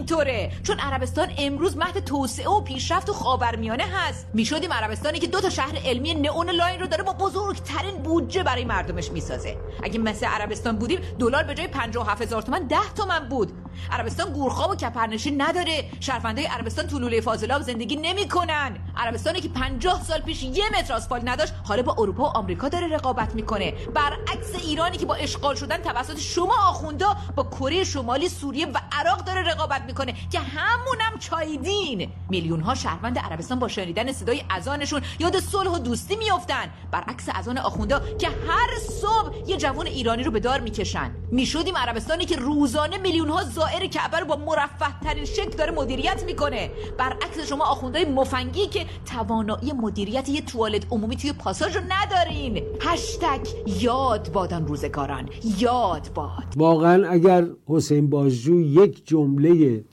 همینطوره 0.04 0.50
چون 0.62 0.78
عربستان 0.78 1.28
امروز 1.38 1.76
مهد 1.76 2.04
توسعه 2.04 2.48
و 2.48 2.60
پیشرفت 2.60 3.10
و 3.10 3.12
خاورمیانه 3.12 3.84
هست. 3.84 4.26
می 4.34 4.44
شدیم 4.44 4.72
عربستانی 4.72 5.18
که 5.18 5.26
دو 5.26 5.40
تا 5.40 5.50
شهر 5.50 5.78
علمی 5.84 6.14
نئوم 6.14 6.50
لاین 6.50 6.80
رو 6.80 6.86
داره 6.86 7.02
با 7.02 7.12
بزرگترین 7.12 8.02
بودجه 8.02 8.42
برای 8.42 8.64
مردمش 8.64 9.10
می‌سازه. 9.10 9.56
اگه 9.82 9.98
مثل 9.98 10.26
عربستان 10.26 10.76
بودیم 10.76 10.98
دلار 11.18 11.42
به 11.42 11.54
جای 11.54 11.68
57 11.68 12.22
هزار 12.22 12.42
تومن 12.42 12.66
10 12.66 12.76
تومن 12.96 13.28
بود. 13.28 13.52
عربستان 13.92 14.32
گورخواب 14.32 14.70
و 14.70 14.74
کپرنشین 14.74 15.42
نداره. 15.42 15.84
شهروند 16.00 16.48
عربستان 16.48 16.86
تو 16.86 16.98
لوله 16.98 17.20
فاضلاب 17.20 17.62
زندگی 17.62 17.96
نمی‌کنن. 17.96 18.76
عربستانی 18.96 19.40
که 19.40 19.48
50 19.48 20.02
سال 20.02 20.20
پیش 20.20 20.42
یه 20.42 20.64
متر 20.78 20.94
آسفالت 20.94 21.22
نداشت 21.28 21.54
حالا 21.64 21.82
با 21.82 21.94
اروپا 21.98 22.22
و 22.22 22.26
آمریکا 22.26 22.68
داره 22.68 22.86
رقابت 22.86 23.34
می‌کنه. 23.34 23.74
برعکس 23.94 24.54
ایرانی 24.64 24.96
که 24.96 25.06
با 25.06 25.14
اشغال 25.14 25.54
شدن 25.54 25.76
توسط 25.76 26.18
شما 26.18 26.54
آخوندا 26.68 27.16
با 27.36 27.42
کره 27.42 27.84
شمالی 27.84 28.28
سوریه 28.28 28.66
و 28.66 28.78
عراق 28.92 29.24
داره 29.24 29.42
رقابت 29.42 29.82
می‌کنه 29.82 29.93
که 30.30 30.38
همونم 30.38 31.18
چایدین. 31.18 32.08
میلیون 32.30 32.60
ها 32.60 32.74
شهروند 32.74 33.18
عربستان 33.18 33.58
با 33.58 33.68
شنیدن 33.68 34.12
صدای 34.12 34.42
اذانشون 34.50 35.02
یاد 35.18 35.40
صلح 35.40 35.70
و 35.70 35.78
دوستی 35.78 36.16
میافتن. 36.16 36.70
برعکس 36.90 37.28
اذان 37.34 37.58
آخوندا 37.58 38.00
که 38.18 38.28
هر 38.28 38.78
صبح 38.78 39.50
یه 39.50 39.56
جوان 39.56 39.86
ایرانی 39.86 40.22
رو 40.22 40.30
به 40.30 40.40
دار 40.40 40.60
می‌کشن. 40.60 41.10
می‌شدیم 41.30 41.76
عربستانی 41.76 42.24
که 42.24 42.36
روزانه 42.36 42.98
میلیون 42.98 43.28
ها 43.28 43.44
زائر 43.44 43.86
کعبه 43.86 44.18
رو 44.18 44.26
با 44.26 44.36
مرفه 44.36 45.00
ترین 45.04 45.24
شکل 45.24 45.56
داره 45.58 45.72
مدیریت 45.72 46.22
می‌کنه. 46.26 46.70
برعکس 46.98 47.40
شما 47.48 47.64
آخوندهای 47.64 48.04
مفنگی 48.04 48.66
که 48.66 48.86
توانایی 49.06 49.72
مدیریت 49.72 50.28
یه 50.28 50.40
توالت 50.40 50.86
عمومی 50.90 51.16
توی 51.16 51.32
پاساژ 51.32 51.76
رو 51.76 51.82
ندارین. 51.88 52.62
هشتگ 52.80 53.46
یاد 53.80 54.32
بادان 54.32 54.66
روزگاران. 54.66 55.28
یاد 55.58 56.10
باد. 56.14 56.44
واقعا 56.56 57.08
اگر 57.08 57.46
حسین 57.66 58.10
بازجو 58.10 58.60
یک 58.60 59.06
جمله 59.06 59.83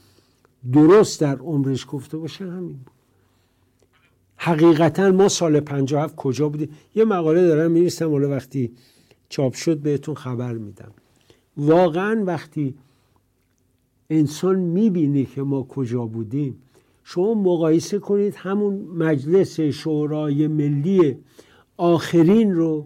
درست 0.74 1.22
در 1.22 1.38
عمرش 1.38 1.86
گفته 1.90 2.18
باشه 2.18 2.46
همین 2.46 2.74
بود. 2.74 2.92
حقیقتا 4.36 5.12
ما 5.12 5.30
سال 5.30 5.60
57 5.60 6.16
کجا 6.16 6.50
بودیم؟ 6.50 6.70
یه 6.96 7.06
مقاله 7.06 7.48
دارم 7.48 7.72
میریستم 7.72 8.12
حالا 8.12 8.30
وقتی 8.30 8.72
چاپ 9.30 9.54
شد 9.54 9.78
بهتون 9.78 10.16
خبر 10.16 10.54
میدم. 10.54 10.92
واقعا 11.58 12.24
وقتی 12.26 12.76
انسان 14.10 14.60
می‌بینه 14.60 15.26
که 15.26 15.42
ما 15.42 15.64
کجا 15.64 16.06
بودیم 16.06 16.62
شما 17.04 17.34
مقایسه 17.34 18.00
کنید 18.00 18.36
همون 18.36 18.74
مجلس 18.76 19.60
شورای 19.60 20.48
ملی 20.48 21.18
آخرین 21.78 22.56
رو 22.56 22.86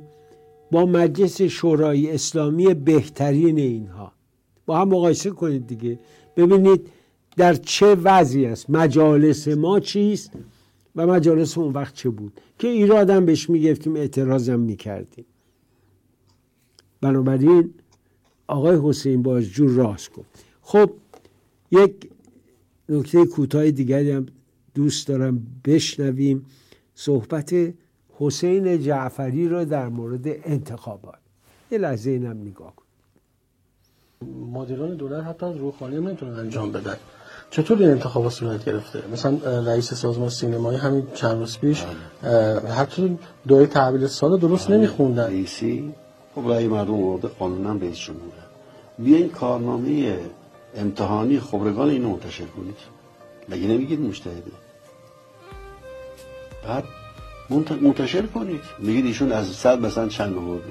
با 0.72 0.86
مجلس 0.86 1.42
شورای 1.42 2.12
اسلامی 2.12 2.74
بهترین 2.74 3.58
اینها. 3.58 4.12
با 4.66 4.78
هم 4.78 4.90
مقایسه 4.90 5.30
کنید 5.30 5.68
دیگه. 5.68 6.00
ببینید 6.38 6.90
در 7.38 7.54
چه 7.54 7.96
وضعی 7.96 8.46
است؟ 8.46 8.70
مجالس 8.70 9.48
ما 9.48 9.80
چیست؟ 9.80 10.32
و 10.96 11.08
مجالس 11.08 11.58
اون 11.58 11.74
وقت 11.74 11.94
چه 11.94 12.10
بود؟ 12.10 12.42
که 12.60 12.68
ایرادم 12.68 13.26
بهش 13.26 13.50
می‌گفتیم 13.50 13.96
اعتراضم 13.96 14.60
می‌کردیم. 14.60 15.26
بنابراین 17.02 17.74
آقای 18.48 18.80
حسین 18.84 19.22
بازجو 19.22 19.76
راست 19.76 20.14
گفت. 20.14 20.30
خب 20.62 20.92
یک 21.72 22.10
نکته 22.90 23.26
کوتاه 23.26 23.72
دیگری 23.72 24.12
هم 24.12 24.26
دوست 24.74 25.08
دارم 25.08 25.48
بشنویم. 25.66 26.46
صحبت 26.96 27.56
حسین 28.18 28.82
جعفری 28.82 29.48
را 29.48 29.64
در 29.64 29.88
مورد 29.90 30.28
انتخابات. 30.28 31.20
یه 31.72 31.78
لحظه 31.78 32.10
اینم 32.10 32.42
نگاه 32.42 32.74
کن. 32.76 32.86
مدیران 34.54 34.96
دولت 34.96 35.24
حتی 35.24 35.46
از 35.46 35.58
روحانی 35.58 35.96
هم 35.96 36.08
نمی‌تونن 36.08 36.34
انجام 36.34 36.72
بدن. 36.72 36.96
چطور 37.52 37.78
این 37.80 37.90
انتخابات 37.90 38.32
صورت 38.32 38.66
گرفته؟ 38.66 39.04
مثلا 39.14 39.62
رئیس 39.62 39.94
سازمان 39.94 40.30
سینمایی 40.30 40.78
همین 40.78 41.08
چند 41.14 41.38
روز 41.40 41.58
پیش 41.58 41.86
حتی 42.78 43.20
دوی 43.48 43.68
تحویل 43.68 44.08
سال 44.08 44.40
درست 44.40 44.70
نمیخوندن. 44.70 45.24
رئیسی 45.24 45.94
خب 46.36 46.50
رأی 46.52 46.68
مردم 46.68 46.94
ورده 46.94 47.28
قانونا 47.28 47.74
رئیس 47.74 47.98
جمهوره. 47.98 48.44
بیاین 49.00 49.30
کارنامه 49.30 50.20
امتحانی 50.76 51.40
خبرگان 51.40 51.90
اینو 51.90 52.10
منتشر 52.10 52.46
کنید. 52.46 52.78
مگه 53.50 53.68
نمیگید 53.68 54.02
مجتهده؟ 54.02 54.52
بعد 56.68 56.84
منتشر 57.82 58.22
کنید. 58.22 58.62
میگید 58.80 59.06
ایشون 59.06 59.32
از 59.32 59.48
صد 59.48 59.80
مثلا 59.80 60.08
چند 60.08 60.38
آورده. 60.38 60.70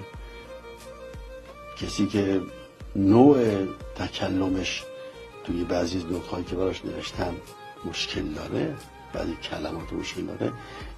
کسی 1.82 2.06
که 2.06 2.40
نوع 2.96 3.38
تکلمش 3.96 4.82
توی 5.44 5.64
بعضی 5.64 5.98
از 5.98 6.06
نوتهایی 6.06 6.44
که 6.44 6.56
براش 6.56 6.84
نوشتن 6.84 7.34
مشکل 7.84 8.22
داره 8.22 8.74
بعضی 9.12 9.32
کلمات 9.42 9.92
مشکل 9.92 10.22
داره 10.22 10.52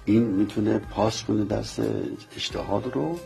این 0.05 0.23
می‌تونه 0.23 0.79
پاس 0.79 1.23
کنه 1.23 1.45
دست 1.45 1.81
اجتهاد 2.35 2.91
رو. 2.93 3.19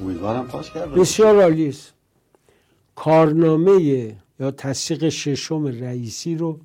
امیدوارم 0.00 0.48
پاس 0.48 0.70
کرده 0.70 1.00
بسیار 1.00 1.42
عالی 1.42 1.68
است. 1.68 1.92
کارنامه 2.94 4.16
یا 4.40 4.50
تصدیق 4.50 5.08
ششم 5.08 5.66
رئیسی 5.66 6.34
رو 6.34 6.60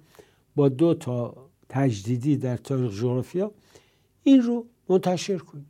با 0.55 0.69
دو 0.69 0.93
تا 0.93 1.35
تجدیدی 1.69 2.37
در 2.37 2.57
تاریخ 2.57 2.93
جغرافیا 2.93 3.51
این 4.23 4.41
رو 4.41 4.65
منتشر 4.89 5.37
کنید. 5.37 5.65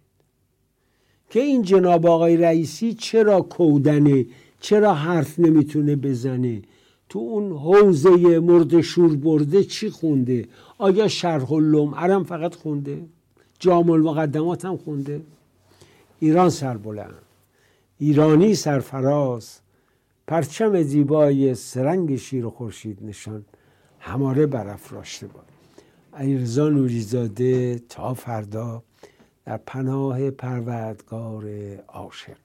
که 1.30 1.39
این 1.39 1.61
جناب 1.61 2.05
آقای 2.05 2.38
رئیسی 2.38 2.93
چرا 2.93 3.41
کودنه 3.41 4.25
چرا 4.60 4.93
حرف 4.93 5.39
نمی‌تونه 5.39 5.95
بزنه؟ 5.95 6.62
تو 7.10 7.20
اون 7.20 7.51
حوزه 7.51 8.39
مرد 8.39 8.82
شور 8.82 9.16
برده 9.16 9.64
چی 9.64 9.89
خونده؟ 9.89 10.47
آیا 10.78 11.07
شرح 11.07 11.51
اللمعرم 11.51 12.24
فقط 12.24 12.55
خونده؟ 12.55 13.05
جام 13.60 13.89
المقدمات 13.89 14.66
هم 14.66 14.78
خونده؟ 14.78 15.22
ایران 16.20 16.49
سربلند. 16.49 17.14
ایرانی 17.97 18.55
سرفراز. 18.55 19.60
پرچم 20.28 20.82
زیبای 20.84 21.55
سرنگ 21.55 22.16
شیر 22.16 22.45
و 22.45 22.49
خورشید 22.49 22.97
نشان. 23.01 23.45
هماره 23.99 24.45
برافراشته 24.45 25.28
باد 25.28 25.45
علیرضا 26.14 26.70
نوریزاده 26.70 27.80
تا 27.89 28.14
فردا 28.14 28.84
در 29.45 29.57
پناه 29.57 30.32
پروردگار 30.32 31.45
عاشق. 31.88 32.36